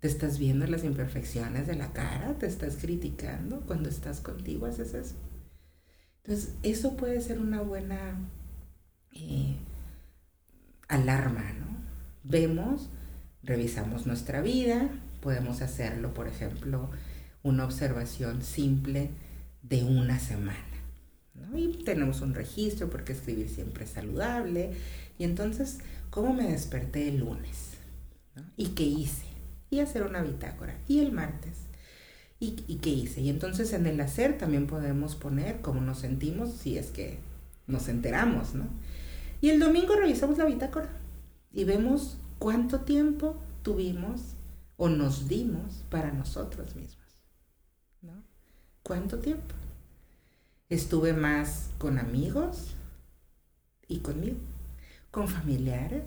te 0.00 0.08
estás 0.08 0.38
viendo 0.38 0.66
las 0.66 0.82
imperfecciones 0.82 1.66
de 1.66 1.76
la 1.76 1.92
cara, 1.92 2.36
te 2.38 2.46
estás 2.46 2.76
criticando, 2.76 3.60
cuando 3.66 3.88
estás 3.88 4.20
contigo 4.20 4.66
haces 4.66 4.94
eso. 4.94 5.14
Entonces, 6.24 6.54
eso 6.62 6.96
puede 6.96 7.20
ser 7.20 7.38
una 7.38 7.60
buena 7.60 8.18
eh, 9.12 9.56
alarma, 10.88 11.52
¿no? 11.52 11.76
Vemos, 12.24 12.90
revisamos 13.42 14.06
nuestra 14.06 14.40
vida, 14.40 14.88
podemos 15.20 15.60
hacerlo, 15.60 16.14
por 16.14 16.26
ejemplo, 16.26 16.90
una 17.42 17.64
observación 17.64 18.42
simple 18.42 19.10
de 19.62 19.84
una 19.84 20.18
semana. 20.18 20.71
Y 21.54 21.84
tenemos 21.84 22.20
un 22.20 22.34
registro 22.34 22.88
porque 22.90 23.12
escribir 23.12 23.48
siempre 23.48 23.84
es 23.84 23.90
saludable. 23.90 24.72
Y 25.18 25.24
entonces, 25.24 25.78
¿cómo 26.10 26.32
me 26.32 26.50
desperté 26.50 27.08
el 27.08 27.18
lunes? 27.18 27.72
¿Y 28.56 28.68
qué 28.68 28.84
hice? 28.84 29.26
Y 29.70 29.80
hacer 29.80 30.02
una 30.02 30.22
bitácora. 30.22 30.78
Y 30.88 31.00
el 31.00 31.12
martes. 31.12 31.56
¿Y, 32.40 32.64
¿Y 32.66 32.76
qué 32.76 32.90
hice? 32.90 33.20
Y 33.20 33.30
entonces 33.30 33.72
en 33.72 33.86
el 33.86 34.00
hacer 34.00 34.36
también 34.38 34.66
podemos 34.66 35.14
poner 35.14 35.60
cómo 35.60 35.80
nos 35.80 35.98
sentimos 35.98 36.52
si 36.52 36.76
es 36.76 36.90
que 36.90 37.18
nos 37.66 37.88
enteramos, 37.88 38.54
¿no? 38.54 38.66
Y 39.40 39.50
el 39.50 39.60
domingo 39.60 39.94
revisamos 39.96 40.38
la 40.38 40.44
bitácora 40.44 40.88
y 41.52 41.64
vemos 41.64 42.18
cuánto 42.38 42.80
tiempo 42.80 43.36
tuvimos 43.62 44.34
o 44.76 44.88
nos 44.88 45.28
dimos 45.28 45.84
para 45.90 46.12
nosotros 46.12 46.74
mismos, 46.74 47.06
¿no? 48.00 48.24
¿Cuánto 48.82 49.18
tiempo? 49.18 49.54
Estuve 50.72 51.12
más 51.12 51.68
con 51.76 51.98
amigos 51.98 52.74
y 53.88 53.98
conmigo, 53.98 54.38
con 55.10 55.28
familiares 55.28 56.04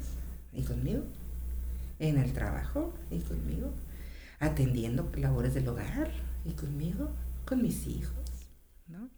y 0.54 0.64
conmigo, 0.64 1.04
en 2.00 2.18
el 2.18 2.34
trabajo 2.34 2.92
y 3.12 3.20
conmigo, 3.20 3.70
atendiendo 4.40 5.12
labores 5.18 5.54
del 5.54 5.68
hogar 5.68 6.10
y 6.46 6.54
conmigo, 6.54 7.12
con 7.46 7.62
mis 7.62 7.86
hijos, 7.86 8.50
¿no? 8.88 9.12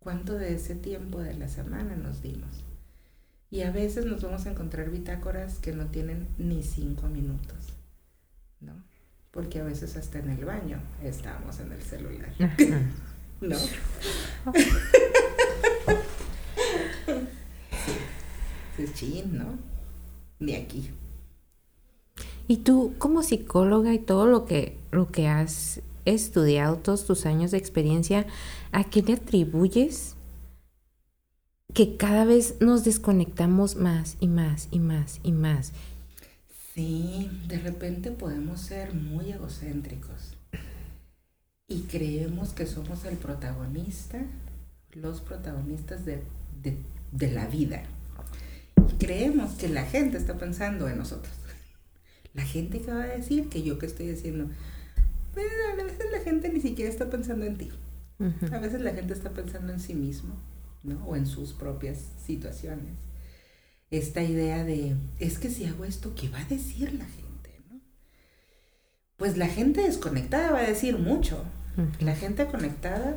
¿Cuánto 0.00 0.34
de 0.34 0.56
ese 0.56 0.74
tiempo 0.74 1.20
de 1.20 1.34
la 1.34 1.46
semana 1.46 1.94
nos 1.94 2.20
dimos? 2.20 2.64
Y 3.50 3.62
a 3.62 3.70
veces 3.70 4.04
nos 4.04 4.20
vamos 4.20 4.46
a 4.46 4.50
encontrar 4.50 4.90
bitácoras 4.90 5.60
que 5.60 5.70
no 5.70 5.86
tienen 5.86 6.26
ni 6.38 6.64
cinco 6.64 7.06
minutos, 7.06 7.72
¿no? 8.58 8.82
Porque 9.30 9.60
a 9.60 9.64
veces 9.64 9.96
hasta 9.96 10.18
en 10.18 10.30
el 10.30 10.44
baño 10.44 10.80
estamos 11.04 11.60
en 11.60 11.70
el 11.70 11.82
celular. 11.82 12.32
¿No? 13.40 13.56
es 18.78 18.94
chin, 18.94 19.36
¿no? 19.38 19.58
Ni 20.38 20.54
aquí. 20.54 20.90
Y 22.46 22.58
tú, 22.58 22.94
como 22.98 23.22
psicóloga 23.22 23.94
y 23.94 23.98
todo 23.98 24.26
lo 24.26 24.44
que, 24.44 24.76
lo 24.90 25.08
que 25.08 25.28
has 25.28 25.80
estudiado, 26.04 26.76
todos 26.76 27.06
tus 27.06 27.24
años 27.26 27.50
de 27.50 27.58
experiencia, 27.58 28.26
¿a 28.72 28.84
qué 28.84 29.02
le 29.02 29.14
atribuyes 29.14 30.16
que 31.72 31.96
cada 31.96 32.24
vez 32.24 32.56
nos 32.60 32.84
desconectamos 32.84 33.76
más 33.76 34.16
y 34.20 34.28
más 34.28 34.68
y 34.70 34.80
más 34.80 35.20
y 35.22 35.32
más? 35.32 35.72
Sí, 36.74 37.30
de 37.46 37.58
repente 37.58 38.10
podemos 38.10 38.60
ser 38.60 38.94
muy 38.94 39.30
egocéntricos 39.30 40.36
y 41.68 41.82
creemos 41.82 42.52
que 42.52 42.66
somos 42.66 43.04
el 43.04 43.16
protagonista, 43.16 44.20
los 44.92 45.20
protagonistas 45.20 46.04
de, 46.04 46.22
la 47.12 47.46
vida. 47.46 47.82
creemos 48.98 49.52
que 49.52 49.68
la 49.68 49.84
gente 49.84 50.18
está 50.18 50.36
pensando 50.36 50.88
en 50.88 50.98
nosotros. 50.98 51.32
La 52.34 52.42
gente 52.42 52.80
que 52.80 52.90
va 52.90 53.02
a 53.02 53.06
decir 53.06 53.48
que 53.48 53.62
yo 53.62 53.78
que 53.78 53.86
estoy 53.86 54.10
haciendo. 54.10 54.50
A 55.36 55.76
veces 55.76 56.06
la 56.10 56.20
gente 56.20 56.48
ni 56.48 56.60
siquiera 56.60 56.90
está 56.90 57.08
pensando 57.08 57.46
en 57.46 57.56
ti. 57.56 57.70
A 58.52 58.58
veces 58.58 58.80
la 58.80 58.92
gente 58.92 59.12
está 59.12 59.30
pensando 59.30 59.72
en 59.72 59.80
sí 59.80 59.94
mismo, 59.94 60.34
¿no? 60.82 61.04
O 61.06 61.16
en 61.16 61.26
sus 61.26 61.52
propias 61.52 61.98
situaciones. 62.24 62.94
Esta 63.90 64.22
idea 64.22 64.64
de, 64.64 64.96
es 65.20 65.38
que 65.38 65.50
si 65.50 65.64
hago 65.64 65.84
esto, 65.84 66.14
¿qué 66.14 66.28
va 66.28 66.40
a 66.40 66.44
decir 66.44 66.92
la 66.94 67.04
gente? 67.04 67.23
Pues 69.16 69.36
la 69.36 69.48
gente 69.48 69.82
desconectada 69.82 70.50
va 70.50 70.58
a 70.60 70.66
decir 70.66 70.98
mucho. 70.98 71.42
La 72.00 72.14
gente 72.14 72.46
conectada 72.46 73.16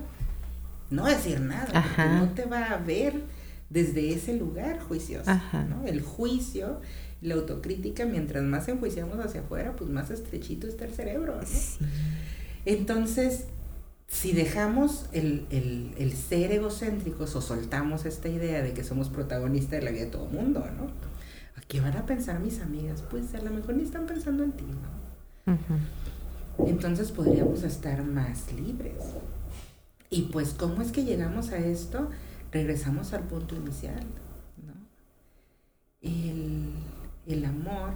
no 0.89 1.03
va 1.03 1.09
a 1.09 1.15
decir 1.15 1.39
nada, 1.39 1.65
porque 1.65 2.09
no 2.09 2.29
te 2.29 2.45
va 2.45 2.65
a 2.65 2.77
ver 2.77 3.21
desde 3.69 4.13
ese 4.13 4.35
lugar 4.35 4.79
juicioso. 4.79 5.29
¿no? 5.69 5.85
El 5.85 6.01
juicio, 6.01 6.81
la 7.21 7.35
autocrítica, 7.35 8.05
mientras 8.05 8.43
más 8.43 8.67
enjuiciamos 8.67 9.19
hacia 9.19 9.41
afuera, 9.41 9.75
pues 9.75 9.89
más 9.89 10.09
estrechito 10.09 10.67
está 10.67 10.85
el 10.85 10.93
cerebro. 10.93 11.39
Entonces, 12.65 13.45
si 14.07 14.33
dejamos 14.33 15.05
el, 15.11 15.45
el, 15.49 16.13
ser 16.13 16.51
egocéntricos 16.51 17.35
o 17.35 17.41
soltamos 17.41 18.05
esta 18.05 18.29
idea 18.29 18.61
de 18.61 18.73
que 18.73 18.83
somos 18.83 19.09
protagonistas 19.09 19.79
de 19.79 19.81
la 19.81 19.91
vida 19.91 20.05
de 20.05 20.11
todo 20.11 20.27
el 20.27 20.33
mundo, 20.33 20.65
¿no? 20.77 20.87
¿Qué 21.67 21.81
van 21.81 21.97
a 21.97 22.05
pensar 22.05 22.39
mis 22.39 22.61
amigas? 22.61 23.03
Pues 23.09 23.33
a 23.35 23.41
lo 23.41 23.51
mejor 23.51 23.75
ni 23.75 23.83
están 23.83 24.05
pensando 24.05 24.43
en 24.43 24.53
ti, 24.53 24.63
¿no? 24.63 25.06
Entonces 26.59 27.11
podríamos 27.11 27.63
estar 27.63 28.03
más 28.03 28.51
libres. 28.51 29.03
Y 30.09 30.23
pues, 30.23 30.53
¿cómo 30.53 30.81
es 30.81 30.91
que 30.91 31.03
llegamos 31.03 31.51
a 31.51 31.57
esto? 31.57 32.09
Regresamos 32.51 33.13
al 33.13 33.23
punto 33.23 33.55
inicial, 33.55 34.05
¿no? 34.65 34.73
El, 36.01 36.73
el 37.25 37.45
amor, 37.45 37.93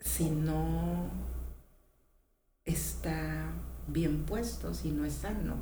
si 0.00 0.30
no 0.30 1.10
está 2.64 3.52
bien 3.86 4.24
puesto, 4.24 4.74
si 4.74 4.90
no 4.90 5.04
es 5.04 5.14
sano, 5.14 5.56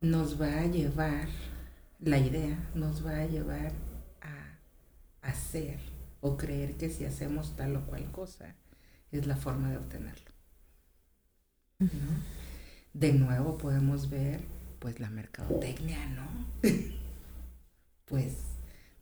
nos 0.00 0.40
va 0.40 0.60
a 0.60 0.66
llevar, 0.66 1.28
la 2.00 2.18
idea 2.18 2.58
nos 2.74 3.04
va 3.04 3.18
a 3.18 3.26
llevar 3.26 3.72
a 4.20 5.28
hacer 5.28 5.91
o 6.22 6.36
creer 6.36 6.76
que 6.76 6.88
si 6.88 7.04
hacemos 7.04 7.54
tal 7.56 7.76
o 7.76 7.84
cual 7.84 8.10
cosa 8.10 8.54
es 9.10 9.26
la 9.26 9.36
forma 9.36 9.70
de 9.70 9.76
obtenerlo. 9.76 10.30
De 12.94 13.12
nuevo 13.12 13.58
podemos 13.58 14.08
ver 14.08 14.40
pues 14.78 15.00
la 15.00 15.10
mercadotecnia, 15.10 15.98
¿no? 16.10 16.46
pues 18.06 18.34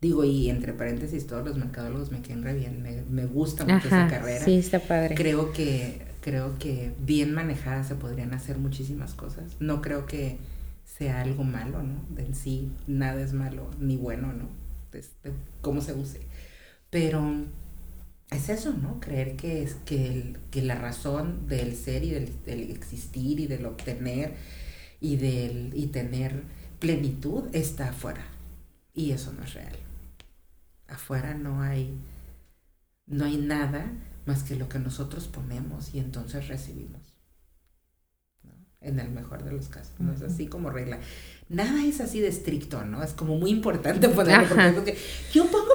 digo, 0.01 0.25
y 0.25 0.49
entre 0.49 0.73
paréntesis, 0.73 1.27
todos 1.27 1.45
los 1.45 1.57
mercadólogos 1.57 2.11
me 2.11 2.23
quedan 2.23 2.43
re 2.43 2.55
bien, 2.55 2.83
me, 3.11 3.27
gusta 3.27 3.65
mucho 3.65 3.87
esa 3.87 4.09
carrera. 4.09 4.45
Sí, 4.45 4.59
está 4.59 4.81
padre. 4.81 5.15
Creo 5.15 5.53
que, 5.53 6.01
creo 6.23 6.59
que 6.59 6.95
bien 7.01 7.35
manejadas 7.35 7.89
se 7.89 7.97
podrían 7.97 8.33
hacer 8.33 8.57
muchísimas 8.59 9.13
cosas. 9.13 9.57
No 9.61 9.83
creo 9.83 10.07
que 10.07 10.39
sea 10.85 11.21
algo 11.21 11.45
malo, 11.45 11.83
¿no? 11.83 12.03
De 12.15 12.25
en 12.25 12.35
sí, 12.35 12.73
nada 12.87 13.21
es 13.21 13.35
malo 13.35 13.71
ni 13.79 13.97
bueno, 13.97 14.33
¿no? 14.33 14.49
De, 14.91 15.05
cómo 15.61 15.83
se 15.83 15.93
use. 15.93 16.30
Pero 16.91 17.47
es 18.31 18.49
eso, 18.49 18.73
¿no? 18.73 19.01
Creer 19.01 19.37
que, 19.37 19.63
es, 19.63 19.75
que, 19.85 20.37
que 20.51 20.63
la 20.63 20.75
razón 20.77 21.49
del 21.49 21.77
ser 21.77 22.05
y 22.05 22.11
del, 22.11 22.71
existir 22.71 23.41
y 23.41 23.47
del 23.47 23.67
obtener 23.67 24.35
y, 25.01 25.17
del, 25.17 25.73
y 25.75 25.87
tener 25.87 26.43
plenitud 26.79 27.45
está 27.53 27.91
afuera. 27.91 28.25
Y 28.95 29.13
eso 29.13 29.33
no 29.33 29.45
es 29.45 29.55
real. 29.55 29.77
Afuera 30.89 31.35
no 31.35 31.63
hay, 31.63 31.97
no 33.07 33.25
hay 33.25 33.37
nada 33.37 33.93
más 34.27 34.43
que 34.43 34.57
lo 34.57 34.69
que 34.69 34.79
nosotros 34.79 35.29
ponemos 35.29 35.95
y 35.95 35.99
entonces 35.99 36.49
recibimos. 36.49 37.01
en 38.81 38.99
el 38.99 39.11
mejor 39.11 39.45
de 39.45 39.53
los 39.53 39.69
casos, 39.69 39.93
no 39.99 40.13
es 40.13 40.23
así 40.23 40.47
como 40.47 40.71
regla. 40.71 40.99
Nada 41.51 41.85
es 41.85 42.01
así 42.01 42.21
de 42.21 42.29
estricto, 42.29 42.83
¿no? 42.85 43.03
Es 43.03 43.13
como 43.13 43.37
muy 43.37 43.51
importante 43.51 44.09
ponerlo 44.21 44.75
porque 44.75 44.97
yo 45.33 45.45
pongo 45.51 45.70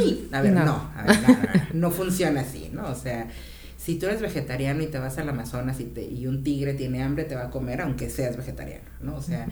y, 0.00 0.28
a 0.32 0.42
ver, 0.42 0.52
no, 0.52 0.90
a 0.96 1.04
ver, 1.06 1.74
no, 1.74 1.90
funciona 1.90 2.42
así, 2.42 2.70
¿no? 2.72 2.88
O 2.88 2.94
sea, 2.94 3.28
si 3.76 3.96
tú 3.98 4.06
eres 4.06 4.20
vegetariano 4.20 4.82
y 4.82 4.86
te 4.86 4.98
vas 4.98 5.18
al 5.18 5.28
Amazonas 5.28 5.80
y, 5.80 5.84
te, 5.84 6.04
y 6.04 6.26
un 6.26 6.42
tigre 6.42 6.74
tiene 6.74 7.02
hambre, 7.02 7.24
te 7.24 7.34
va 7.34 7.44
a 7.44 7.50
comer 7.50 7.80
aunque 7.80 8.10
seas 8.10 8.36
vegetariano, 8.36 8.84
¿no? 9.00 9.16
O 9.16 9.22
sea, 9.22 9.48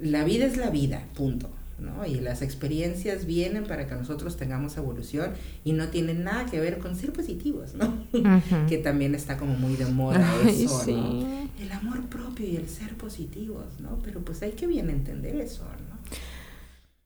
la 0.00 0.24
vida 0.24 0.46
es 0.46 0.56
la 0.56 0.70
vida, 0.70 1.02
punto. 1.14 1.50
¿no? 1.80 2.04
Y 2.06 2.16
las 2.16 2.42
experiencias 2.42 3.24
vienen 3.24 3.64
para 3.64 3.86
que 3.86 3.94
nosotros 3.94 4.36
tengamos 4.36 4.76
evolución 4.76 5.30
y 5.64 5.72
no 5.72 5.88
tienen 5.88 6.24
nada 6.24 6.46
que 6.46 6.60
ver 6.60 6.78
con 6.78 6.96
ser 6.96 7.12
positivos, 7.12 7.74
¿no? 7.74 7.94
que 8.68 8.78
también 8.78 9.14
está 9.14 9.36
como 9.36 9.54
muy 9.54 9.76
de 9.76 9.86
moda 9.86 10.28
eso, 10.48 10.84
¿no? 10.86 11.48
El 11.60 11.72
amor 11.72 12.04
propio 12.06 12.46
y 12.46 12.56
el 12.56 12.68
ser 12.68 12.94
positivos, 12.96 13.64
¿no? 13.80 13.98
Pero 14.02 14.20
pues 14.20 14.42
hay 14.42 14.52
que 14.52 14.66
bien 14.66 14.90
entender 14.90 15.36
eso, 15.36 15.64
¿no? 15.87 15.87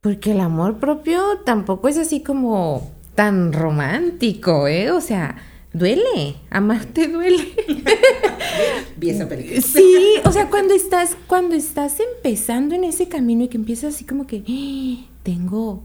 Porque 0.02 0.32
el 0.32 0.40
amor 0.40 0.78
propio 0.78 1.22
tampoco 1.44 1.86
es 1.86 1.96
así 1.96 2.24
como 2.24 2.90
tan 3.14 3.52
romántico, 3.52 4.66
¿eh? 4.66 4.90
O 4.90 5.00
sea, 5.00 5.36
duele, 5.72 6.34
amarte 6.50 7.06
duele. 7.06 7.54
Vi 8.96 9.10
esa 9.10 9.28
película. 9.28 9.60
Sí, 9.60 10.16
o 10.24 10.32
sea, 10.32 10.50
cuando 10.50 10.74
estás, 10.74 11.16
cuando 11.28 11.54
estás 11.54 11.98
empezando 12.00 12.74
en 12.74 12.82
ese 12.82 13.06
camino 13.08 13.44
y 13.44 13.48
que 13.48 13.56
empiezas 13.56 13.94
así 13.94 14.04
como 14.04 14.26
que 14.26 14.42
¡Ah! 14.44 15.08
tengo, 15.22 15.84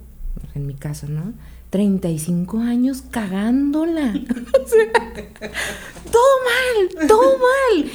en 0.55 0.65
mi 0.65 0.74
caso, 0.74 1.07
¿no? 1.07 1.34
35 1.70 2.57
años 2.57 3.03
cagándola. 3.03 4.15
O 4.65 4.70
sea, 4.70 4.91
todo 6.11 6.24
mal, 6.43 7.07
todo 7.07 7.38
mal. 7.38 7.91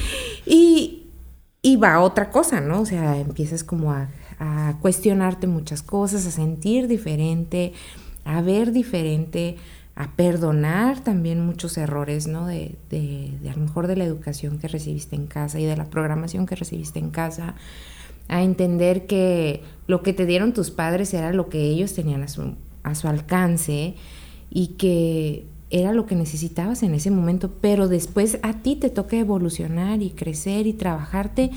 Y, 0.47 1.09
y 1.63 1.77
va 1.77 2.01
otra 2.01 2.31
cosa, 2.31 2.61
¿no? 2.61 2.81
O 2.81 2.87
sea, 2.87 3.19
empiezas 3.19 3.65
como 3.65 3.91
a, 3.93 4.09
a 4.43 4.77
cuestionarte 4.81 5.47
muchas 5.47 5.83
cosas, 5.83 6.27
a 6.27 6.33
sentir 6.33 6.89
diferente, 6.89 7.73
a 8.25 8.43
ver 8.43 8.73
diferente, 8.73 9.57
a 9.95 10.17
perdonar 10.17 10.99
también 11.05 11.47
muchos 11.47 11.79
errores, 11.79 12.27
¿no? 12.27 12.49
De, 12.49 12.75
de, 12.91 13.39
a 13.49 13.55
lo 13.55 13.63
mejor 13.63 13.87
de 13.87 13.95
la 13.95 14.05
educación 14.05 14.59
que 14.59 14.67
recibiste 14.67 15.15
en 15.15 15.29
casa 15.29 15.61
y 15.61 15.65
de 15.65 15.77
la 15.77 15.85
programación 15.85 16.47
que 16.47 16.57
recibiste 16.57 16.99
en 16.99 17.11
casa, 17.11 17.55
a 18.27 18.43
entender 18.43 19.07
que 19.07 19.63
lo 19.87 20.03
que 20.03 20.13
te 20.13 20.27
dieron 20.27 20.53
tus 20.53 20.73
padres 20.73 21.15
era 21.15 21.33
lo 21.33 21.49
que 21.49 21.63
ellos 21.63 21.95
tenían 21.95 22.25
a 22.25 22.29
su, 22.29 22.57
a 22.83 22.97
su 22.97 23.07
alcance 23.07 23.95
y 24.51 24.69
que 24.79 25.47
era 25.71 25.93
lo 25.93 26.05
que 26.05 26.17
necesitabas 26.17 26.83
en 26.83 26.95
ese 26.95 27.13
momento, 27.13 27.53
pero 27.61 27.87
después 27.87 28.39
a 28.43 28.55
ti 28.55 28.75
te 28.75 28.91
toca 28.91 29.17
evolucionar 29.17 30.03
y 30.03 30.11
crecer 30.11 30.67
y 30.67 30.73
trabajarte 30.73 31.53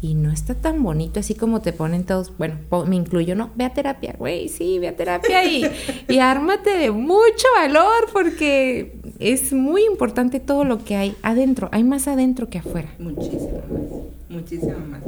y 0.00 0.14
no 0.14 0.30
está 0.30 0.54
tan 0.54 0.82
bonito 0.82 1.20
así 1.20 1.34
como 1.34 1.60
te 1.60 1.72
ponen 1.72 2.04
todos, 2.04 2.36
bueno, 2.38 2.56
me 2.86 2.96
incluyo, 2.96 3.34
no, 3.34 3.50
ve 3.56 3.64
a 3.64 3.74
terapia, 3.74 4.14
güey, 4.16 4.48
sí, 4.48 4.78
ve 4.78 4.88
a 4.88 4.96
terapia 4.96 5.44
y, 5.44 5.64
y 6.08 6.18
ármate 6.18 6.70
de 6.70 6.90
mucho 6.90 7.46
valor 7.56 8.08
porque 8.12 9.00
es 9.18 9.52
muy 9.52 9.84
importante 9.84 10.38
todo 10.40 10.64
lo 10.64 10.84
que 10.84 10.96
hay 10.96 11.16
adentro, 11.22 11.68
hay 11.72 11.82
más 11.82 12.06
adentro 12.06 12.48
que 12.48 12.58
afuera. 12.58 12.88
Muchísimo 12.98 13.62
más, 13.68 13.90
muchísimo 14.28 14.78
más. 14.78 15.02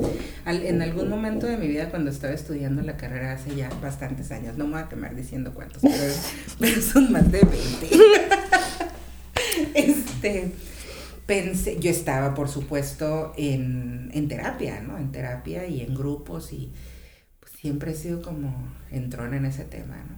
en 0.47 0.82
algún 0.82 1.09
momento 1.09 1.47
de 1.47 1.57
mi 1.57 1.68
vida 1.68 1.91
cuando 1.91 2.11
estaba 2.11 2.34
estudiando 2.34 2.82
la 2.82 2.97
carrera 2.97 3.32
hace 3.32 3.55
ya 3.55 3.70
bastantes 3.80 4.32
años, 4.32 4.57
no 4.57 4.64
me 4.64 4.72
voy 4.72 4.82
a 4.82 4.88
quemar 4.88 5.14
diciendo 5.14 5.53
cuántos, 5.55 5.82
pero, 5.82 5.95
pero 6.59 6.82
son 6.82 7.12
más 7.12 7.30
de 7.30 7.41
20. 7.41 7.91
este 9.74 10.53
pensé, 11.31 11.78
yo 11.78 11.93
estaba 11.93 12.35
por 12.35 12.49
supuesto 12.49 13.33
en, 13.37 14.11
en, 14.12 14.26
terapia, 14.26 14.81
¿no? 14.81 14.99
En 14.99 15.12
terapia 15.12 15.64
y 15.64 15.81
en 15.81 15.95
grupos 15.95 16.53
y 16.53 16.72
pues, 17.39 17.53
siempre 17.53 17.93
he 17.93 17.95
sido 17.95 18.20
como 18.20 18.66
entrón 18.91 19.35
en 19.35 19.45
ese 19.45 19.62
tema, 19.62 20.05
¿no? 20.09 20.16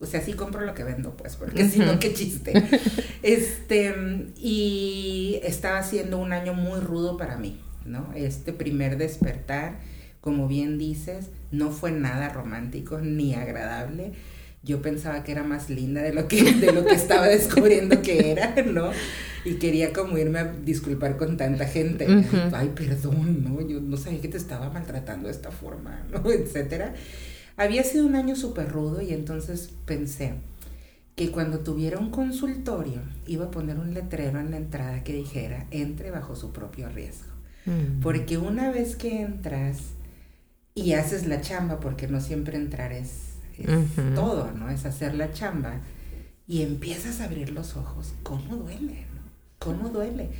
O 0.00 0.06
sea, 0.06 0.22
sí 0.22 0.32
compro 0.32 0.62
lo 0.62 0.72
que 0.72 0.84
vendo, 0.84 1.18
pues, 1.18 1.36
porque 1.36 1.68
si 1.68 1.80
no, 1.80 1.98
qué 1.98 2.14
chiste. 2.14 2.54
Este, 3.22 3.94
y 4.38 5.38
estaba 5.44 5.82
siendo 5.82 6.16
un 6.18 6.32
año 6.32 6.54
muy 6.54 6.80
rudo 6.80 7.18
para 7.18 7.36
mí, 7.36 7.60
¿no? 7.84 8.10
Este 8.16 8.54
primer 8.54 8.96
despertar, 8.96 9.80
como 10.22 10.48
bien 10.48 10.78
dices, 10.78 11.28
no 11.50 11.70
fue 11.70 11.92
nada 11.92 12.30
romántico 12.30 12.98
ni 13.00 13.34
agradable 13.34 14.12
yo 14.64 14.80
pensaba 14.80 15.24
que 15.24 15.32
era 15.32 15.42
más 15.42 15.70
linda 15.70 16.02
de 16.02 16.12
lo 16.12 16.28
que, 16.28 16.54
de 16.54 16.72
lo 16.72 16.84
que 16.84 16.94
estaba 16.94 17.26
descubriendo 17.26 18.00
que 18.00 18.30
era, 18.30 18.54
¿no? 18.64 18.90
Y 19.44 19.54
quería 19.54 19.92
como 19.92 20.18
irme 20.18 20.38
a 20.38 20.52
disculpar 20.52 21.16
con 21.16 21.36
tanta 21.36 21.66
gente. 21.66 22.06
Ay, 22.52 22.70
perdón, 22.74 23.42
¿no? 23.42 23.60
Yo 23.60 23.80
no 23.80 23.96
sabía 23.96 24.20
que 24.20 24.28
te 24.28 24.36
estaba 24.36 24.70
maltratando 24.70 25.26
de 25.26 25.34
esta 25.34 25.50
forma, 25.50 26.06
¿no? 26.12 26.30
Etcétera. 26.30 26.94
Había 27.56 27.82
sido 27.82 28.06
un 28.06 28.14
año 28.14 28.36
súper 28.36 28.68
rudo 28.68 29.02
y 29.02 29.12
entonces 29.12 29.70
pensé 29.84 30.34
que 31.16 31.30
cuando 31.30 31.58
tuviera 31.58 31.98
un 31.98 32.10
consultorio 32.10 33.00
iba 33.26 33.46
a 33.46 33.50
poner 33.50 33.78
un 33.78 33.92
letrero 33.94 34.40
en 34.40 34.52
la 34.52 34.56
entrada 34.56 35.02
que 35.04 35.12
dijera, 35.12 35.66
entre 35.70 36.10
bajo 36.10 36.36
su 36.36 36.52
propio 36.52 36.88
riesgo. 36.88 37.32
Porque 38.00 38.38
una 38.38 38.72
vez 38.72 38.96
que 38.96 39.22
entras 39.22 39.78
y 40.74 40.94
haces 40.94 41.26
la 41.28 41.40
chamba, 41.40 41.78
porque 41.78 42.08
no 42.08 42.20
siempre 42.20 42.56
entrar 42.56 42.92
es 42.92 43.31
es 43.66 44.14
todo, 44.14 44.50
¿no? 44.52 44.70
Es 44.70 44.84
hacer 44.84 45.14
la 45.14 45.32
chamba 45.32 45.80
y 46.46 46.62
empiezas 46.62 47.20
a 47.20 47.24
abrir 47.24 47.50
los 47.50 47.76
ojos. 47.76 48.12
¿Cómo 48.22 48.56
duele, 48.56 49.06
no? 49.14 49.22
¿Cómo 49.58 49.88
duele? 49.88 50.30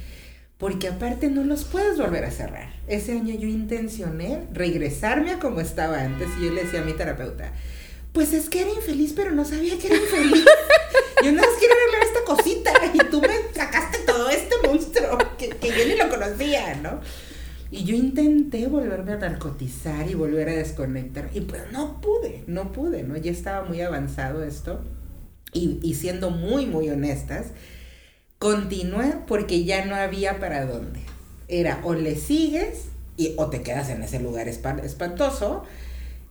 Porque 0.59 0.89
aparte 0.89 1.29
no 1.29 1.43
los 1.45 1.64
puedes 1.64 1.99
volver 1.99 2.25
a 2.25 2.31
cerrar. 2.31 2.73
Ese 2.87 3.12
año 3.12 3.35
yo 3.35 3.49
intencioné 3.49 4.47
regresarme 4.53 5.33
a 5.33 5.39
como 5.39 5.61
estaba 5.61 6.01
antes 6.01 6.29
y 6.39 6.45
yo 6.45 6.53
le 6.53 6.64
decía 6.64 6.83
a 6.83 6.85
mi 6.85 6.93
terapeuta, 6.93 7.53
pues 8.12 8.33
es 8.33 8.49
que 8.49 8.61
era 8.61 8.70
infeliz, 8.70 9.12
pero 9.14 9.33
no 9.33 9.45
sabía 9.45 9.79
que 9.79 9.87
era 9.87 9.97
infeliz. 9.97 10.45
yo 11.25 11.33
nada 11.33 11.49
más 11.49 11.59
quiero 11.59 11.75
arreglar 11.75 12.03
esta 12.03 12.25
cosita 12.25 12.73
y 12.93 12.99
tú 13.11 13.20
me 13.20 13.55
sacaste 13.55 13.99
todo 14.07 14.29
este 14.29 14.55
monstruo 14.66 15.18
que, 15.39 15.49
que 15.49 15.68
yo 15.68 15.87
ni 15.87 15.97
lo 15.97 16.09
conocía, 16.09 16.75
¿no? 16.77 17.01
Y 17.73 17.85
yo 17.85 17.97
intenté 17.97 18.66
volverme 18.66 19.12
a 19.12 19.16
narcotizar 19.16 20.07
y 20.07 20.14
volver 20.14 20.51
a 20.51 20.53
desconectar. 20.53 21.31
Y 21.33 21.41
pues 21.41 21.62
no 21.73 22.03
pude, 22.03 22.45
no 22.47 22.70
pude, 22.70 23.03
¿no? 23.03 23.16
Ya 23.16 23.31
estaba 23.31 23.66
muy 23.66 23.81
avanzado 23.81 24.45
esto. 24.45 24.83
Y, 25.55 25.79
y 25.83 25.95
siendo 25.95 26.29
muy, 26.29 26.66
muy 26.66 26.91
honestas, 26.91 27.47
continué 28.39 29.14
porque 29.27 29.64
ya 29.64 29.87
no 29.87 29.95
había 29.95 30.39
para 30.39 30.66
dónde. 30.66 31.01
Era 31.49 31.81
o 31.83 31.95
le 31.95 32.16
sigues 32.16 32.89
y, 33.16 33.35
o 33.39 33.49
te 33.49 33.62
quedas 33.62 33.89
en 33.89 34.03
ese 34.03 34.20
lugar 34.20 34.49
espantoso 34.49 35.64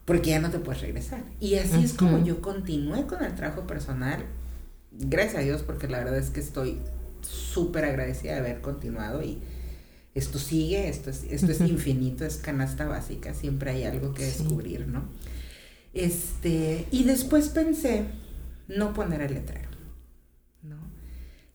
porque 0.06 0.30
ya 0.30 0.40
no 0.40 0.52
te 0.52 0.60
puedes 0.60 0.82
regresar. 0.82 1.24
Y 1.40 1.56
así 1.56 1.84
es 1.84 1.94
como 1.94 2.24
yo 2.24 2.40
continué 2.40 3.08
con 3.08 3.24
el 3.24 3.34
trabajo 3.34 3.66
personal. 3.66 4.24
Gracias 4.92 5.38
a 5.38 5.40
Dios 5.40 5.64
porque 5.64 5.88
la 5.88 5.98
verdad 5.98 6.18
es 6.18 6.30
que 6.30 6.40
estoy 6.40 6.78
súper 7.22 7.86
agradecida 7.86 8.34
de 8.34 8.40
haber 8.42 8.62
continuado 8.62 9.24
y 9.24 9.42
esto 10.14 10.40
sigue, 10.40 10.90
esto 10.90 11.10
es, 11.10 11.24
esto 11.24 11.52
es 11.52 11.62
infinito, 11.62 12.26
es 12.26 12.38
canasta 12.38 12.86
básica, 12.86 13.34
siempre 13.34 13.72
hay 13.72 13.84
algo 13.84 14.14
que 14.14 14.26
descubrir, 14.26 14.88
¿no? 14.88 15.04
Este, 15.94 16.88
y 16.92 17.04
después 17.04 17.50
pensé 17.50 18.06
no 18.68 18.94
poner 18.94 19.22
el 19.22 19.36
letrero, 19.36 19.70
¿no? 20.64 20.78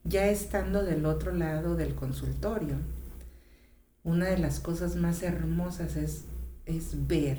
Ya 0.05 0.29
estando 0.29 0.85
del 0.85 1.05
otro 1.07 1.33
lado 1.33 1.77
del 1.77 1.95
consultorio, 1.95 2.77
una 4.05 4.27
de 4.27 4.39
las 4.39 4.61
cosas 4.61 4.97
más 4.97 5.23
hermosas 5.23 5.97
es, 5.97 6.25
es 6.65 7.07
ver 7.07 7.39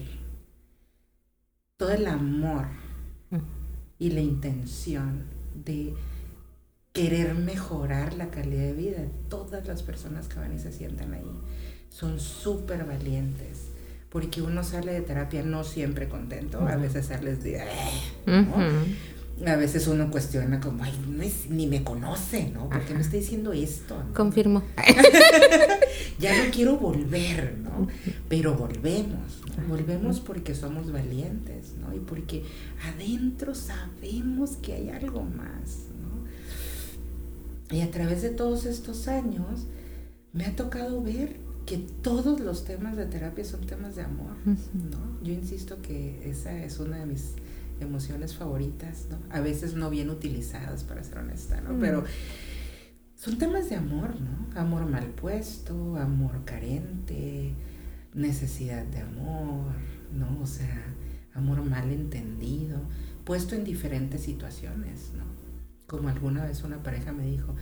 todo 1.78 1.92
el 1.92 2.08
amor 2.08 2.66
y 4.00 4.10
la 4.12 4.22
intención 4.22 5.24
de 5.66 5.94
querer 6.98 7.36
mejorar 7.36 8.16
la 8.16 8.32
calidad 8.32 8.64
de 8.64 8.74
vida 8.74 8.98
de 8.98 9.10
todas 9.30 9.68
las 9.68 9.84
personas 9.84 10.28
que 10.28 10.40
van 10.40 10.56
y 10.56 10.60
se 10.60 10.72
sientan 10.72 11.14
ahí. 11.14 11.32
Son 11.90 12.20
súper 12.20 12.86
valientes, 12.86 13.68
porque 14.10 14.42
uno 14.42 14.64
sale 14.64 14.94
de 14.94 15.02
terapia 15.02 15.44
no 15.44 15.64
siempre 15.64 16.10
contento, 16.10 16.60
a 16.60 16.76
veces 16.76 17.06
sales 17.06 17.44
de... 17.44 17.62
A 19.46 19.56
veces 19.56 19.86
uno 19.86 20.10
cuestiona 20.10 20.60
como, 20.60 20.84
ay, 20.84 20.94
ni 21.50 21.68
me 21.68 21.84
conoce, 21.84 22.50
¿no? 22.50 22.70
¿Por 22.70 22.82
qué 22.82 22.96
me 22.96 23.02
está 23.02 23.18
diciendo 23.18 23.54
esto? 23.54 24.04
Confirmo. 24.16 24.64
ya 26.20 26.44
no 26.44 26.50
quiero 26.50 26.78
volver, 26.78 27.56
¿no? 27.60 27.88
Pero 28.28 28.56
volvemos, 28.56 29.44
Volvemos 29.68 30.20
porque 30.20 30.54
somos 30.54 30.92
valientes, 30.92 31.74
¿no? 31.80 31.94
Y 31.94 32.00
porque 32.00 32.44
adentro 32.94 33.56
sabemos 33.56 34.52
que 34.58 34.74
hay 34.74 34.90
algo 34.90 35.24
más, 35.24 35.88
y 37.70 37.82
a 37.82 37.92
través 37.92 38.22
de 38.22 38.30
todos 38.30 38.66
estos 38.66 39.08
años 39.08 39.68
me 40.34 40.46
ha 40.46 40.56
tocado 40.56 41.02
ver 41.02 41.38
que 41.66 41.78
todos 41.78 42.40
los 42.40 42.64
temas 42.64 42.96
de 42.96 43.06
terapia 43.06 43.44
son 43.44 43.66
temas 43.66 43.96
de 43.96 44.04
amor, 44.04 44.36
¿no? 44.46 45.22
Yo 45.22 45.34
insisto 45.34 45.82
que 45.82 46.30
esa 46.30 46.64
es 46.64 46.80
una 46.80 47.00
de 47.00 47.06
mis 47.06 47.34
emociones 47.82 48.36
favoritas, 48.36 49.08
¿no? 49.10 49.18
A 49.30 49.42
veces 49.42 49.74
no 49.74 49.90
bien 49.90 50.10
utilizadas, 50.10 50.84
para 50.84 51.04
ser 51.04 51.18
honesta, 51.18 51.60
¿no? 51.60 51.74
Mm. 51.74 51.80
Pero, 51.80 52.04
son 53.16 53.38
temas 53.38 53.70
de 53.70 53.76
amor, 53.76 54.16
¿no? 54.22 54.60
Amor 54.60 54.86
mal 54.86 55.08
puesto, 55.08 55.98
amor 55.98 56.46
carente, 56.46 57.54
necesidad 58.14 58.86
de 58.86 59.00
amor, 59.00 59.74
¿no? 60.14 60.40
O 60.42 60.48
sea, 60.48 60.86
amor 61.34 61.64
mal 61.64 61.92
entendido, 61.92 62.80
puesto 63.26 63.56
en 63.56 63.64
diferentes 63.64 64.22
situaciones, 64.22 65.12
¿no? 65.18 65.37
Como 65.88 66.10
alguna 66.10 66.46
vez 66.46 66.64
una 66.64 66.84
pareja 66.84 67.14
me 67.14 67.26
dijo, 67.26 67.56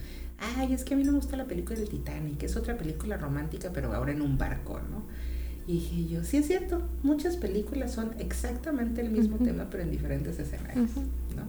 ay, 0.57 0.73
es 0.73 0.83
que 0.83 0.95
a 0.95 0.97
mí 0.97 1.03
no 1.03 1.11
me 1.11 1.19
gusta 1.19 1.37
la 1.37 1.45
película 1.45 1.79
del 1.79 1.89
Titanic, 1.89 2.43
es 2.43 2.57
otra 2.57 2.77
película 2.77 3.17
romántica, 3.17 3.69
pero 3.73 3.93
ahora 3.93 4.11
en 4.11 4.21
un 4.21 4.37
barco, 4.37 4.79
¿no? 4.79 5.03
Y 5.67 5.73
dije 5.73 6.07
yo, 6.07 6.23
sí 6.23 6.37
es 6.37 6.47
cierto, 6.47 6.81
muchas 7.01 7.37
películas 7.37 7.93
son 7.93 8.13
exactamente 8.19 9.01
el 9.01 9.09
mismo 9.09 9.37
tema, 9.37 9.67
pero 9.69 9.83
en 9.83 9.91
diferentes 9.91 10.37
escenarios, 10.39 10.91
¿no? 11.35 11.43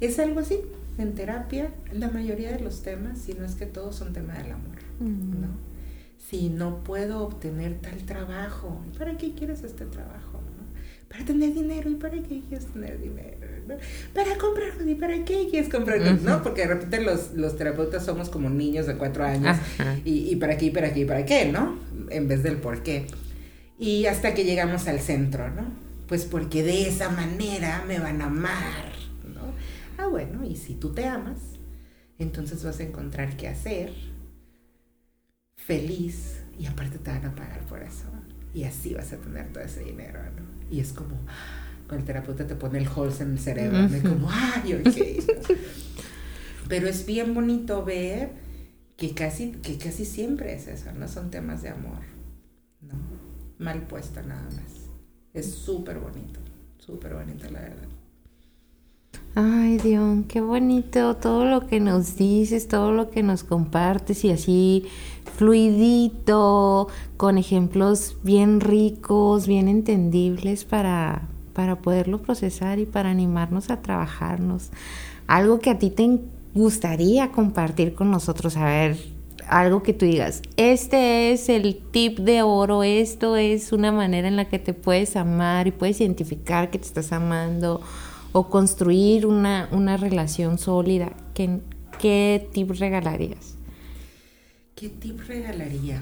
Es 0.00 0.18
algo 0.18 0.40
así, 0.40 0.60
en 0.98 1.14
terapia, 1.14 1.70
la 1.92 2.10
mayoría 2.10 2.50
de 2.50 2.60
los 2.60 2.82
temas, 2.82 3.18
si 3.18 3.34
no 3.34 3.44
es 3.44 3.54
que 3.54 3.66
todos 3.66 3.96
son 3.96 4.12
tema 4.12 4.34
del 4.34 4.52
amor, 4.52 4.78
¿no? 5.00 5.48
Si 6.18 6.48
no 6.48 6.82
puedo 6.84 7.22
obtener 7.24 7.80
tal 7.80 8.04
trabajo, 8.04 8.80
¿para 8.98 9.16
qué 9.16 9.34
quieres 9.34 9.62
este 9.62 9.86
trabajo? 9.86 10.40
Para 11.08 11.24
tener 11.24 11.52
dinero, 11.54 11.90
¿y 11.90 11.96
para 11.96 12.22
qué 12.22 12.40
quieres 12.40 12.66
tener 12.66 13.00
dinero? 13.00 13.39
Para 14.14 14.36
comprarlo, 14.38 14.88
¿y 14.88 14.94
para 14.94 15.24
qué 15.24 15.48
quieres 15.50 15.68
comprarlo? 15.68 16.12
¿No? 16.14 16.42
Porque 16.42 16.62
de 16.62 16.68
repente 16.68 17.00
los, 17.00 17.32
los 17.34 17.56
terapeutas 17.56 18.04
somos 18.04 18.28
como 18.28 18.50
niños 18.50 18.86
de 18.86 18.96
cuatro 18.96 19.24
años, 19.24 19.56
y, 20.04 20.30
y 20.30 20.36
para 20.36 20.56
qué, 20.56 20.66
y 20.66 20.70
para 20.70 20.92
qué, 20.92 21.00
y 21.00 21.04
para 21.04 21.24
qué, 21.24 21.46
¿no? 21.46 21.78
En 22.10 22.28
vez 22.28 22.42
del 22.42 22.56
por 22.56 22.82
qué. 22.82 23.06
Y 23.78 24.06
hasta 24.06 24.34
que 24.34 24.44
llegamos 24.44 24.86
al 24.88 25.00
centro, 25.00 25.50
¿no? 25.50 25.64
Pues 26.06 26.24
porque 26.24 26.62
de 26.62 26.88
esa 26.88 27.08
manera 27.08 27.84
me 27.86 27.98
van 27.98 28.20
a 28.20 28.26
amar, 28.26 28.92
¿no? 29.34 29.52
Ah, 29.96 30.06
bueno, 30.06 30.44
y 30.44 30.56
si 30.56 30.74
tú 30.74 30.92
te 30.92 31.06
amas, 31.06 31.38
entonces 32.18 32.62
vas 32.64 32.80
a 32.80 32.82
encontrar 32.82 33.36
qué 33.36 33.48
hacer, 33.48 33.92
feliz, 35.56 36.42
y 36.58 36.66
aparte 36.66 36.98
te 36.98 37.10
van 37.10 37.24
a 37.24 37.34
pagar 37.34 37.60
por 37.66 37.82
eso. 37.82 38.04
Y 38.52 38.64
así 38.64 38.92
vas 38.92 39.12
a 39.12 39.16
tener 39.16 39.52
todo 39.52 39.62
ese 39.62 39.84
dinero, 39.84 40.20
¿no? 40.36 40.42
Y 40.70 40.80
es 40.80 40.92
como, 40.92 41.16
el 41.98 42.04
terapeuta 42.04 42.46
te 42.46 42.54
pone 42.54 42.78
el 42.78 42.88
holes 42.94 43.20
en 43.20 43.32
el 43.32 43.38
cerebro, 43.38 43.88
¿no? 43.88 44.10
como, 44.10 44.28
ay, 44.30 44.74
ok. 44.74 45.56
Pero 46.68 46.88
es 46.88 47.04
bien 47.04 47.34
bonito 47.34 47.84
ver 47.84 48.30
que 48.96 49.14
casi, 49.14 49.52
que 49.52 49.76
casi 49.76 50.04
siempre 50.04 50.54
es 50.54 50.68
eso, 50.68 50.92
¿no? 50.92 51.08
Son 51.08 51.30
temas 51.30 51.62
de 51.62 51.70
amor, 51.70 52.00
¿no? 52.80 52.94
mal 53.60 53.82
puesta 53.82 54.22
nada 54.22 54.42
más. 54.42 54.90
Es 55.32 55.54
súper 55.54 55.98
bonito, 55.98 56.40
súper 56.78 57.14
bonito 57.14 57.48
la 57.50 57.60
verdad. 57.60 57.88
Ay, 59.36 59.78
Dios, 59.78 60.24
qué 60.26 60.40
bonito 60.40 61.14
todo 61.16 61.44
lo 61.44 61.66
que 61.66 61.78
nos 61.78 62.16
dices, 62.16 62.66
todo 62.66 62.90
lo 62.90 63.10
que 63.10 63.22
nos 63.22 63.44
compartes 63.44 64.24
y 64.24 64.32
así 64.32 64.86
fluidito, 65.36 66.88
con 67.16 67.38
ejemplos 67.38 68.16
bien 68.24 68.60
ricos, 68.60 69.46
bien 69.46 69.68
entendibles 69.68 70.64
para, 70.64 71.28
para 71.52 71.76
poderlo 71.76 72.22
procesar 72.22 72.78
y 72.78 72.86
para 72.86 73.10
animarnos 73.10 73.70
a 73.70 73.82
trabajarnos. 73.82 74.70
Algo 75.26 75.60
que 75.60 75.70
a 75.70 75.78
ti 75.78 75.90
te 75.90 76.20
gustaría 76.54 77.30
compartir 77.30 77.94
con 77.94 78.10
nosotros, 78.10 78.56
a 78.56 78.64
ver, 78.64 78.98
algo 79.48 79.82
que 79.82 79.92
tú 79.92 80.06
digas, 80.06 80.42
este 80.56 81.32
es 81.32 81.48
el 81.48 81.76
tip 81.90 82.18
de 82.20 82.42
oro, 82.42 82.82
esto 82.82 83.36
es 83.36 83.72
una 83.72 83.90
manera 83.90 84.28
en 84.28 84.36
la 84.36 84.48
que 84.48 84.58
te 84.58 84.74
puedes 84.74 85.16
amar 85.16 85.66
y 85.66 85.72
puedes 85.72 86.00
identificar 86.00 86.70
que 86.70 86.78
te 86.78 86.86
estás 86.86 87.12
amando 87.12 87.80
o 88.32 88.48
construir 88.48 89.26
una, 89.26 89.96
relación 89.96 90.58
sólida, 90.58 91.12
¿qué, 91.34 91.60
¿qué 91.98 92.48
tip 92.52 92.70
regalarías? 92.70 93.56
¿Qué 94.76 94.88
tip 94.88 95.20
regalaría? 95.26 96.00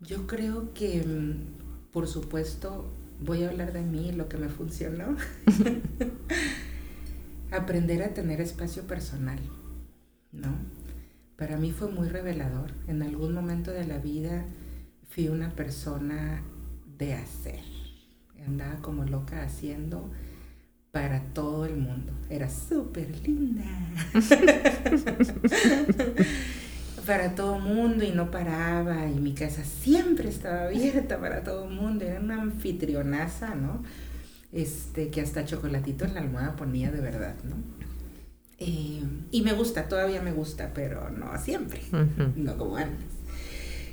Yo 0.00 0.26
creo 0.26 0.72
que, 0.72 1.02
mm, 1.02 1.92
por 1.92 2.08
supuesto, 2.08 2.86
voy 3.24 3.44
a 3.44 3.50
hablar 3.50 3.72
de 3.72 3.82
mí, 3.82 4.12
lo 4.12 4.28
que 4.28 4.36
me 4.36 4.48
funcionó. 4.48 5.16
Aprender 7.50 8.02
a 8.02 8.14
tener 8.14 8.40
espacio 8.40 8.86
personal, 8.86 9.38
¿no? 10.32 10.52
para 11.42 11.56
mí 11.56 11.72
fue 11.72 11.90
muy 11.90 12.08
revelador. 12.08 12.70
En 12.86 13.02
algún 13.02 13.34
momento 13.34 13.72
de 13.72 13.84
la 13.84 13.98
vida 13.98 14.44
fui 15.08 15.26
una 15.26 15.50
persona 15.50 16.40
de 16.98 17.14
hacer. 17.14 17.58
Andaba 18.46 18.76
como 18.76 19.04
loca 19.04 19.42
haciendo 19.42 20.08
para 20.92 21.20
todo 21.34 21.66
el 21.66 21.76
mundo. 21.76 22.12
Era 22.30 22.48
súper 22.48 23.10
linda. 23.26 23.64
para 27.06 27.34
todo 27.34 27.58
mundo 27.58 28.04
y 28.04 28.10
no 28.10 28.30
paraba 28.30 29.06
y 29.08 29.18
mi 29.18 29.34
casa 29.34 29.64
siempre 29.64 30.28
estaba 30.28 30.64
abierta 30.64 31.18
para 31.18 31.42
todo 31.42 31.66
mundo. 31.66 32.04
Era 32.04 32.20
una 32.20 32.40
anfitrionaza, 32.40 33.54
¿no? 33.54 33.82
Este, 34.52 35.08
que 35.08 35.20
hasta 35.20 35.44
chocolatito 35.44 36.04
en 36.04 36.14
la 36.14 36.20
almohada 36.20 36.56
ponía 36.56 36.90
de 36.90 37.00
verdad, 37.00 37.34
¿no? 37.44 37.56
Eh, 38.58 39.02
y 39.30 39.42
me 39.42 39.52
gusta, 39.54 39.88
todavía 39.88 40.22
me 40.22 40.32
gusta, 40.32 40.72
pero 40.74 41.10
no 41.10 41.36
siempre, 41.38 41.80
no 42.36 42.56
como 42.56 42.76
antes. 42.76 43.08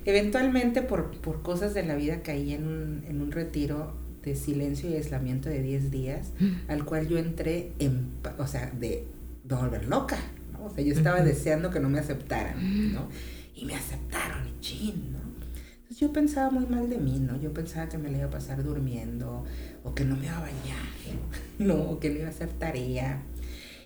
Eventualmente, 0.06 0.82
por, 0.82 1.12
por, 1.22 1.42
cosas 1.42 1.74
de 1.74 1.84
la 1.84 1.96
vida, 1.96 2.22
caí 2.22 2.54
en 2.54 2.68
un, 2.68 3.04
en 3.08 3.22
un 3.22 3.32
retiro 3.32 3.94
de 4.22 4.36
silencio 4.36 4.90
y 4.90 4.96
aislamiento 4.96 5.50
de 5.50 5.62
10 5.62 5.92
días, 5.92 6.32
al 6.68 6.86
cual 6.86 7.08
yo 7.08 7.18
entré, 7.18 7.74
en, 7.80 8.12
o 8.38 8.48
sea, 8.48 8.72
de, 8.78 9.08
de 9.44 9.56
volver 9.56 9.88
loca, 9.88 10.18
¿no? 10.60 10.66
O 10.66 10.70
sea, 10.70 10.84
yo 10.84 10.94
estaba 10.94 11.22
deseando 11.22 11.72
que 11.72 11.80
no 11.80 11.90
me 11.90 12.00
aceptaran, 12.00 12.94
¿no? 12.94 13.10
Y 13.56 13.66
me 13.66 13.76
aceptaron, 13.76 14.48
y 14.48 14.60
chin, 14.62 15.14
¿no? 15.14 15.20
Entonces 15.20 16.00
yo 16.00 16.14
pensaba 16.14 16.52
muy 16.52 16.66
mal 16.66 16.90
de 16.90 16.98
mí, 16.98 17.20
¿no? 17.20 17.40
Yo 17.40 17.54
pensaba 17.54 17.90
que 17.90 17.98
me 17.98 18.10
la 18.10 18.20
iba 18.20 18.28
a 18.28 18.32
pasar 18.32 18.64
durmiendo, 18.64 19.46
o 19.84 19.96
que 19.96 20.06
no 20.06 20.16
me 20.16 20.26
iba 20.26 20.38
a 20.38 20.42
bañar, 20.42 20.88
¿no? 21.60 21.76
O 21.76 22.00
que 22.00 22.10
no 22.10 22.20
iba 22.20 22.28
a 22.28 22.32
hacer 22.32 22.50
tarea, 22.50 23.22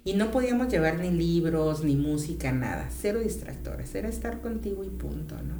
y 0.05 0.13
no 0.13 0.31
podíamos 0.31 0.67
llevar 0.67 0.99
ni 0.99 1.11
libros, 1.11 1.83
ni 1.83 1.95
música, 1.95 2.51
nada. 2.51 2.89
Cero 2.89 3.19
distractores. 3.19 3.95
Era 3.95 4.09
estar 4.09 4.41
contigo 4.41 4.83
y 4.83 4.89
punto, 4.89 5.35
¿no? 5.41 5.55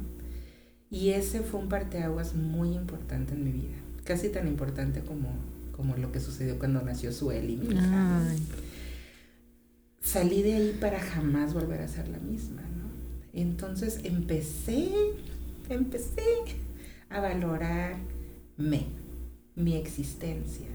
Y 0.90 1.10
ese 1.10 1.40
fue 1.40 1.60
un 1.60 1.68
parteaguas 1.68 2.34
muy 2.34 2.74
importante 2.74 3.32
en 3.32 3.42
mi 3.42 3.52
vida. 3.52 3.76
Casi 4.04 4.28
tan 4.28 4.46
importante 4.46 5.00
como, 5.00 5.30
como 5.72 5.96
lo 5.96 6.12
que 6.12 6.20
sucedió 6.20 6.58
cuando 6.58 6.82
nació 6.82 7.10
Sueli, 7.10 7.56
mi 7.56 7.74
hija. 7.74 8.22
Salí 10.04 10.42
de 10.42 10.54
ahí 10.54 10.78
para 10.80 11.00
jamás 11.00 11.54
volver 11.54 11.80
a 11.80 11.88
ser 11.88 12.08
la 12.08 12.18
misma, 12.18 12.62
¿no? 12.62 12.90
Entonces 13.32 14.00
empecé, 14.04 14.88
empecé 15.68 16.22
a 17.08 17.20
valorarme, 17.20 18.86
mi 19.56 19.76
existencia, 19.76 20.68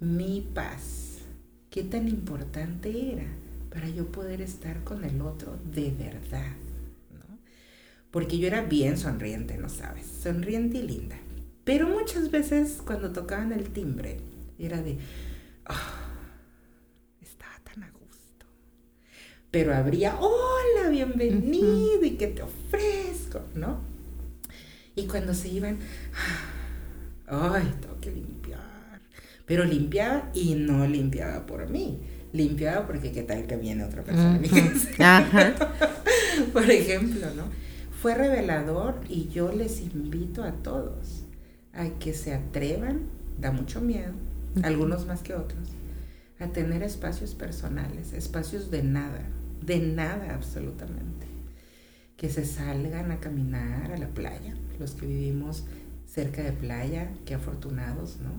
mi 0.00 0.46
paz 0.54 1.08
qué 1.70 1.82
tan 1.84 2.08
importante 2.08 3.12
era 3.12 3.26
para 3.70 3.88
yo 3.88 4.10
poder 4.10 4.40
estar 4.40 4.82
con 4.84 5.04
el 5.04 5.20
otro 5.20 5.58
de 5.72 5.90
verdad, 5.90 6.56
¿no? 7.12 7.38
Porque 8.10 8.38
yo 8.38 8.46
era 8.46 8.62
bien 8.62 8.96
sonriente, 8.96 9.58
¿no 9.58 9.68
sabes? 9.68 10.06
Sonriente 10.06 10.78
y 10.78 10.82
linda. 10.82 11.16
Pero 11.64 11.86
muchas 11.86 12.30
veces 12.30 12.80
cuando 12.84 13.12
tocaban 13.12 13.52
el 13.52 13.70
timbre, 13.70 14.20
era 14.58 14.80
de, 14.82 14.98
oh, 15.68 17.20
estaba 17.20 17.54
tan 17.62 17.82
a 17.82 17.90
gusto. 17.90 18.46
Pero 19.50 19.74
habría, 19.74 20.16
hola, 20.20 20.90
bienvenido, 20.90 22.04
y 22.04 22.12
qué 22.12 22.28
te 22.28 22.42
ofrezco, 22.42 23.40
¿no? 23.54 23.80
Y 24.94 25.06
cuando 25.06 25.32
se 25.32 25.48
iban, 25.48 25.78
ay, 27.26 27.72
tengo 27.80 27.98
que 28.00 28.10
limpiar 28.10 28.68
pero 29.48 29.64
limpiaba 29.64 30.30
y 30.34 30.54
no 30.54 30.86
limpiaba 30.86 31.46
por 31.46 31.68
mí. 31.70 31.98
Limpiaba 32.34 32.86
porque 32.86 33.10
qué 33.10 33.22
tal 33.22 33.46
que 33.46 33.56
viene 33.56 33.82
otra 33.82 34.04
persona 34.04 34.34
a 34.34 34.38
mi 34.38 34.48
casa. 34.48 35.54
por 36.52 36.70
ejemplo, 36.70 37.26
¿no? 37.34 37.44
Fue 37.90 38.14
revelador 38.14 39.00
y 39.08 39.28
yo 39.28 39.50
les 39.50 39.80
invito 39.80 40.44
a 40.44 40.52
todos 40.52 41.24
a 41.72 41.88
que 41.98 42.12
se 42.12 42.34
atrevan, 42.34 43.06
da 43.40 43.50
mucho 43.50 43.80
miedo, 43.80 44.12
algunos 44.62 45.06
más 45.06 45.22
que 45.22 45.34
otros, 45.34 45.70
a 46.38 46.48
tener 46.48 46.82
espacios 46.82 47.34
personales, 47.34 48.12
espacios 48.12 48.70
de 48.70 48.82
nada, 48.82 49.22
de 49.64 49.78
nada 49.80 50.34
absolutamente. 50.34 51.26
Que 52.16 52.28
se 52.28 52.44
salgan 52.44 53.12
a 53.12 53.20
caminar 53.20 53.92
a 53.92 53.96
la 53.96 54.08
playa, 54.08 54.56
los 54.78 54.92
que 54.92 55.06
vivimos 55.06 55.64
cerca 56.06 56.42
de 56.42 56.52
playa, 56.52 57.12
qué 57.24 57.34
afortunados, 57.34 58.18
¿no? 58.20 58.32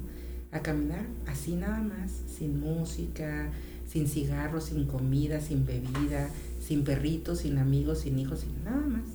a 0.52 0.62
caminar 0.62 1.06
así 1.28 1.56
nada 1.56 1.82
más, 1.82 2.12
sin 2.12 2.60
música, 2.60 3.52
sin 3.88 4.08
cigarros, 4.08 4.66
sin 4.66 4.86
comida, 4.86 5.42
sin 5.42 5.66
bebida, 5.66 6.30
sin 6.60 6.84
perritos, 6.84 7.40
sin 7.40 7.58
amigos, 7.58 8.00
sin 8.00 8.18
hijos, 8.20 8.42
sin 8.42 8.64
nada 8.64 8.82
más. 8.82 9.08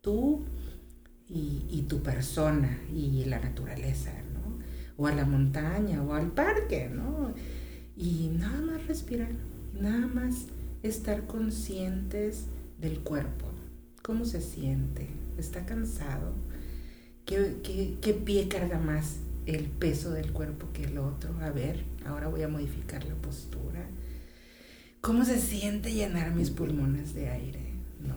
Tú 0.00 0.44
y, 1.28 1.84
tu 1.88 2.02
persona 2.02 2.78
y 2.94 3.24
la 3.24 3.40
naturaleza, 3.40 4.12
¿no? 4.32 4.58
O 4.96 5.06
a 5.06 5.14
la 5.14 5.24
montaña 5.24 6.02
o 6.02 6.14
al 6.14 6.30
parque, 6.32 6.90
¿no? 6.92 7.34
Y 7.96 8.30
nada 8.38 8.60
más 8.60 8.86
respirar, 8.86 9.32
nada 9.78 10.06
más 10.06 10.46
estar 10.88 11.26
conscientes 11.26 12.44
del 12.78 13.00
cuerpo. 13.00 13.46
¿Cómo 14.02 14.24
se 14.26 14.40
siente? 14.40 15.08
¿Está 15.38 15.64
cansado? 15.64 16.34
¿Qué, 17.24 17.56
qué, 17.62 17.96
qué 18.02 18.12
pie 18.12 18.48
carga 18.48 18.78
más 18.78 19.16
el 19.46 19.64
peso 19.64 20.12
del 20.12 20.32
cuerpo 20.32 20.68
que 20.74 20.84
el 20.84 20.98
otro? 20.98 21.34
A 21.40 21.50
ver, 21.50 21.84
ahora 22.04 22.28
voy 22.28 22.42
a 22.42 22.48
modificar 22.48 23.04
la 23.04 23.14
postura. 23.14 23.86
¿Cómo 25.00 25.24
se 25.24 25.40
siente 25.40 25.92
llenar 25.92 26.34
mis 26.34 26.50
pulmones 26.50 27.14
de 27.14 27.30
aire? 27.30 27.72
¿No? 28.06 28.14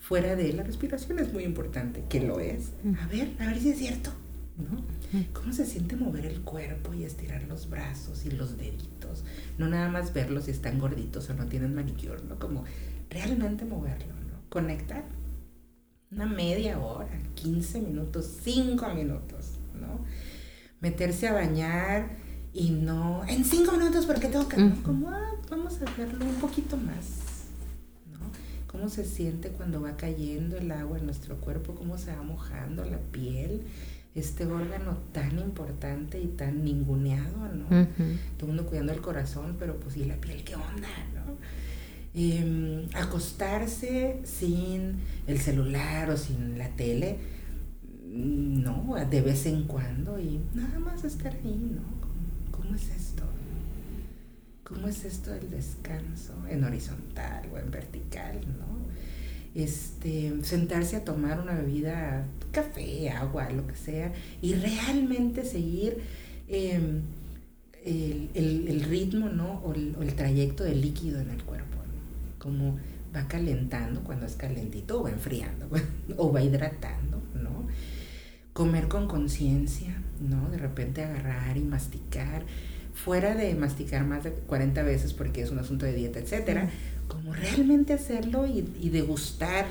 Fuera 0.00 0.34
de 0.34 0.52
la 0.52 0.64
respiración 0.64 1.20
es 1.20 1.32
muy 1.32 1.44
importante, 1.44 2.04
que 2.08 2.20
lo 2.20 2.40
es. 2.40 2.70
A 3.00 3.06
ver, 3.06 3.30
a 3.38 3.46
ver 3.46 3.60
si 3.60 3.70
es 3.70 3.78
cierto. 3.78 4.10
¿No? 4.56 4.84
¿Cómo 5.32 5.52
se 5.52 5.66
siente 5.66 5.96
mover 5.96 6.26
el 6.26 6.40
cuerpo 6.42 6.94
y 6.94 7.04
estirar 7.04 7.42
los 7.44 7.68
brazos 7.68 8.24
y 8.24 8.30
los 8.30 8.56
deditos? 8.56 9.24
No 9.58 9.68
nada 9.68 9.88
más 9.88 10.12
verlos 10.12 10.44
si 10.44 10.52
están 10.52 10.78
gorditos 10.78 11.28
o 11.30 11.34
no 11.34 11.46
tienen 11.46 11.74
manicure, 11.74 12.22
¿no? 12.28 12.38
Como 12.38 12.64
realmente 13.10 13.64
moverlo, 13.64 14.14
¿no? 14.14 14.48
Conectar 14.48 15.04
una 16.10 16.26
media 16.26 16.78
hora, 16.78 17.10
15 17.34 17.80
minutos, 17.80 18.38
5 18.42 18.94
minutos, 18.94 19.54
¿no? 19.74 20.04
Meterse 20.80 21.28
a 21.28 21.32
bañar 21.32 22.10
y 22.52 22.70
no, 22.70 23.24
en 23.26 23.44
5 23.44 23.72
minutos 23.72 24.06
porque 24.06 24.28
tengo 24.28 24.48
que, 24.48 24.56
Como, 24.84 25.10
ah, 25.10 25.32
vamos 25.50 25.80
a 25.80 25.84
hacerlo 25.84 26.24
un 26.24 26.36
poquito 26.36 26.76
más, 26.76 27.23
¿no? 27.23 27.23
Cómo 28.74 28.88
se 28.88 29.04
siente 29.04 29.50
cuando 29.50 29.80
va 29.80 29.96
cayendo 29.96 30.56
el 30.56 30.72
agua 30.72 30.98
en 30.98 31.06
nuestro 31.06 31.36
cuerpo, 31.36 31.76
cómo 31.76 31.96
se 31.96 32.12
va 32.12 32.24
mojando 32.24 32.84
la 32.84 32.98
piel, 32.98 33.62
este 34.16 34.46
órgano 34.46 34.98
tan 35.12 35.38
importante 35.38 36.20
y 36.20 36.26
tan 36.26 36.64
ninguneado, 36.64 37.52
¿no? 37.54 37.68
Todo 38.36 38.40
el 38.40 38.46
mundo 38.48 38.66
cuidando 38.66 38.92
el 38.92 39.00
corazón, 39.00 39.54
pero 39.60 39.78
pues 39.78 39.96
y 39.96 40.06
la 40.06 40.16
piel, 40.16 40.42
¿qué 40.42 40.56
onda, 40.56 40.88
no? 41.14 41.36
Em, 42.14 42.88
acostarse 42.94 44.18
sin 44.24 44.96
el 45.28 45.38
celular 45.38 46.10
o 46.10 46.16
sin 46.16 46.58
la 46.58 46.68
tele, 46.70 47.18
no, 48.04 48.96
de 49.08 49.20
vez 49.20 49.46
en 49.46 49.68
cuando 49.68 50.18
y 50.18 50.40
nada 50.52 50.80
más 50.80 51.04
estar 51.04 51.32
ahí, 51.32 51.70
¿no? 51.76 51.82
¿Cómo, 52.50 52.74
es 52.74 52.90
esto? 52.90 53.22
¿Cómo 54.64 54.88
es 54.88 55.04
esto 55.04 55.30
del 55.30 55.50
descanso 55.50 56.32
en 56.48 56.64
horizontal 56.64 57.48
o 57.52 57.58
en 57.58 57.70
vertical, 57.70 58.40
no? 58.58 58.84
Este, 59.54 60.32
sentarse 60.42 60.96
a 60.96 61.04
tomar 61.04 61.40
una 61.40 61.54
bebida, 61.54 62.26
café, 62.50 63.10
agua, 63.10 63.50
lo 63.50 63.66
que 63.66 63.76
sea, 63.76 64.12
y 64.42 64.54
realmente 64.54 65.44
seguir 65.44 65.98
em, 66.48 67.02
el, 67.84 68.82
ritmo, 68.88 69.28
¿no? 69.28 69.60
O 69.64 69.74
el, 69.74 70.14
trayecto 70.14 70.64
del 70.64 70.80
líquido 70.80 71.20
en 71.20 71.30
el 71.30 71.42
cuerpo 71.44 71.64
como 72.44 72.76
va 73.16 73.26
calentando 73.26 74.02
cuando 74.04 74.26
es 74.26 74.36
calentito 74.36 75.00
o 75.00 75.04
va 75.04 75.10
enfriando 75.10 75.66
o 76.18 76.30
va 76.30 76.42
hidratando, 76.42 77.22
¿no? 77.34 77.66
Comer 78.52 78.86
con 78.86 79.08
conciencia, 79.08 79.96
¿no? 80.20 80.50
De 80.50 80.58
repente 80.58 81.02
agarrar 81.02 81.56
y 81.56 81.62
masticar, 81.62 82.44
fuera 82.94 83.34
de 83.34 83.54
masticar 83.54 84.04
más 84.04 84.24
de 84.24 84.30
40 84.30 84.82
veces 84.82 85.12
porque 85.12 85.42
es 85.42 85.50
un 85.50 85.58
asunto 85.58 85.84
de 85.84 85.92
dieta, 85.92 86.18
etcétera, 86.18 86.70
como 87.08 87.34
realmente 87.34 87.92
hacerlo 87.92 88.46
y, 88.46 88.66
y 88.80 88.88
degustar, 88.88 89.66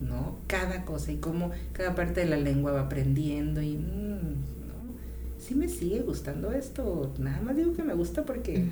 ¿no? 0.00 0.38
Cada 0.46 0.84
cosa 0.84 1.10
y 1.10 1.16
cómo 1.16 1.50
cada 1.72 1.94
parte 1.94 2.20
de 2.20 2.26
la 2.26 2.36
lengua 2.36 2.72
va 2.72 2.82
aprendiendo 2.82 3.60
y, 3.60 3.76
mm, 3.76 4.34
¿no? 4.68 4.94
Sí 5.38 5.54
me 5.54 5.68
sigue 5.68 6.00
gustando 6.00 6.52
esto, 6.52 7.14
nada 7.18 7.40
más 7.40 7.56
digo 7.56 7.72
que 7.74 7.82
me 7.82 7.94
gusta 7.94 8.24
porque 8.24 8.66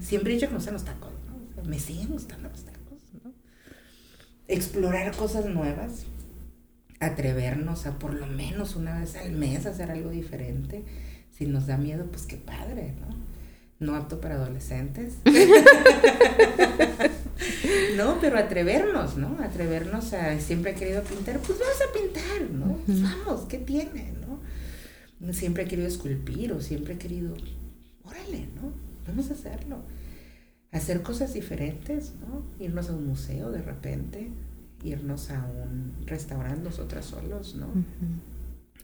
siempre 0.00 0.32
he 0.32 0.34
dicho 0.34 0.48
que 0.48 0.54
no 0.54 0.60
se 0.60 0.72
los 0.72 0.84
tacos, 0.84 1.12
¿no? 1.56 1.62
me 1.64 1.78
siguen 1.78 2.08
gustando 2.08 2.48
los 2.48 2.64
tacos 2.64 2.78
explorar 4.48 5.14
cosas 5.14 5.46
nuevas, 5.46 6.04
atrevernos 7.00 7.86
a 7.86 7.98
por 7.98 8.14
lo 8.14 8.26
menos 8.26 8.74
una 8.74 8.98
vez 8.98 9.14
al 9.16 9.32
mes 9.32 9.66
hacer 9.66 9.90
algo 9.90 10.10
diferente. 10.10 10.84
Si 11.38 11.46
nos 11.46 11.68
da 11.68 11.76
miedo, 11.76 12.06
pues 12.10 12.26
qué 12.26 12.36
padre, 12.36 12.96
¿no? 13.00 13.06
No 13.78 13.94
apto 13.94 14.20
para 14.20 14.34
adolescentes. 14.34 15.18
no, 17.96 18.18
pero 18.20 18.38
atrevernos, 18.38 19.16
¿no? 19.16 19.38
Atrevernos 19.40 20.12
a, 20.14 20.40
siempre 20.40 20.72
he 20.72 20.74
querido 20.74 21.04
pintar, 21.04 21.38
pues 21.38 21.60
vamos 21.60 21.80
a 21.80 21.92
pintar, 21.92 22.50
¿no? 22.50 22.76
Vamos, 22.86 23.42
¿qué 23.48 23.58
tiene, 23.58 24.14
no? 24.20 24.40
Siempre 25.32 25.62
he 25.62 25.68
querido 25.68 25.86
esculpir 25.86 26.52
o 26.52 26.60
siempre 26.60 26.94
he 26.94 26.98
querido, 26.98 27.36
órale, 28.02 28.48
¿no? 28.56 28.72
Vamos 29.06 29.30
a 29.30 29.34
hacerlo 29.34 29.84
hacer 30.72 31.02
cosas 31.02 31.34
diferentes, 31.34 32.14
¿no? 32.20 32.42
Irnos 32.62 32.90
a 32.90 32.94
un 32.94 33.06
museo 33.06 33.50
de 33.50 33.62
repente, 33.62 34.30
irnos 34.84 35.30
a 35.30 35.46
un 35.46 35.94
restaurante 36.06 36.62
nosotras 36.62 37.06
solos, 37.06 37.54
¿no? 37.54 37.68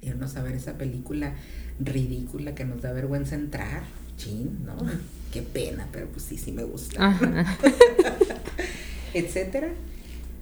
Irnos 0.04 0.36
a 0.36 0.42
ver 0.42 0.54
esa 0.54 0.74
película 0.74 1.34
ridícula 1.80 2.54
que 2.54 2.64
nos 2.64 2.82
da 2.82 2.92
vergüenza 2.92 3.34
entrar, 3.34 3.82
chin, 4.16 4.64
¿no? 4.64 4.76
Qué 5.32 5.42
pena, 5.42 5.88
pero 5.92 6.08
pues 6.08 6.22
sí, 6.24 6.38
sí 6.38 6.52
me 6.52 6.64
gusta. 6.64 7.18
Etcétera. 9.14 9.68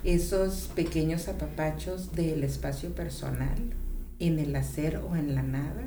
Esos 0.05 0.69
pequeños 0.75 1.29
apapachos 1.29 2.13
del 2.13 2.43
espacio 2.43 2.91
personal, 2.91 3.57
en 4.19 4.39
el 4.39 4.55
hacer 4.57 4.97
o 4.97 5.15
en 5.15 5.35
la 5.35 5.43
nada, 5.43 5.85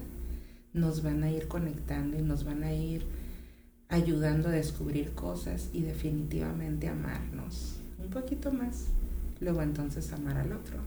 nos 0.73 1.03
van 1.03 1.23
a 1.23 1.32
ir 1.32 1.47
conectando 1.47 2.17
y 2.17 2.21
nos 2.21 2.45
van 2.45 2.63
a 2.63 2.73
ir 2.73 3.05
ayudando 3.89 4.49
a 4.49 4.51
descubrir 4.51 5.11
cosas 5.11 5.69
y 5.73 5.82
definitivamente 5.82 6.88
amarnos 6.88 7.76
un 7.99 8.09
poquito 8.09 8.51
más. 8.51 8.86
Luego 9.39 9.61
entonces 9.61 10.11
amar 10.13 10.38
al 10.38 10.53
otro. 10.53 10.78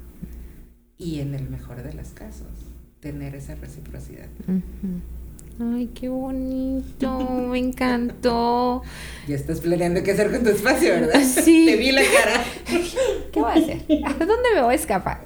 Y 0.96 1.20
en 1.20 1.34
el 1.34 1.48
mejor 1.48 1.82
de 1.82 1.94
los 1.94 2.08
casos, 2.08 2.48
tener 3.00 3.34
esa 3.34 3.54
reciprocidad. 3.54 4.26
Ay, 5.60 5.90
qué 5.94 6.08
bonito, 6.08 7.48
me 7.50 7.58
encantó. 7.58 8.82
Ya 9.26 9.34
estás 9.34 9.60
planeando 9.60 10.02
qué 10.02 10.12
hacer 10.12 10.30
con 10.30 10.42
tu 10.42 10.50
espacio, 10.50 10.90
¿verdad? 10.92 11.20
Sí. 11.20 11.66
Te 11.68 11.76
vi 11.76 11.90
la 11.90 12.02
cara. 12.02 12.44
¿Qué 13.32 13.40
voy 13.40 13.50
a 13.50 13.54
hacer? 13.54 13.84
¿A 14.04 14.12
dónde 14.12 14.54
me 14.54 14.62
voy 14.62 14.72
a 14.72 14.76
escapar? 14.76 15.20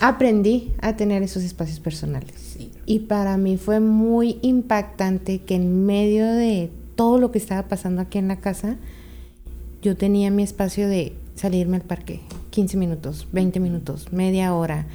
Aprendí 0.00 0.72
a 0.80 0.96
tener 0.96 1.22
esos 1.22 1.42
espacios 1.42 1.80
personales. 1.80 2.58
Y 2.86 3.00
para 3.00 3.36
mí 3.36 3.56
fue 3.56 3.80
muy 3.80 4.38
impactante 4.42 5.40
que 5.40 5.56
en 5.56 5.84
medio 5.84 6.26
de 6.32 6.70
todo 6.94 7.18
lo 7.18 7.32
que 7.32 7.38
estaba 7.38 7.68
pasando 7.68 8.00
aquí 8.00 8.18
en 8.18 8.28
la 8.28 8.36
casa, 8.36 8.76
yo 9.82 9.96
tenía 9.96 10.30
mi 10.30 10.42
espacio 10.42 10.88
de 10.88 11.12
salirme 11.34 11.76
al 11.76 11.82
parque, 11.82 12.20
15 12.50 12.76
minutos, 12.76 13.28
20 13.32 13.60
minutos, 13.60 14.12
media 14.12 14.54
hora. 14.54 14.86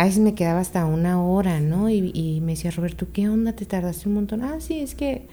A 0.00 0.04
veces 0.04 0.20
me 0.20 0.34
quedaba 0.34 0.60
hasta 0.60 0.86
una 0.86 1.22
hora, 1.22 1.60
¿no? 1.60 1.90
Y, 1.90 2.10
y 2.14 2.40
me 2.40 2.52
decía, 2.52 2.70
Roberto, 2.70 3.08
¿qué 3.12 3.28
onda? 3.28 3.52
¿Te 3.52 3.66
tardaste 3.66 4.08
un 4.08 4.14
montón? 4.14 4.40
Ah, 4.42 4.56
sí, 4.58 4.80
es 4.80 4.94
que 4.94 5.26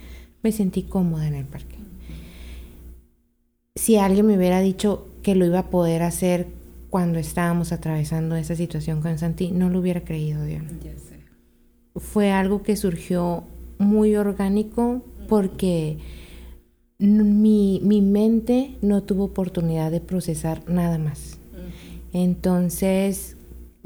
me 0.43 0.51
sentí 0.51 0.83
cómoda 0.83 1.25
en 1.25 1.35
el 1.35 1.45
parque. 1.45 1.77
Si 3.75 3.95
alguien 3.95 4.25
me 4.27 4.35
hubiera 4.35 4.59
dicho 4.59 5.07
que 5.23 5.35
lo 5.35 5.45
iba 5.45 5.59
a 5.59 5.69
poder 5.69 6.03
hacer 6.03 6.47
cuando 6.89 7.17
estábamos 7.17 7.71
atravesando 7.71 8.35
esa 8.35 8.57
situación 8.57 9.01
con 9.01 9.17
Santi, 9.17 9.51
no 9.51 9.69
lo 9.69 9.79
hubiera 9.79 10.01
creído, 10.01 10.43
Dios 10.43 10.63
fue 11.95 12.33
algo 12.33 12.61
que 12.61 12.75
surgió 12.75 13.45
muy 13.77 14.17
orgánico 14.17 15.01
porque 15.29 15.97
mi, 16.99 17.79
mente 18.01 18.75
no 18.81 19.01
tuvo 19.03 19.23
oportunidad 19.23 19.91
de 19.91 20.01
procesar 20.01 20.69
nada 20.69 20.97
más. 20.97 21.39
Entonces, 22.11 23.36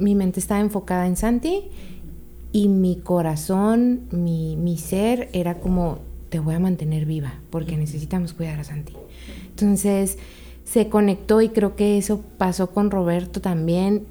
mi 0.01 0.15
mente 0.15 0.39
estaba 0.39 0.59
enfocada 0.59 1.07
en 1.07 1.15
Santi 1.15 1.63
y 2.51 2.67
mi 2.67 2.97
corazón, 2.97 4.07
mi, 4.11 4.57
mi 4.57 4.77
ser 4.77 5.29
era 5.33 5.59
como, 5.59 5.99
te 6.29 6.39
voy 6.39 6.55
a 6.55 6.59
mantener 6.59 7.05
viva 7.05 7.39
porque 7.49 7.77
necesitamos 7.77 8.33
cuidar 8.33 8.59
a 8.59 8.63
Santi. 8.63 8.93
Entonces, 9.49 10.17
se 10.63 10.89
conectó 10.89 11.41
y 11.41 11.49
creo 11.49 11.75
que 11.75 11.97
eso 11.97 12.21
pasó 12.37 12.71
con 12.71 12.91
Roberto 12.91 13.41
también 13.41 14.05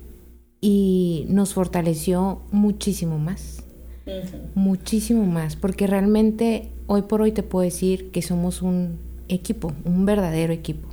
y 0.61 1.27
nos 1.29 1.55
fortaleció 1.55 2.41
muchísimo 2.51 3.19
más 3.19 3.65
muchísimo 4.55 5.25
más, 5.27 5.57
porque 5.57 5.87
realmente 5.87 6.71
hoy 6.87 7.03
por 7.03 7.23
hoy 7.23 7.33
te 7.33 7.43
puedo 7.43 7.65
decir 7.65 8.11
que 8.11 8.23
somos 8.23 8.63
un 8.63 8.99
equipo, 9.29 9.73
un 9.85 10.05
verdadero 10.05 10.53
equipo. 10.53 10.89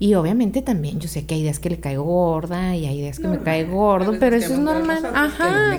Y 0.00 0.14
obviamente 0.14 0.62
también 0.62 0.98
yo 0.98 1.08
sé 1.08 1.26
que 1.26 1.34
hay 1.34 1.42
días 1.42 1.60
que 1.60 1.68
le 1.68 1.78
caigo 1.78 2.04
gorda 2.04 2.74
y 2.74 2.86
hay 2.86 3.02
días 3.02 3.18
que 3.18 3.28
me 3.28 3.38
cae 3.38 3.64
gordo, 3.64 4.16
pero 4.18 4.34
eso 4.34 4.54
es 4.54 4.58
normal. 4.58 5.04
Ajá. 5.14 5.78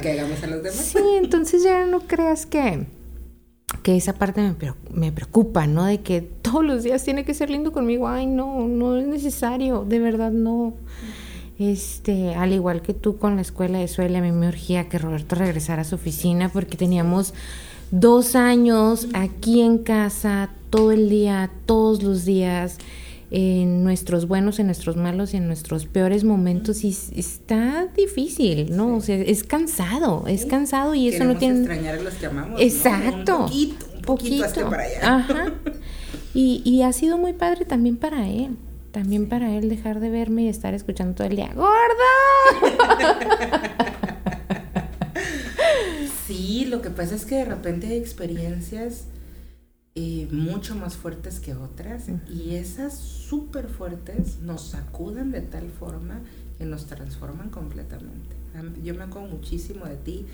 Sí, 0.72 0.99
entonces 1.17 1.63
ya 1.63 1.88
no 1.88 2.01
creas 2.01 2.45
que, 2.45 2.86
que 3.82 3.97
esa 3.97 4.13
parte 4.13 4.41
me, 4.43 4.55
me 4.93 5.11
preocupa, 5.11 5.65
¿no? 5.65 5.86
De 5.86 6.01
que 6.01 6.22
todos 6.22 6.63
los 6.63 6.84
días 6.84 7.03
tiene 7.03 7.26
que 7.26 7.34
ser 7.34 7.49
lindo 7.49 7.72
conmigo. 7.72 8.07
Ay, 8.07 8.28
no, 8.28 8.67
no 8.67 8.95
es 8.95 9.07
necesario, 9.07 9.86
de 9.86 9.97
verdad 9.97 10.32
no. 10.32 10.76
Este, 11.57 12.36
al 12.36 12.53
igual 12.53 12.84
que 12.84 12.93
tú 12.93 13.17
con 13.17 13.38
la 13.38 13.41
escuela 13.41 13.80
de 13.80 13.88
Suele, 13.88 14.19
a 14.19 14.22
mí 14.22 14.32
me 14.32 14.47
urgía 14.47 14.88
que 14.88 14.99
Roberto 14.99 15.36
regresara 15.36 15.82
a 15.82 15.86
su 15.86 15.95
oficina 15.95 16.49
porque 16.49 16.78
teníamos 16.78 17.34
dos 17.89 18.36
años 18.36 19.07
aquí 19.13 19.61
en 19.61 19.80
casa, 19.80 20.51
todo 20.69 20.91
el 20.91 21.09
día, 21.09 21.49
todos 21.65 22.03
los 22.03 22.24
días. 22.24 22.78
En 23.32 23.86
nuestros 23.86 24.28
buenos, 24.28 24.60
en 24.60 24.66
nuestros 24.66 24.98
malos 24.98 25.34
y 25.34 25.38
en 25.38 25.48
nuestros 25.48 25.86
peores 25.86 26.26
momentos 26.26 26.84
y 26.84 26.90
está 27.16 27.88
difícil, 27.96 28.76
¿no? 28.76 28.98
O 28.98 29.02
sea, 29.02 29.16
es 29.16 29.46
cansado, 29.46 30.26
es 30.28 30.46
cansado 30.46 30.94
y 30.94 31.08
eso 31.08 31.24
no 31.24 31.38
tiene... 31.38 31.60
extrañar 31.60 31.96
a 31.96 32.02
los 32.02 32.14
que 32.16 32.26
amamos. 32.26 32.60
Exacto. 32.60 33.38
Un 33.38 33.46
poquito, 33.46 33.86
un 33.96 34.02
poquito, 34.02 34.44
hasta 34.44 34.70
para 34.70 34.84
allá. 34.84 35.16
Ajá. 35.16 35.54
Y, 36.34 36.62
y 36.64 36.84
ha 36.84 36.94
sido 36.94 37.18
muy 37.18 37.34
padre 37.34 37.66
también 37.66 37.98
para 37.98 38.30
él. 38.30 38.56
También 38.94 39.28
para 39.28 39.54
él 39.54 39.68
dejar 39.68 40.00
de 40.00 40.10
verme 40.10 40.44
y 40.44 40.48
estar 40.48 40.74
escuchando 40.74 41.14
todo 41.14 41.28
el 41.28 41.36
día, 41.36 41.52
¡Gorda! 41.54 41.76
sí, 46.26 46.66
lo 46.70 46.82
que 46.82 46.90
pasa 46.90 47.16
es 47.16 47.26
que 47.26 47.36
de 47.36 47.46
repente 47.46 47.88
hay 47.88 47.98
experiencias 47.98 49.08
eh, 49.96 50.28
mucho 50.32 50.76
más 50.76 50.96
fuertes 50.96 51.39
que 51.39 51.54
otras 51.54 52.06
y 52.30 52.56
esas 52.56 52.98
súper 52.98 53.68
fuertes 53.68 54.39
nos 54.39 54.70
sacuden 54.70 55.32
de 55.32 55.42
tal 55.42 55.70
forma 55.70 56.22
que 56.58 56.66
nos 56.66 56.86
transforman 56.86 57.50
completamente. 57.50 58.36
Yo 58.84 58.96
me 58.96 59.04
acuerdo 59.04 59.30
muchísimo 59.30 59.86
de 59.86 59.96
ti 59.96 60.26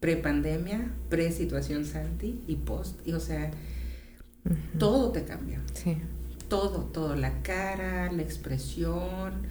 pre-pandemia, 0.00 0.92
pre-situación 1.08 1.84
Santi 1.84 2.42
y 2.46 2.56
post, 2.56 3.06
y 3.06 3.12
o 3.12 3.20
sea, 3.20 3.50
todo 4.78 5.12
te 5.12 5.24
cambia. 5.24 5.60
Sí 5.72 5.96
todo, 6.52 6.80
todo, 6.80 7.16
la 7.16 7.40
cara, 7.40 8.12
la 8.12 8.20
expresión, 8.20 9.46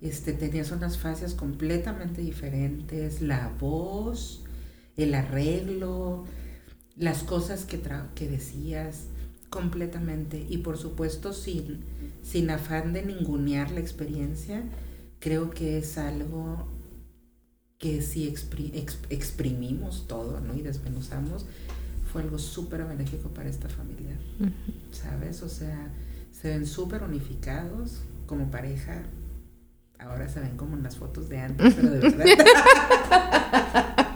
este, 0.00 0.32
tenías 0.34 0.70
unas 0.70 0.98
fases 0.98 1.34
completamente 1.34 2.20
diferentes, 2.20 3.20
la 3.20 3.52
voz, 3.58 4.44
el 4.96 5.16
arreglo, 5.16 6.26
las 6.96 7.22
cosas 7.22 7.64
que, 7.64 7.80
que 8.14 8.28
decías 8.28 9.06
completamente 9.50 10.44
y 10.48 10.58
por 10.58 10.78
supuesto 10.78 11.32
sin, 11.32 11.84
sin 12.22 12.50
afán 12.50 12.92
de 12.92 13.04
ningunear 13.04 13.70
la 13.70 13.80
experiencia, 13.80 14.62
creo 15.20 15.50
que 15.50 15.78
es 15.78 15.96
algo 15.98 16.66
que 17.78 18.02
si 18.02 18.26
exprimimos 18.26 20.06
todo 20.08 20.40
¿no? 20.40 20.54
y 20.54 20.62
desmenuzamos, 20.62 21.46
fue 22.12 22.22
algo 22.22 22.38
súper 22.38 22.84
benéfico 22.84 23.28
para 23.28 23.48
esta 23.48 23.68
familia, 23.68 24.16
¿sabes? 24.92 25.42
O 25.42 25.48
sea, 25.48 25.90
se 26.30 26.48
ven 26.48 26.66
súper 26.66 27.02
unificados 27.02 28.02
como 28.26 28.50
pareja. 28.50 29.02
Ahora 29.98 30.28
se 30.28 30.40
ven 30.40 30.56
como 30.56 30.76
en 30.76 30.82
las 30.82 30.96
fotos 30.96 31.28
de 31.28 31.38
antes, 31.38 31.74
pero 31.74 31.90
de 31.90 31.98
verdad. 31.98 32.24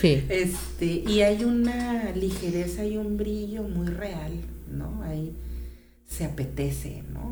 sí. 0.00 0.24
Este, 0.28 0.86
y 0.86 1.22
hay 1.22 1.44
una 1.44 2.10
ligereza 2.12 2.84
y 2.84 2.96
un 2.96 3.16
brillo 3.16 3.62
muy 3.62 3.88
real, 3.88 4.32
¿no? 4.70 5.02
Ahí 5.02 5.36
se 6.06 6.24
apetece, 6.24 7.04
¿no? 7.12 7.30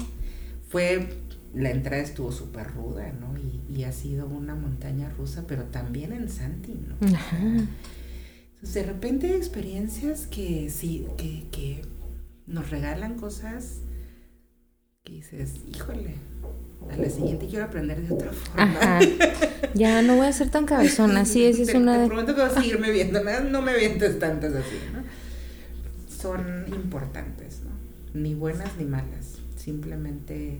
Fue, 0.68 1.08
la 1.54 1.70
entrada 1.70 2.02
estuvo 2.02 2.30
súper 2.30 2.72
ruda, 2.72 3.12
¿no? 3.12 3.34
Y, 3.36 3.84
ha 3.84 3.92
sido 3.92 4.26
una 4.26 4.56
montaña 4.56 5.08
rusa, 5.16 5.44
pero 5.46 5.64
también 5.64 6.12
en 6.12 6.28
Santi, 6.28 6.74
¿no? 6.74 6.96
Entonces, 7.00 8.74
de 8.74 8.82
repente 8.82 9.28
hay 9.28 9.34
experiencias 9.34 10.26
que 10.26 10.68
sí, 10.68 11.06
que, 11.16 11.44
que 11.52 11.82
nos 12.46 12.70
regalan 12.70 13.14
cosas 13.14 13.82
que 15.04 15.12
dices, 15.12 15.54
híjole, 15.72 16.16
a 16.90 16.96
la 16.96 17.10
siguiente 17.10 17.46
quiero 17.46 17.64
aprender 17.64 18.00
de 18.00 18.14
otra 18.14 18.32
forma. 18.32 19.00
Ya 19.74 20.02
no 20.02 20.16
voy 20.16 20.26
a 20.26 20.32
ser 20.32 20.50
tan 20.50 20.66
cabezona, 20.66 21.24
sí, 21.24 21.44
esa 21.44 21.62
es 21.62 21.74
una 21.74 21.98
de... 21.98 22.04
Te 22.04 22.08
prometo 22.08 22.34
que 22.34 22.40
vas 22.40 22.56
a 22.56 22.60
seguirme 22.60 22.90
viendo, 22.90 23.20
no 23.22 23.62
me 23.62 23.76
vientes 23.76 24.18
tantas 24.18 24.54
así, 24.54 24.76
¿no? 24.92 25.02
Son 26.08 26.64
importantes, 26.68 27.60
¿no? 27.64 28.18
Ni 28.18 28.34
buenas 28.34 28.76
ni 28.78 28.84
malas, 28.84 29.38
simplemente 29.56 30.58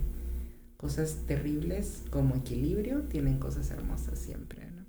cosas 0.77 1.17
terribles 1.27 2.03
como 2.09 2.35
equilibrio 2.35 3.01
tienen 3.09 3.39
cosas 3.39 3.69
hermosas 3.71 4.19
siempre, 4.19 4.61
¿no? 4.65 4.85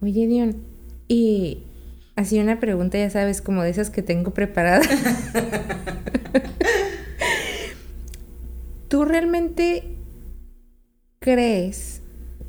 Oye, 0.00 0.26
Dion, 0.26 0.56
y 1.08 1.64
Así 2.18 2.40
una 2.40 2.58
pregunta, 2.58 2.98
ya 2.98 3.08
sabes, 3.10 3.40
como 3.40 3.62
de 3.62 3.70
esas 3.70 3.90
que 3.90 4.02
tengo 4.02 4.34
preparadas. 4.34 4.88
¿Tú 8.88 9.04
realmente 9.04 9.96
crees 11.18 12.02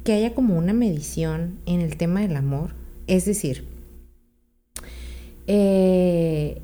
que 0.04 0.14
haya 0.14 0.34
como 0.34 0.58
una 0.58 0.74
medición 0.74 1.60
en 1.66 1.82
el 1.82 1.98
tema 1.98 2.22
del 2.22 2.36
amor? 2.36 2.74
Es 3.08 3.26
decir, 3.26 3.68
eh, 5.48 6.62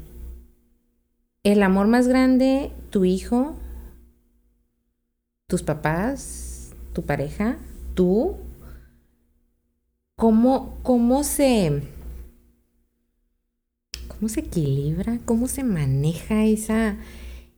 el 1.44 1.62
amor 1.62 1.88
más 1.88 2.08
grande, 2.08 2.72
tu 2.90 3.06
hijo, 3.06 3.56
tus 5.48 5.62
papás, 5.62 6.74
tu 6.94 7.04
pareja, 7.04 7.58
tú, 7.94 8.38
¿cómo, 10.16 10.78
cómo 10.84 11.24
se 11.24 11.84
¿Cómo 14.08 14.30
se 14.30 14.40
equilibra? 14.42 15.20
¿Cómo 15.26 15.48
se 15.48 15.64
maneja 15.64 16.46
esa, 16.46 16.96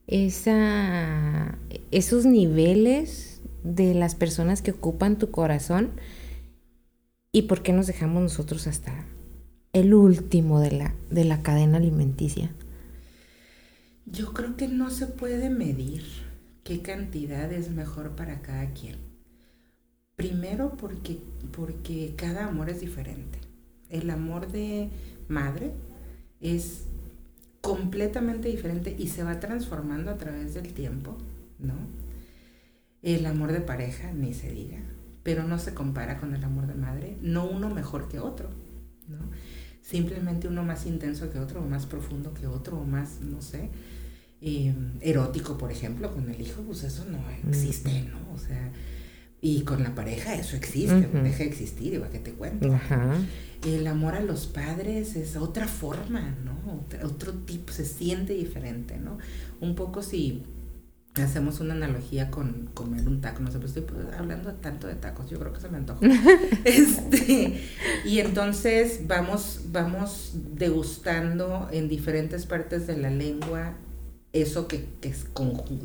esa, 0.07 1.57
esos 1.91 2.25
niveles 2.25 3.41
de 3.63 3.93
las 3.93 4.15
personas 4.15 4.61
que 4.61 4.71
ocupan 4.71 5.17
tu 5.17 5.29
corazón? 5.31 5.91
¿Y 7.31 7.43
por 7.43 7.61
qué 7.61 7.73
nos 7.73 7.87
dejamos 7.87 8.23
nosotros 8.23 8.67
hasta 8.67 9.05
el 9.73 9.93
último 9.93 10.59
de 10.59 10.71
la, 10.71 10.95
de 11.11 11.25
la 11.25 11.41
cadena 11.43 11.77
alimenticia? 11.77 12.49
Yo 14.05 14.33
creo 14.33 14.55
que 14.55 14.69
no 14.69 14.89
se 14.89 15.05
puede 15.05 15.49
medir 15.49 16.03
qué 16.63 16.81
cantidad 16.81 17.51
es 17.51 17.69
mejor 17.69 18.15
para 18.15 18.41
cada 18.41 18.71
quien. 18.71 18.95
Primero 20.15 20.77
porque, 20.77 21.19
porque 21.51 22.13
cada 22.15 22.47
amor 22.47 22.69
es 22.69 22.79
diferente. 22.81 23.39
El 23.89 24.09
amor 24.09 24.51
de 24.51 24.89
madre 25.27 25.73
es 26.41 26.86
completamente 27.61 28.49
diferente 28.49 28.95
y 28.97 29.07
se 29.07 29.23
va 29.23 29.39
transformando 29.39 30.11
a 30.11 30.17
través 30.17 30.53
del 30.53 30.73
tiempo, 30.73 31.17
¿no? 31.59 31.73
El 33.01 33.25
amor 33.25 33.51
de 33.51 33.61
pareja, 33.61 34.11
ni 34.11 34.33
se 34.33 34.51
diga, 34.51 34.79
pero 35.23 35.43
no 35.43 35.59
se 35.59 35.73
compara 35.73 36.19
con 36.19 36.33
el 36.33 36.43
amor 36.43 36.67
de 36.67 36.75
madre, 36.75 37.17
no 37.21 37.45
uno 37.45 37.69
mejor 37.69 38.07
que 38.07 38.19
otro, 38.19 38.49
¿no? 39.07 39.19
Simplemente 39.81 40.47
uno 40.47 40.63
más 40.63 40.85
intenso 40.85 41.29
que 41.31 41.39
otro, 41.39 41.61
o 41.61 41.67
más 41.67 41.85
profundo 41.85 42.33
que 42.33 42.47
otro, 42.47 42.79
o 42.79 42.85
más, 42.85 43.21
no 43.21 43.41
sé, 43.41 43.69
eh, 44.41 44.75
erótico, 45.01 45.57
por 45.57 45.71
ejemplo, 45.71 46.13
con 46.13 46.29
el 46.29 46.41
hijo, 46.41 46.61
pues 46.63 46.83
eso 46.83 47.05
no 47.05 47.19
existe, 47.49 48.03
¿no? 48.03 48.33
O 48.33 48.37
sea, 48.37 48.71
y 49.41 49.61
con 49.61 49.83
la 49.83 49.93
pareja 49.93 50.35
eso 50.35 50.55
existe, 50.55 51.07
deja 51.13 51.39
de 51.39 51.45
existir, 51.45 51.93
igual 51.93 52.09
que 52.09 52.19
te 52.19 52.31
cuento. 52.31 52.79
El 53.65 53.87
amor 53.87 54.15
a 54.15 54.21
los 54.21 54.45
padres 54.47 55.15
es 55.15 55.35
otra 55.35 55.67
forma, 55.67 56.35
¿no? 56.43 56.85
Otro, 57.03 57.33
tipo, 57.33 57.71
se 57.71 57.85
siente 57.85 58.33
diferente, 58.33 58.97
¿no? 58.97 59.17
Un 59.59 59.75
poco 59.75 60.01
si 60.01 60.43
hacemos 61.15 61.59
una 61.59 61.73
analogía 61.73 62.29
con 62.29 62.69
comer 62.73 63.07
un 63.07 63.21
taco, 63.21 63.41
no 63.41 63.51
sé, 63.51 63.57
pues 63.57 63.75
estoy 63.75 63.97
hablando 64.17 64.53
tanto 64.53 64.85
de 64.85 64.93
tacos, 64.93 65.29
yo 65.29 65.39
creo 65.39 65.53
que 65.53 65.59
se 65.59 65.69
me 65.69 65.77
antoja. 65.77 65.99
este, 66.65 67.59
y 68.05 68.19
entonces 68.19 69.07
vamos, 69.07 69.61
vamos 69.71 70.33
degustando 70.53 71.67
en 71.71 71.89
diferentes 71.89 72.45
partes 72.45 72.85
de 72.85 72.97
la 72.97 73.09
lengua 73.09 73.75
eso 74.33 74.67
que, 74.67 74.87
es 75.01 75.25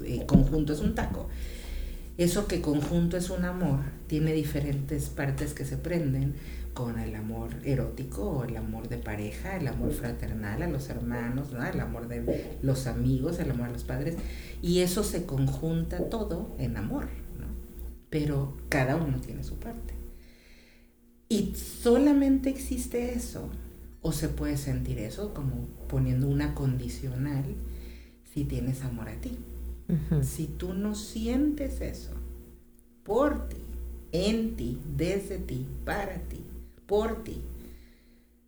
eh, 0.04 0.26
conjunto 0.26 0.72
es 0.72 0.80
un 0.80 0.94
taco. 0.94 1.28
Eso 2.18 2.46
que 2.46 2.60
conjunto 2.60 3.16
es 3.16 3.30
un 3.30 3.44
amor, 3.44 3.80
tiene 4.06 4.32
diferentes 4.32 5.08
partes 5.08 5.54
que 5.54 5.64
se 5.64 5.78
prenden 5.78 6.34
con 6.74 6.98
el 6.98 7.14
amor 7.14 7.50
erótico 7.64 8.44
el 8.44 8.56
amor 8.56 8.88
de 8.88 8.98
pareja, 8.98 9.56
el 9.56 9.68
amor 9.68 9.92
fraternal 9.92 10.62
a 10.62 10.68
los 10.68 10.88
hermanos, 10.88 11.48
el 11.52 11.80
amor 11.80 12.08
de 12.08 12.58
los 12.62 12.86
amigos, 12.86 13.38
el 13.38 13.50
amor 13.50 13.68
a 13.68 13.72
los 13.72 13.84
padres, 13.84 14.16
y 14.62 14.80
eso 14.80 15.02
se 15.04 15.26
conjunta 15.26 16.08
todo 16.08 16.54
en 16.58 16.76
amor, 16.76 17.04
¿no? 17.38 17.46
pero 18.10 18.56
cada 18.68 18.96
uno 18.96 19.20
tiene 19.20 19.44
su 19.44 19.56
parte. 19.56 19.94
Y 21.28 21.54
solamente 21.54 22.50
existe 22.50 23.14
eso, 23.14 23.50
o 24.00 24.12
se 24.12 24.28
puede 24.28 24.56
sentir 24.56 24.98
eso 24.98 25.32
como 25.34 25.66
poniendo 25.88 26.28
una 26.28 26.54
condicional 26.54 27.44
si 28.32 28.44
tienes 28.44 28.82
amor 28.82 29.08
a 29.08 29.20
ti. 29.20 29.38
Si 30.22 30.46
tú 30.46 30.72
no 30.72 30.94
sientes 30.94 31.80
eso 31.80 32.12
por 33.02 33.48
ti, 33.48 33.62
en 34.12 34.56
ti, 34.56 34.80
desde 34.96 35.38
ti, 35.38 35.68
para 35.84 36.16
ti, 36.28 36.44
por 36.86 37.24
ti, 37.24 37.42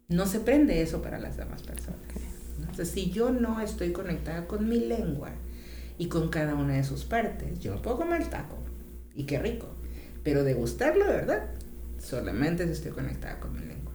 no 0.08 0.26
se 0.26 0.40
prende 0.40 0.80
eso 0.82 1.02
para 1.02 1.18
las 1.18 1.36
demás 1.36 1.62
personas. 1.62 1.98
Entonces, 2.58 2.88
si 2.88 3.10
yo 3.10 3.30
no 3.30 3.60
estoy 3.60 3.92
conectada 3.92 4.46
con 4.46 4.68
mi 4.68 4.80
lengua 4.80 5.30
y 5.98 6.08
con 6.08 6.28
cada 6.28 6.54
una 6.54 6.74
de 6.74 6.84
sus 6.84 7.04
partes, 7.04 7.58
yo 7.60 7.80
puedo 7.82 7.98
comer 7.98 8.28
taco 8.28 8.56
y 9.14 9.24
qué 9.24 9.38
rico, 9.38 9.68
pero 10.22 10.44
de 10.44 10.54
gustarlo 10.54 11.06
de 11.06 11.12
verdad, 11.12 11.50
solamente 11.98 12.64
si 12.66 12.72
estoy 12.72 12.92
conectada 12.92 13.40
con 13.40 13.54
mi 13.54 13.66
lengua. 13.66 13.92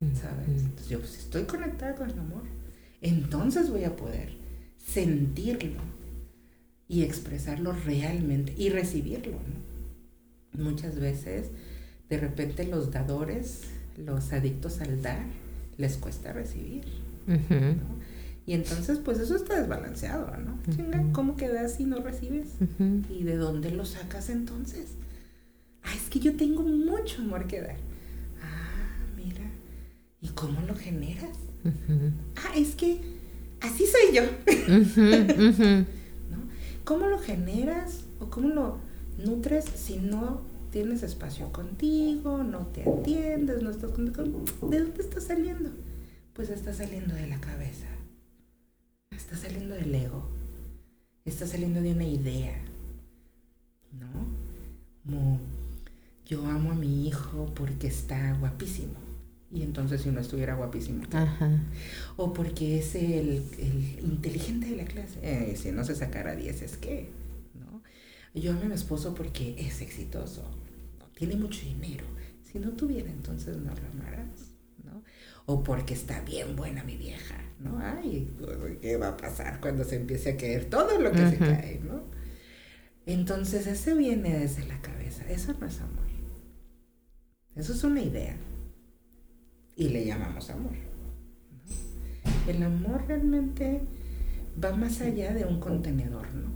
¿Sabes? 0.00 0.48
Entonces, 0.48 0.88
yo, 0.88 1.02
si 1.04 1.18
estoy 1.20 1.44
conectada 1.44 1.94
con 1.94 2.10
el 2.10 2.18
amor, 2.18 2.42
entonces 3.00 3.70
voy 3.70 3.84
a 3.84 3.96
poder 3.96 4.45
sentirlo 4.86 5.80
y 6.88 7.02
expresarlo 7.02 7.72
realmente 7.72 8.54
y 8.56 8.70
recibirlo. 8.70 9.38
Muchas 10.52 10.98
veces, 10.98 11.50
de 12.08 12.18
repente 12.18 12.64
los 12.64 12.90
dadores, 12.90 13.62
los 13.96 14.32
adictos 14.32 14.80
al 14.80 15.02
dar, 15.02 15.26
les 15.76 15.96
cuesta 15.96 16.32
recibir. 16.32 16.84
Y 18.46 18.52
entonces, 18.52 19.00
pues 19.00 19.18
eso 19.18 19.34
está 19.34 19.60
desbalanceado, 19.60 20.32
¿no? 20.38 20.58
¿cómo 21.12 21.36
quedas 21.36 21.74
si 21.74 21.84
no 21.84 22.00
recibes? 22.00 22.50
¿Y 23.10 23.24
de 23.24 23.36
dónde 23.36 23.72
lo 23.72 23.84
sacas 23.84 24.30
entonces? 24.30 24.92
Ah, 25.82 25.92
es 25.94 26.08
que 26.08 26.20
yo 26.20 26.36
tengo 26.36 26.62
mucho 26.62 27.22
amor 27.22 27.46
que 27.46 27.60
dar. 27.60 27.76
Ah, 28.42 28.98
mira. 29.16 29.42
¿Y 30.20 30.28
cómo 30.28 30.60
lo 30.62 30.76
generas? 30.76 31.36
Ah, 32.36 32.52
es 32.56 32.76
que 32.76 33.15
así 33.60 33.84
soy 33.86 34.14
yo. 34.14 34.22
¿No? 36.30 36.38
¿Cómo 36.84 37.06
lo 37.06 37.18
generas 37.18 38.04
o 38.20 38.30
cómo 38.30 38.48
lo 38.48 38.78
nutres 39.24 39.64
si 39.64 39.98
no 39.98 40.42
tienes 40.70 41.02
espacio 41.02 41.52
contigo, 41.52 42.42
no 42.42 42.66
te 42.66 42.82
atiendes, 42.82 43.62
no 43.62 43.70
estás 43.70 43.90
contigo? 43.92 44.24
¿De 44.68 44.80
dónde 44.80 45.02
está 45.02 45.20
saliendo? 45.20 45.70
Pues 46.32 46.50
está 46.50 46.72
saliendo 46.72 47.14
de 47.14 47.26
la 47.26 47.40
cabeza 47.40 47.86
está 49.16 49.36
saliendo 49.36 49.74
del 49.74 49.94
ego, 49.94 50.28
está 51.24 51.46
saliendo 51.46 51.80
de 51.80 51.92
una 51.92 52.04
idea, 52.04 52.56
¿no? 53.92 54.06
Como 55.02 55.40
yo 56.26 56.44
amo 56.46 56.72
a 56.72 56.74
mi 56.74 57.08
hijo 57.08 57.52
porque 57.54 57.88
está 57.88 58.34
guapísimo. 58.34 59.05
Y 59.50 59.62
entonces 59.62 60.02
si 60.02 60.10
no 60.10 60.20
estuviera 60.20 60.54
guapísimo. 60.54 61.04
O 62.16 62.32
porque 62.32 62.78
es 62.78 62.94
el, 62.94 63.42
inteligente 64.02 64.70
de 64.70 64.76
la 64.76 64.84
clase. 64.84 65.18
Eh, 65.22 65.56
si 65.56 65.70
no 65.70 65.84
se 65.84 65.94
sacara 65.94 66.34
10 66.34 66.62
es 66.62 66.76
que, 66.76 67.10
¿no? 67.54 67.82
Yo 68.34 68.52
amo 68.52 68.62
a 68.62 68.64
mi 68.64 68.74
esposo 68.74 69.14
porque 69.14 69.54
es 69.58 69.80
exitoso, 69.80 70.44
tiene 71.14 71.36
mucho 71.36 71.60
dinero. 71.64 72.04
Si 72.42 72.58
no 72.58 72.70
tuviera, 72.70 73.10
entonces 73.10 73.56
no 73.56 73.72
lo 73.74 73.88
amarás, 73.92 74.54
¿no? 74.84 75.02
O 75.46 75.62
porque 75.62 75.94
está 75.94 76.20
bien 76.20 76.56
buena 76.56 76.82
mi 76.84 76.96
vieja. 76.96 77.36
¿no? 77.60 77.78
Ay, 77.78 78.28
¿qué 78.80 78.96
va 78.96 79.08
a 79.08 79.16
pasar 79.16 79.60
cuando 79.60 79.84
se 79.84 79.96
empiece 79.96 80.30
a 80.30 80.36
caer 80.36 80.66
todo 80.66 80.98
lo 80.98 81.10
que 81.12 81.30
se 81.30 81.38
cae, 81.38 81.80
¿no? 81.82 82.04
Entonces, 83.06 83.66
ese 83.68 83.94
viene 83.94 84.40
desde 84.40 84.66
la 84.66 84.80
cabeza. 84.82 85.24
Eso 85.30 85.54
no 85.58 85.66
es 85.66 85.80
amor. 85.80 86.06
Eso 87.54 87.72
es 87.72 87.84
una 87.84 88.02
idea. 88.02 88.36
Y 89.76 89.90
le 89.90 90.06
llamamos 90.06 90.48
amor. 90.48 90.72
El 92.48 92.62
amor 92.62 93.04
realmente 93.06 93.82
va 94.62 94.74
más 94.74 95.02
allá 95.02 95.34
de 95.34 95.44
un 95.44 95.60
contenedor, 95.60 96.32
¿no? 96.34 96.48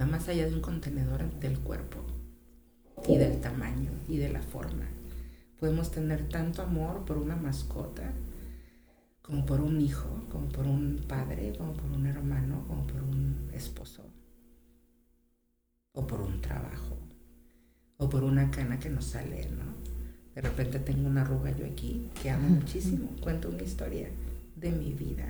Va 0.00 0.06
más 0.06 0.28
allá 0.28 0.46
de 0.46 0.54
un 0.54 0.60
contenedor 0.60 1.28
del 1.40 1.58
cuerpo 1.58 1.98
y 3.08 3.16
del 3.16 3.40
tamaño 3.40 3.90
y 4.08 4.18
de 4.18 4.28
la 4.28 4.40
forma. 4.40 4.86
Podemos 5.58 5.90
tener 5.90 6.28
tanto 6.28 6.62
amor 6.62 7.04
por 7.04 7.18
una 7.18 7.34
mascota 7.34 8.12
como 9.20 9.44
por 9.44 9.60
un 9.60 9.80
hijo, 9.80 10.26
como 10.30 10.48
por 10.48 10.66
un 10.66 11.04
padre, 11.08 11.54
como 11.58 11.72
por 11.72 11.90
un 11.90 12.06
hermano, 12.06 12.64
como 12.68 12.86
por 12.86 13.02
un 13.02 13.50
esposo, 13.52 14.04
o 15.92 16.06
por 16.06 16.20
un 16.20 16.40
trabajo, 16.40 16.96
o 17.96 18.08
por 18.08 18.22
una 18.22 18.48
cana 18.52 18.78
que 18.78 18.90
nos 18.90 19.06
sale, 19.06 19.50
¿no? 19.50 19.95
De 20.36 20.42
repente 20.42 20.78
tengo 20.78 21.08
una 21.08 21.22
arruga 21.22 21.50
yo 21.56 21.64
aquí 21.64 22.10
que 22.20 22.28
amo 22.28 22.46
muchísimo, 22.46 23.08
cuento 23.22 23.48
una 23.48 23.62
historia 23.62 24.10
de 24.54 24.70
mi 24.70 24.92
vida 24.92 25.24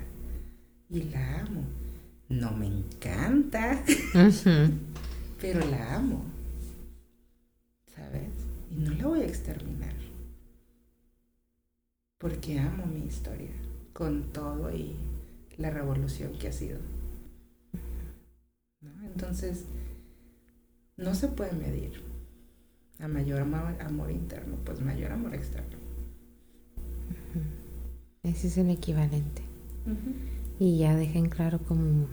y 0.90 1.04
la 1.04 1.42
amo. 1.42 1.62
No 2.28 2.50
me 2.50 2.66
encanta, 2.66 3.84
pero 5.40 5.61
la 5.70 5.94
amo, 5.94 6.24
¿sabes? 7.94 8.30
Y 8.72 8.80
no 8.80 8.94
la 8.94 9.07
voy 9.07 9.20
a 9.20 9.26
exterminar, 9.26 9.94
porque 12.18 12.59
amo 12.59 12.86
mi 12.86 13.07
historia 13.07 13.52
con 13.92 14.32
todo 14.32 14.74
y 14.74 14.96
la 15.57 15.70
revolución 15.70 16.36
que 16.36 16.48
ha 16.48 16.52
sido. 16.52 16.80
Entonces, 19.04 19.66
no 20.96 21.14
se 21.14 21.28
puede 21.28 21.52
medir. 21.52 22.16
A 22.99 23.09
mayor 23.09 23.40
amor, 23.40 24.11
interno, 24.11 24.57
pues 24.64 24.80
mayor 24.80 25.12
amor 25.12 25.34
externo. 25.34 25.76
Ese 28.22 28.47
es 28.49 28.59
el 28.59 28.70
equivalente. 28.70 29.42
Y 30.59 30.78
ya 30.78 30.97
dejen 30.97 31.28
claro 31.28 31.59
como 31.59 32.09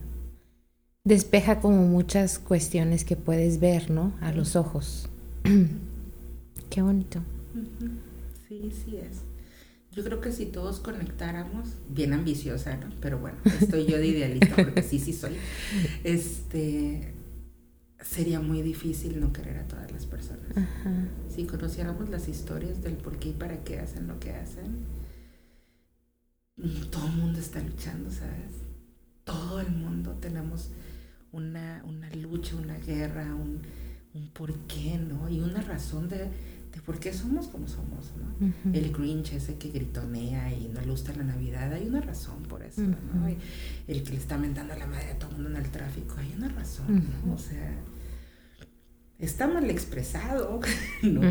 despeja 1.05 1.59
como 1.59 1.85
muchas 1.87 2.39
cuestiones 2.39 3.03
que 3.03 3.15
puedes 3.15 3.59
ver, 3.59 3.89
¿no? 3.89 4.13
A 4.21 4.31
los 4.31 4.55
ojos. 4.55 5.09
Qué 6.69 6.81
bonito. 6.81 7.21
Sí, 8.47 8.71
sí 8.71 8.97
es. 8.97 9.21
Yo 9.91 10.03
creo 10.03 10.21
que 10.21 10.31
si 10.31 10.47
todos 10.47 10.79
conectáramos, 10.79 11.69
bien 11.89 12.13
ambiciosa, 12.13 12.77
¿no? 12.77 12.87
Pero 12.99 13.19
bueno, 13.19 13.37
estoy 13.61 13.85
yo 13.85 13.97
de 13.97 14.07
idealista 14.07 14.55
porque 14.55 14.81
sí, 14.81 14.99
sí 14.99 15.13
soy. 15.13 15.37
Este 16.03 17.12
sería 18.03 18.39
muy 18.39 18.61
difícil 18.61 19.19
no 19.19 19.33
querer 19.33 19.57
a 19.57 19.67
todas 19.67 19.91
las 19.91 20.05
personas. 20.05 20.47
Si 21.29 21.45
conociéramos 21.45 22.09
las 22.09 22.27
historias 22.27 22.81
del 22.81 22.95
por 22.95 23.17
qué 23.17 23.29
y 23.29 23.33
para 23.33 23.63
qué 23.63 23.79
hacen 23.79 24.07
lo 24.07 24.19
que 24.19 24.31
hacen, 24.31 24.85
todo 26.91 27.07
el 27.07 27.13
mundo 27.13 27.39
está 27.39 27.61
luchando, 27.61 28.11
¿sabes? 28.11 28.61
Todo 29.23 29.59
el 29.59 29.71
mundo 29.71 30.17
tenemos 30.19 30.71
una, 31.31 31.83
una 31.87 32.09
lucha, 32.15 32.55
una 32.55 32.77
guerra, 32.77 33.33
un, 33.35 33.61
un 34.13 34.29
por 34.29 34.53
qué, 34.67 34.97
¿no? 34.97 35.29
Y 35.29 35.39
una 35.39 35.61
razón 35.61 36.09
de 36.09 36.29
de 36.73 36.81
por 36.81 36.99
qué 36.99 37.13
somos 37.13 37.47
como 37.47 37.67
somos, 37.67 38.11
¿no? 38.17 38.73
El 38.73 38.91
Grinch 38.91 39.33
ese 39.33 39.57
que 39.57 39.69
gritonea 39.69 40.51
y 40.51 40.69
no 40.69 40.81
le 40.81 40.89
gusta 40.89 41.13
la 41.13 41.23
Navidad, 41.23 41.71
hay 41.71 41.87
una 41.87 42.01
razón 42.01 42.41
por 42.43 42.63
eso, 42.63 42.81
¿no? 42.81 43.27
el 43.87 44.03
que 44.03 44.09
le 44.09 44.17
está 44.17 44.37
mentando 44.37 44.73
a 44.73 44.77
la 44.77 44.87
madre 44.87 45.11
a 45.11 45.19
todo 45.19 45.29
el 45.31 45.35
mundo 45.37 45.51
en 45.51 45.65
el 45.65 45.71
tráfico, 45.71 46.15
hay 46.17 46.33
una 46.35 46.49
razón, 46.49 47.03
¿no? 47.25 47.33
O 47.33 47.37
sea, 47.37 47.75
está 49.25 49.47
mal 49.47 49.69
expresado, 49.69 50.59
¿no? 51.01 51.21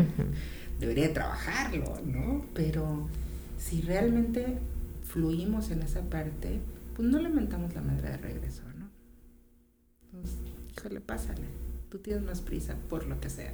Debería 0.79 1.13
trabajarlo, 1.13 1.99
¿no? 2.05 2.45
Pero 2.53 3.07
si 3.57 3.81
realmente 3.81 4.57
fluimos 5.03 5.71
en 5.71 5.83
esa 5.83 6.01
parte, 6.01 6.59
pues 6.95 7.07
no 7.07 7.19
lamentamos 7.19 7.73
la 7.73 7.81
madre 7.81 8.09
de 8.09 8.17
regreso, 8.17 8.63
¿no? 8.77 8.89
Entonces, 10.05 10.37
híjole, 10.75 11.01
pásale, 11.01 11.47
tú 11.89 11.99
tienes 11.99 12.23
más 12.23 12.41
prisa 12.41 12.75
por 12.89 13.05
lo 13.07 13.19
que 13.19 13.29
sea. 13.29 13.53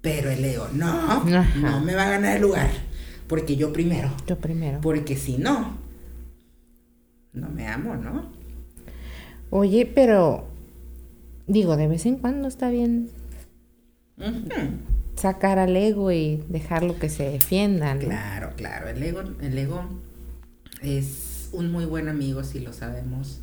Pero 0.00 0.30
el 0.30 0.42
Leo, 0.42 0.68
no, 0.72 1.24
no 1.24 1.80
me 1.80 1.94
va 1.94 2.06
a 2.06 2.10
ganar 2.10 2.36
el 2.36 2.42
lugar. 2.42 2.70
Porque 3.26 3.56
yo 3.56 3.72
primero. 3.72 4.10
Yo 4.26 4.38
primero. 4.38 4.80
Porque 4.80 5.16
si 5.16 5.36
no, 5.36 5.78
no 7.32 7.48
me 7.48 7.66
amo, 7.66 7.96
¿no? 7.96 8.30
Oye, 9.50 9.90
pero 9.92 10.46
digo, 11.46 11.76
de 11.76 11.88
vez 11.88 12.06
en 12.06 12.16
cuando 12.16 12.48
está 12.48 12.70
bien 12.70 13.10
sacar 15.16 15.58
al 15.58 15.76
ego 15.76 16.12
y 16.12 16.44
dejarlo 16.48 16.98
que 16.98 17.08
se 17.08 17.30
defienda. 17.30 17.98
Claro, 17.98 18.52
claro. 18.56 18.88
El 18.88 19.02
ego, 19.02 19.22
el 19.40 19.58
ego 19.58 19.88
es 20.82 21.48
un 21.52 21.70
muy 21.70 21.84
buen 21.84 22.08
amigo 22.08 22.44
si 22.44 22.60
lo 22.60 22.72
sabemos 22.72 23.40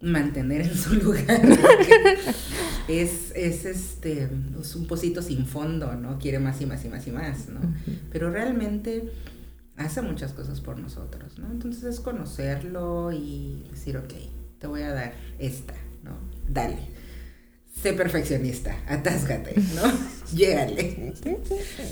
mantener 0.00 0.62
en 0.62 0.74
su 0.74 0.94
lugar. 1.02 1.40
es, 2.88 3.32
es 3.34 3.64
este, 3.64 4.28
es 4.60 4.76
un 4.76 4.86
pocito 4.86 5.22
sin 5.22 5.46
fondo, 5.46 5.94
¿no? 5.94 6.18
Quiere 6.18 6.38
más 6.38 6.60
y 6.60 6.66
más 6.66 6.84
y 6.84 6.88
más 6.88 7.06
y 7.06 7.10
más, 7.10 7.48
¿no? 7.48 7.60
Pero 8.10 8.30
realmente 8.30 9.10
hace 9.76 10.02
muchas 10.02 10.32
cosas 10.32 10.60
por 10.60 10.78
nosotros, 10.78 11.38
¿no? 11.38 11.50
Entonces 11.50 11.84
es 11.84 12.00
conocerlo 12.00 13.12
y 13.12 13.66
decir, 13.70 13.96
ok, 13.96 14.12
te 14.58 14.66
voy 14.66 14.82
a 14.82 14.92
dar 14.92 15.14
esta, 15.38 15.74
¿no? 16.06 16.18
Dale. 16.48 16.78
Sé 17.82 17.92
perfeccionista, 17.92 18.74
atásgate, 18.88 19.54
¿no? 19.74 19.82
Llégale. 20.32 21.12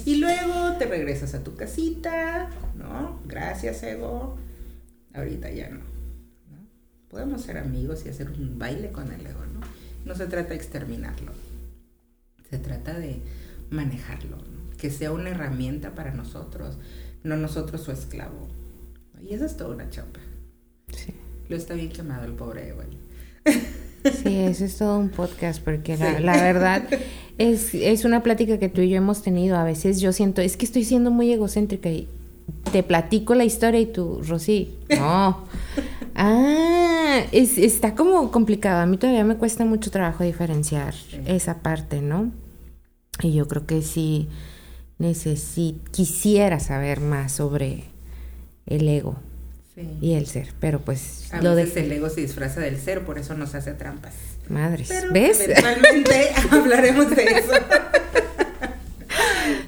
Y 0.06 0.16
luego 0.16 0.76
te 0.78 0.86
regresas 0.86 1.34
a 1.34 1.44
tu 1.44 1.54
casita, 1.56 2.48
¿no? 2.74 3.20
Gracias, 3.26 3.82
ego. 3.82 4.38
Ahorita 5.12 5.50
ya 5.50 5.68
no 5.68 5.94
podemos 7.14 7.42
ser 7.42 7.58
amigos 7.58 8.04
y 8.04 8.08
hacer 8.08 8.28
un 8.28 8.58
baile 8.58 8.90
con 8.90 9.12
el 9.12 9.24
ego, 9.24 9.46
¿no? 9.46 9.60
No 10.04 10.16
se 10.16 10.26
trata 10.26 10.48
de 10.48 10.56
exterminarlo, 10.56 11.32
se 12.50 12.58
trata 12.58 12.98
de 12.98 13.22
manejarlo, 13.70 14.36
que 14.78 14.90
sea 14.90 15.12
una 15.12 15.30
herramienta 15.30 15.94
para 15.94 16.12
nosotros, 16.12 16.76
no 17.22 17.36
nosotros 17.36 17.82
su 17.82 17.92
esclavo. 17.92 18.48
Y 19.22 19.32
eso 19.32 19.46
es 19.46 19.56
toda 19.56 19.76
una 19.76 19.88
chapa. 19.90 20.18
Sí. 20.92 21.14
Lo 21.48 21.54
está 21.56 21.74
bien 21.74 21.90
quemado 21.90 22.24
el 22.24 22.32
pobre 22.32 22.70
ego. 22.70 22.82
Sí, 24.04 24.36
eso 24.36 24.64
es 24.64 24.76
todo 24.76 24.98
un 24.98 25.08
podcast, 25.08 25.62
porque 25.62 25.96
la, 25.96 26.20
la, 26.20 26.36
verdad 26.42 26.86
es, 27.38 27.74
es 27.74 28.04
una 28.04 28.22
plática 28.22 28.58
que 28.58 28.68
tú 28.68 28.82
y 28.82 28.90
yo 28.90 28.96
hemos 28.96 29.22
tenido. 29.22 29.56
A 29.56 29.64
veces 29.64 30.00
yo 30.00 30.12
siento, 30.12 30.42
es 30.42 30.56
que 30.56 30.66
estoy 30.66 30.84
siendo 30.84 31.10
muy 31.10 31.32
egocéntrica 31.32 31.88
y 31.88 32.06
te 32.70 32.82
platico 32.82 33.34
la 33.34 33.44
historia 33.44 33.80
y 33.80 33.86
tú, 33.86 34.20
Rosy, 34.22 34.74
no. 34.98 35.44
Ah, 36.14 37.22
es, 37.32 37.58
está 37.58 37.94
como 37.94 38.30
complicado. 38.30 38.80
A 38.80 38.86
mí 38.86 38.98
todavía 38.98 39.24
me 39.24 39.36
cuesta 39.36 39.64
mucho 39.64 39.90
trabajo 39.90 40.22
diferenciar 40.22 40.94
esa 41.26 41.60
parte, 41.60 42.02
¿no? 42.02 42.30
Y 43.22 43.32
yo 43.32 43.48
creo 43.48 43.66
que 43.66 43.82
sí 43.82 44.28
necesito, 44.98 45.90
quisiera 45.90 46.60
saber 46.60 47.00
más 47.00 47.32
sobre 47.32 47.84
el 48.66 48.88
ego 48.88 49.16
y 49.76 50.12
el 50.12 50.26
ser, 50.26 50.48
pero 50.60 50.80
pues 50.80 51.32
a 51.32 51.42
lo 51.42 51.54
veces 51.54 51.78
el 51.78 51.92
ego 51.92 52.08
se 52.08 52.20
disfraza 52.20 52.60
del 52.60 52.78
ser, 52.78 53.04
por 53.04 53.18
eso 53.18 53.34
nos 53.34 53.54
hace 53.54 53.72
trampas. 53.72 54.14
Madres, 54.48 54.90
¿ves? 55.12 55.40
Eventualmente 55.40 56.30
hablaremos 56.50 57.10
de 57.10 57.22
eso. 57.24 57.52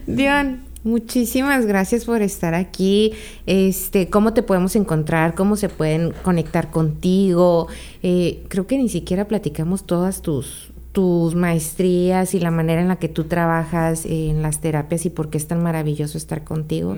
Dion, 0.07 0.61
muchísimas 0.85 1.67
gracias 1.67 2.05
por 2.05 2.23
estar 2.23 2.55
aquí. 2.55 3.15
Este, 3.47 4.09
¿cómo 4.09 4.33
te 4.33 4.45
podemos 4.45 4.77
encontrar? 4.77 5.35
¿Cómo 5.35 5.57
se 5.57 5.69
pueden 5.69 6.13
conectar 6.23 6.71
contigo? 6.71 7.67
Eh, 8.03 8.45
creo 8.49 8.69
que 8.69 8.79
ni 8.79 8.89
siquiera 8.89 9.27
platicamos 9.27 9.87
todas 9.87 10.23
tus 10.23 10.73
tus 10.93 11.35
maestrías 11.35 12.33
y 12.33 12.41
la 12.41 12.51
manera 12.51 12.81
en 12.81 12.89
la 12.89 12.97
que 12.97 13.11
tú 13.11 13.25
trabajas 13.25 14.07
en 14.07 14.41
las 14.41 14.63
terapias 14.63 15.05
y 15.05 15.11
por 15.11 15.29
qué 15.29 15.37
es 15.37 15.47
tan 15.47 15.63
maravilloso 15.63 16.17
estar 16.17 16.43
contigo. 16.43 16.97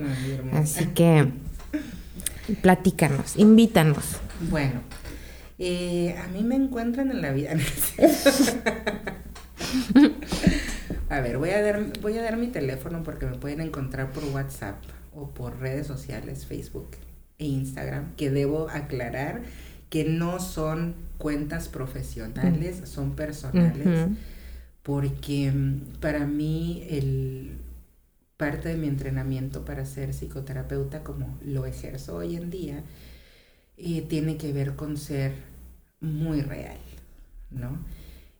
Así 0.53 0.87
que 0.95 1.27
platícanos, 2.63 3.37
invítanos. 3.37 4.19
Bueno, 4.51 4.81
eh, 5.59 6.17
a 6.19 6.29
mí 6.29 6.43
me 6.43 6.55
encuentran 6.55 7.11
en 7.11 7.23
la 7.23 7.33
vida. 7.33 7.51
a 11.09 11.21
ver, 11.21 11.39
voy 11.39 11.51
a, 11.51 11.63
dar, 11.63 12.01
voy 12.01 12.17
a 12.19 12.23
dar 12.23 12.37
mi 12.37 12.49
teléfono 12.49 13.03
porque 13.03 13.27
me 13.27 13.37
pueden 13.37 13.61
encontrar 13.61 14.13
por 14.13 14.25
WhatsApp 14.25 14.83
o 15.15 15.31
por 15.31 15.59
redes 15.59 15.87
sociales, 15.87 16.47
Facebook 16.47 16.91
e 17.39 17.47
Instagram, 17.47 18.15
que 18.17 18.31
debo 18.31 18.69
aclarar 18.71 19.43
que 19.91 20.05
no 20.05 20.39
son 20.39 20.95
cuentas 21.19 21.69
profesionales, 21.69 22.83
son 22.85 23.17
personales, 23.17 24.09
porque 24.83 25.51
mm, 25.51 25.99
para 26.01 26.27
mí 26.27 26.85
el 26.89 27.59
parte 28.39 28.71
de 28.71 28.77
mi 28.77 28.89
entrenamiento 28.89 29.67
para 29.67 29.85
ser 29.85 30.15
psicoterapeuta, 30.15 31.05
como 31.05 31.39
lo 31.45 31.67
ejerzo 31.67 32.17
hoy 32.17 32.37
en 32.37 32.51
día, 32.51 32.83
eh, 33.77 34.03
tiene 34.09 34.39
que 34.39 34.53
ver 34.55 34.77
con 34.77 34.97
ser 34.97 35.35
muy 36.01 36.41
real, 36.41 36.79
¿no? 37.51 37.79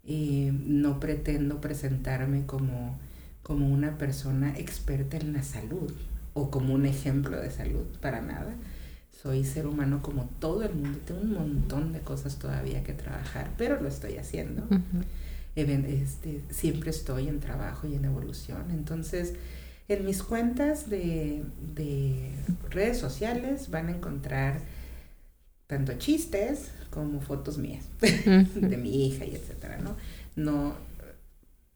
Eh, 0.05 0.53
no 0.55 1.01
pretendo 1.01 1.61
presentarme 1.61 2.47
como, 2.47 2.99
como 3.43 3.69
una 3.69 3.99
persona 3.99 4.57
experta 4.57 5.19
en 5.19 5.35
la 5.35 5.43
salud 5.43 5.93
o 6.33 6.51
como 6.51 6.73
un 6.73 6.87
ejemplo 6.87 7.39
de 7.39 7.51
salud, 7.51 7.85
para 8.01 8.23
nada 8.23 8.55
soy 9.23 9.45
ser 9.45 9.67
humano 9.67 10.01
como 10.01 10.27
todo 10.39 10.63
el 10.63 10.75
mundo. 10.75 10.99
Tengo 11.05 11.21
un 11.23 11.33
montón 11.33 11.93
de 11.93 12.01
cosas 12.01 12.39
todavía 12.39 12.85
que 12.85 12.93
trabajar, 12.93 13.51
pero 13.59 13.81
lo 13.81 13.89
estoy 13.89 14.17
haciendo. 14.17 14.67
este, 15.57 16.43
siempre 16.51 16.91
estoy 16.91 17.29
en 17.29 17.41
trabajo 17.41 17.89
y 17.89 17.95
en 17.95 18.05
evolución. 18.05 18.71
Entonces, 18.71 19.35
en 19.89 20.05
mis 20.05 20.23
cuentas 20.23 20.91
de, 20.91 21.43
redes 22.71 22.99
sociales 22.99 23.71
van 23.71 23.89
a 23.89 23.93
encontrar 23.93 24.61
tanto 25.67 25.95
chistes 25.95 26.71
como 26.91 27.21
fotos 27.21 27.59
mías, 27.59 27.85
de 28.01 28.77
mi 28.77 29.07
hija 29.07 29.25
y 29.25 29.35
etcétera, 29.35 29.79
¿no? 29.79 29.97
No 30.37 30.77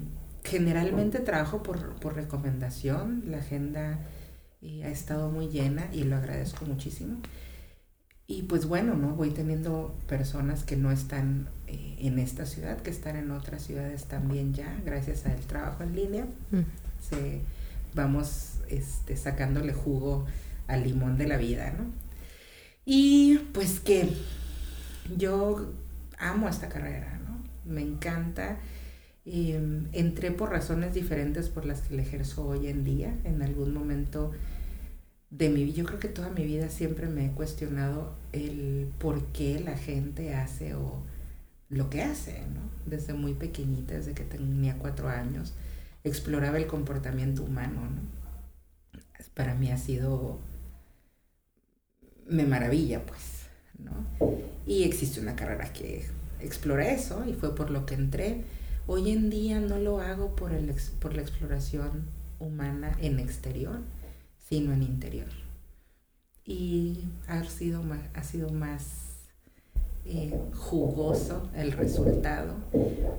generalmente 0.44 1.18
trabajo 1.18 1.64
por, 1.64 1.96
por, 1.96 2.14
recomendación, 2.14 3.24
la 3.26 3.38
agenda 3.38 3.98
eh, 4.62 4.84
ha 4.84 4.88
estado 4.88 5.30
muy 5.30 5.48
llena 5.48 5.88
y 5.92 6.04
lo 6.04 6.16
agradezco 6.16 6.64
muchísimo. 6.64 7.16
Y 8.28 8.42
pues 8.42 8.66
bueno, 8.66 8.94
¿no? 8.94 9.16
Voy 9.16 9.30
teniendo 9.30 9.96
personas 10.06 10.62
que 10.62 10.76
no 10.76 10.92
están 10.92 11.48
eh, 11.66 11.96
en 11.98 12.20
esta 12.20 12.46
ciudad, 12.46 12.78
que 12.82 12.90
están 12.90 13.16
en 13.16 13.32
otras 13.32 13.62
ciudades 13.62 14.04
también 14.04 14.54
ya, 14.54 14.80
gracias 14.84 15.26
al 15.26 15.40
trabajo 15.40 15.82
en 15.82 15.96
línea. 15.96 16.26
Mm. 16.52 16.60
Se, 17.00 17.40
vamos 17.94 18.60
este, 18.68 19.16
sacándole 19.16 19.72
jugo 19.72 20.26
al 20.68 20.84
limón 20.84 21.16
de 21.18 21.26
la 21.26 21.36
vida, 21.36 21.72
¿no? 21.76 22.07
Y 22.90 23.36
pues 23.52 23.80
que 23.80 24.08
yo 25.14 25.74
amo 26.18 26.48
esta 26.48 26.70
carrera, 26.70 27.20
¿no? 27.22 27.44
Me 27.70 27.82
encanta. 27.82 28.56
Em, 29.26 29.88
entré 29.92 30.30
por 30.30 30.48
razones 30.48 30.94
diferentes 30.94 31.50
por 31.50 31.66
las 31.66 31.82
que 31.82 31.96
la 31.96 32.00
ejerzo 32.00 32.46
hoy 32.48 32.68
en 32.68 32.84
día. 32.84 33.14
En 33.24 33.42
algún 33.42 33.74
momento 33.74 34.32
de 35.28 35.50
mi 35.50 35.64
vida, 35.64 35.74
yo 35.76 35.84
creo 35.84 36.00
que 36.00 36.08
toda 36.08 36.30
mi 36.30 36.46
vida 36.46 36.70
siempre 36.70 37.08
me 37.08 37.26
he 37.26 37.30
cuestionado 37.32 38.16
el 38.32 38.88
por 38.98 39.22
qué 39.32 39.60
la 39.60 39.76
gente 39.76 40.34
hace 40.34 40.74
o 40.74 41.02
lo 41.68 41.90
que 41.90 42.00
hace, 42.00 42.40
¿no? 42.54 42.62
Desde 42.86 43.12
muy 43.12 43.34
pequeñita, 43.34 43.92
desde 43.92 44.14
que 44.14 44.24
tenía 44.24 44.78
cuatro 44.78 45.10
años, 45.10 45.52
exploraba 46.04 46.56
el 46.56 46.66
comportamiento 46.66 47.44
humano, 47.44 47.82
¿no? 47.82 48.18
Para 49.34 49.54
mí 49.54 49.70
ha 49.70 49.76
sido, 49.76 50.38
me 52.28 52.44
maravilla, 52.44 53.04
pues, 53.04 53.48
¿no? 53.78 54.06
Y 54.66 54.84
existe 54.84 55.20
una 55.20 55.34
carrera 55.34 55.72
que 55.72 56.06
explora 56.40 56.90
eso 56.90 57.24
y 57.26 57.32
fue 57.32 57.54
por 57.54 57.70
lo 57.70 57.86
que 57.86 57.94
entré. 57.94 58.44
Hoy 58.86 59.10
en 59.10 59.30
día 59.30 59.60
no 59.60 59.78
lo 59.78 60.00
hago 60.00 60.34
por, 60.36 60.52
el, 60.52 60.74
por 61.00 61.14
la 61.14 61.22
exploración 61.22 62.06
humana 62.38 62.96
en 63.00 63.18
exterior, 63.18 63.80
sino 64.48 64.72
en 64.72 64.82
interior. 64.82 65.28
Y 66.44 67.04
ha 67.26 67.44
sido 67.44 67.82
más, 67.82 68.00
ha 68.14 68.22
sido 68.22 68.50
más 68.50 69.08
eh, 70.06 70.34
jugoso 70.54 71.50
el 71.54 71.72
resultado 71.72 72.54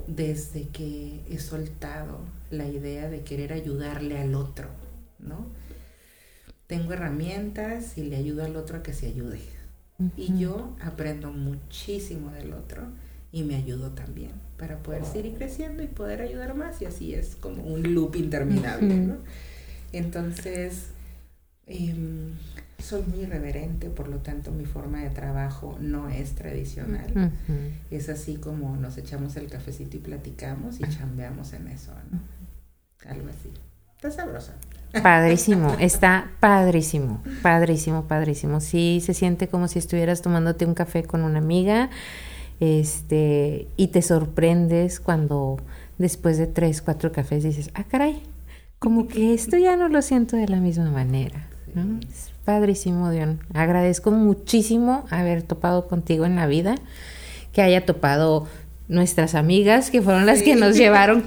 desde 0.08 0.68
que 0.70 1.22
he 1.30 1.38
soltado 1.38 2.18
la 2.50 2.68
idea 2.68 3.10
de 3.10 3.22
querer 3.22 3.54
ayudarle 3.54 4.20
al 4.20 4.34
otro, 4.34 4.70
¿no? 5.20 5.46
Tengo 6.70 6.94
herramientas 6.94 7.98
y 7.98 8.04
le 8.04 8.16
ayudo 8.16 8.46
al 8.46 8.56
otro 8.56 8.78
a 8.78 8.84
que 8.84 8.94
se 8.94 9.08
ayude. 9.08 9.42
Y 10.16 10.38
yo 10.38 10.78
aprendo 10.82 11.34
muchísimo 11.34 12.32
del 12.32 12.54
otro 12.54 12.84
y 13.34 13.44
me 13.44 13.56
ayudo 13.56 13.90
también 13.90 14.32
para 14.58 14.78
poder 14.78 15.04
seguir 15.04 15.34
creciendo 15.34 15.84
y 15.84 15.88
poder 15.88 16.22
ayudar 16.22 16.56
más 16.56 16.82
y 16.82 16.86
así 16.86 17.14
es 17.14 17.36
como 17.36 17.64
un 17.64 17.94
loop 17.94 18.16
interminable, 18.16 18.96
¿no? 18.96 19.18
Entonces, 19.92 20.92
Em, 21.70 22.34
soy 22.80 23.04
muy 23.04 23.20
irreverente, 23.20 23.92
por 23.92 24.08
lo 24.08 24.18
tanto 24.18 24.52
mi 24.52 24.66
forma 24.66 25.04
de 25.04 25.12
trabajo 25.12 25.78
no 25.80 26.10
es 26.10 26.34
tradicional. 26.34 27.32
Es 27.92 28.10
así 28.10 28.38
como 28.38 28.76
nos 28.76 28.98
echamos 28.98 29.36
el 29.36 29.48
cafecito 29.48 29.96
y 29.98 30.00
platicamos 30.00 30.80
y 30.80 30.84
chambeamos 30.90 31.54
en 31.54 31.68
eso, 31.68 31.94
Algo 33.08 33.30
así. 33.30 33.52
Está 33.96 34.10
sabroso. 34.10 34.54
Padrísimo, 34.92 35.76
está 35.80 36.32
padrísimo, 36.40 37.22
padrísimo, 37.44 38.06
padrísimo. 38.06 38.60
Sí, 38.60 39.02
se 39.04 39.14
siente 39.14 39.48
como 39.48 39.68
si 39.68 39.80
estuvieras 39.80 40.22
tomándote 40.22 40.66
un 40.66 40.74
café 40.74 41.04
con 41.04 41.24
una 41.24 41.38
amiga, 41.38 41.90
este, 42.60 43.68
y 43.78 43.88
te 43.88 44.02
sorprendes 44.02 45.00
cuando 45.00 45.58
después 45.98 46.38
de 46.38 46.48
tres, 46.48 46.82
cuatro 46.82 47.12
cafés 47.12 47.44
dices, 47.44 47.70
ah, 47.76 47.84
caray, 47.84 48.24
como 48.80 49.08
que 49.08 49.34
esto 49.34 49.58
ya 49.58 49.76
no 49.76 49.90
lo 49.90 50.02
siento 50.02 50.38
de 50.38 50.48
la 50.48 50.58
misma 50.58 50.90
manera. 50.90 51.48
Es 52.10 52.32
padrísimo, 52.46 53.12
Dion. 53.12 53.40
Agradezco 53.54 54.10
muchísimo 54.12 55.06
haber 55.12 55.44
topado 55.44 55.88
contigo 55.88 56.26
en 56.26 56.36
la 56.36 56.48
vida, 56.48 56.76
que 57.54 57.62
haya 57.62 57.86
topado 57.86 58.48
nuestras 58.88 59.36
amigas, 59.36 59.92
que 59.92 60.02
fueron 60.02 60.26
las 60.26 60.42
que 60.42 60.56
nos 60.56 60.76
llevaron, 60.76 61.24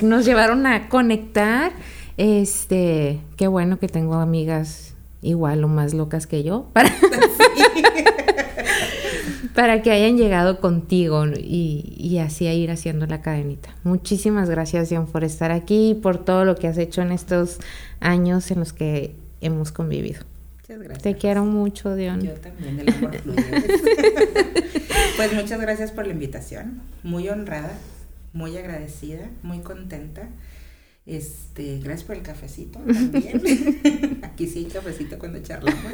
nos 0.00 0.24
llevaron 0.24 0.66
a 0.66 0.88
conectar. 0.88 1.72
Este, 2.16 3.20
qué 3.36 3.48
bueno 3.48 3.78
que 3.78 3.88
tengo 3.88 4.14
amigas 4.14 4.94
igual 5.22 5.64
o 5.64 5.68
más 5.68 5.94
locas 5.94 6.26
que 6.26 6.42
yo 6.42 6.68
para, 6.72 6.90
para 9.54 9.82
que 9.82 9.90
hayan 9.90 10.16
llegado 10.16 10.60
contigo 10.60 11.26
y, 11.26 11.94
y, 11.96 12.18
así 12.18 12.46
a 12.46 12.54
ir 12.54 12.70
haciendo 12.70 13.06
la 13.06 13.22
cadenita. 13.22 13.74
Muchísimas 13.82 14.50
gracias, 14.50 14.90
Dion, 14.90 15.06
por 15.06 15.24
estar 15.24 15.50
aquí 15.50 15.90
y 15.90 15.94
por 15.94 16.24
todo 16.24 16.44
lo 16.44 16.56
que 16.56 16.68
has 16.68 16.78
hecho 16.78 17.02
en 17.02 17.10
estos 17.10 17.58
años 18.00 18.50
en 18.50 18.60
los 18.60 18.72
que 18.72 19.14
hemos 19.40 19.72
convivido. 19.72 20.22
Muchas 20.60 20.78
gracias. 20.78 21.02
Te 21.02 21.16
quiero 21.16 21.44
mucho, 21.44 21.94
Dion. 21.94 22.22
Yo 22.22 22.32
también, 22.34 22.80
el 22.80 22.94
amor 22.94 23.16
fluye. 23.18 23.42
pues 25.16 25.32
muchas 25.34 25.60
gracias 25.60 25.92
por 25.92 26.06
la 26.06 26.12
invitación. 26.12 26.80
Muy 27.02 27.28
honrada, 27.28 27.72
muy 28.32 28.56
agradecida, 28.56 29.28
muy 29.42 29.60
contenta. 29.60 30.28
Este, 31.06 31.78
gracias 31.80 32.04
por 32.04 32.16
el 32.16 32.22
cafecito 32.22 32.78
también. 32.92 34.20
aquí 34.22 34.46
sí 34.46 34.60
hay 34.60 34.64
cafecito 34.66 35.18
cuando 35.18 35.40
charlamos. 35.42 35.92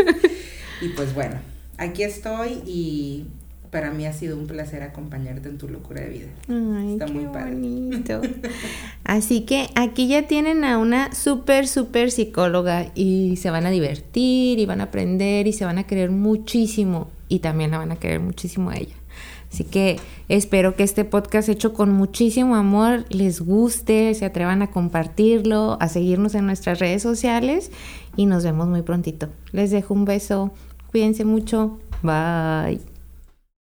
Y 0.81 0.89
pues 0.91 1.15
bueno, 1.15 1.37
aquí 1.79 2.03
estoy 2.03 2.63
y 2.67 3.27
para 3.71 3.93
mí 3.93 4.07
ha 4.07 4.13
sido 4.13 4.37
un 4.37 4.47
placer 4.47 4.83
acompañarte 4.83 5.49
en 5.49 5.59
tu 5.59 5.69
locura 5.69 6.01
de 6.01 6.09
vida. 6.09 6.29
Ay, 6.49 6.93
Está 6.93 7.07
muy 7.07 7.25
bonito. 7.25 8.21
Así 9.05 9.43
que 9.43 9.69
aquí 9.75 10.09
ya 10.09 10.27
tienen 10.27 10.65
a 10.65 10.79
una 10.79 11.15
súper, 11.15 11.69
súper 11.69 12.11
psicóloga 12.11 12.91
y 12.95 13.37
se 13.37 13.51
van 13.51 13.67
a 13.67 13.71
divertir 13.71 14.59
y 14.59 14.67
van 14.67 14.81
a 14.81 14.85
aprender 14.85 15.47
y 15.47 15.53
se 15.53 15.65
van 15.65 15.79
a 15.79 15.85
querer 15.85 16.11
muchísimo 16.11 17.11
y 17.29 17.41
también 17.41 17.71
la 17.71 17.79
van 17.79 17.93
a 17.93 17.97
querer 17.97 18.21
muchísimo 18.21 18.71
a 18.71 18.77
ella. 18.77 18.95
Así 19.53 19.65
que 19.65 19.99
espero 20.29 20.77
que 20.77 20.85
este 20.85 21.05
podcast 21.05 21.49
hecho 21.49 21.73
con 21.73 21.93
muchísimo 21.93 22.55
amor 22.55 23.05
les 23.09 23.41
guste, 23.41 24.15
se 24.15 24.25
atrevan 24.25 24.63
a 24.63 24.71
compartirlo, 24.71 25.77
a 25.81 25.89
seguirnos 25.89 26.35
en 26.35 26.47
nuestras 26.47 26.79
redes 26.79 27.03
sociales 27.03 27.73
y 28.17 28.27
nos 28.27 28.45
vemos 28.45 28.69
muy 28.69 28.83
prontito. 28.83 29.29
Les 29.53 29.71
dejo 29.71 29.95
un 29.95 30.05
beso. 30.05 30.53
Cuídense 30.91 31.25
mucho. 31.25 31.79
Bye. 32.03 32.90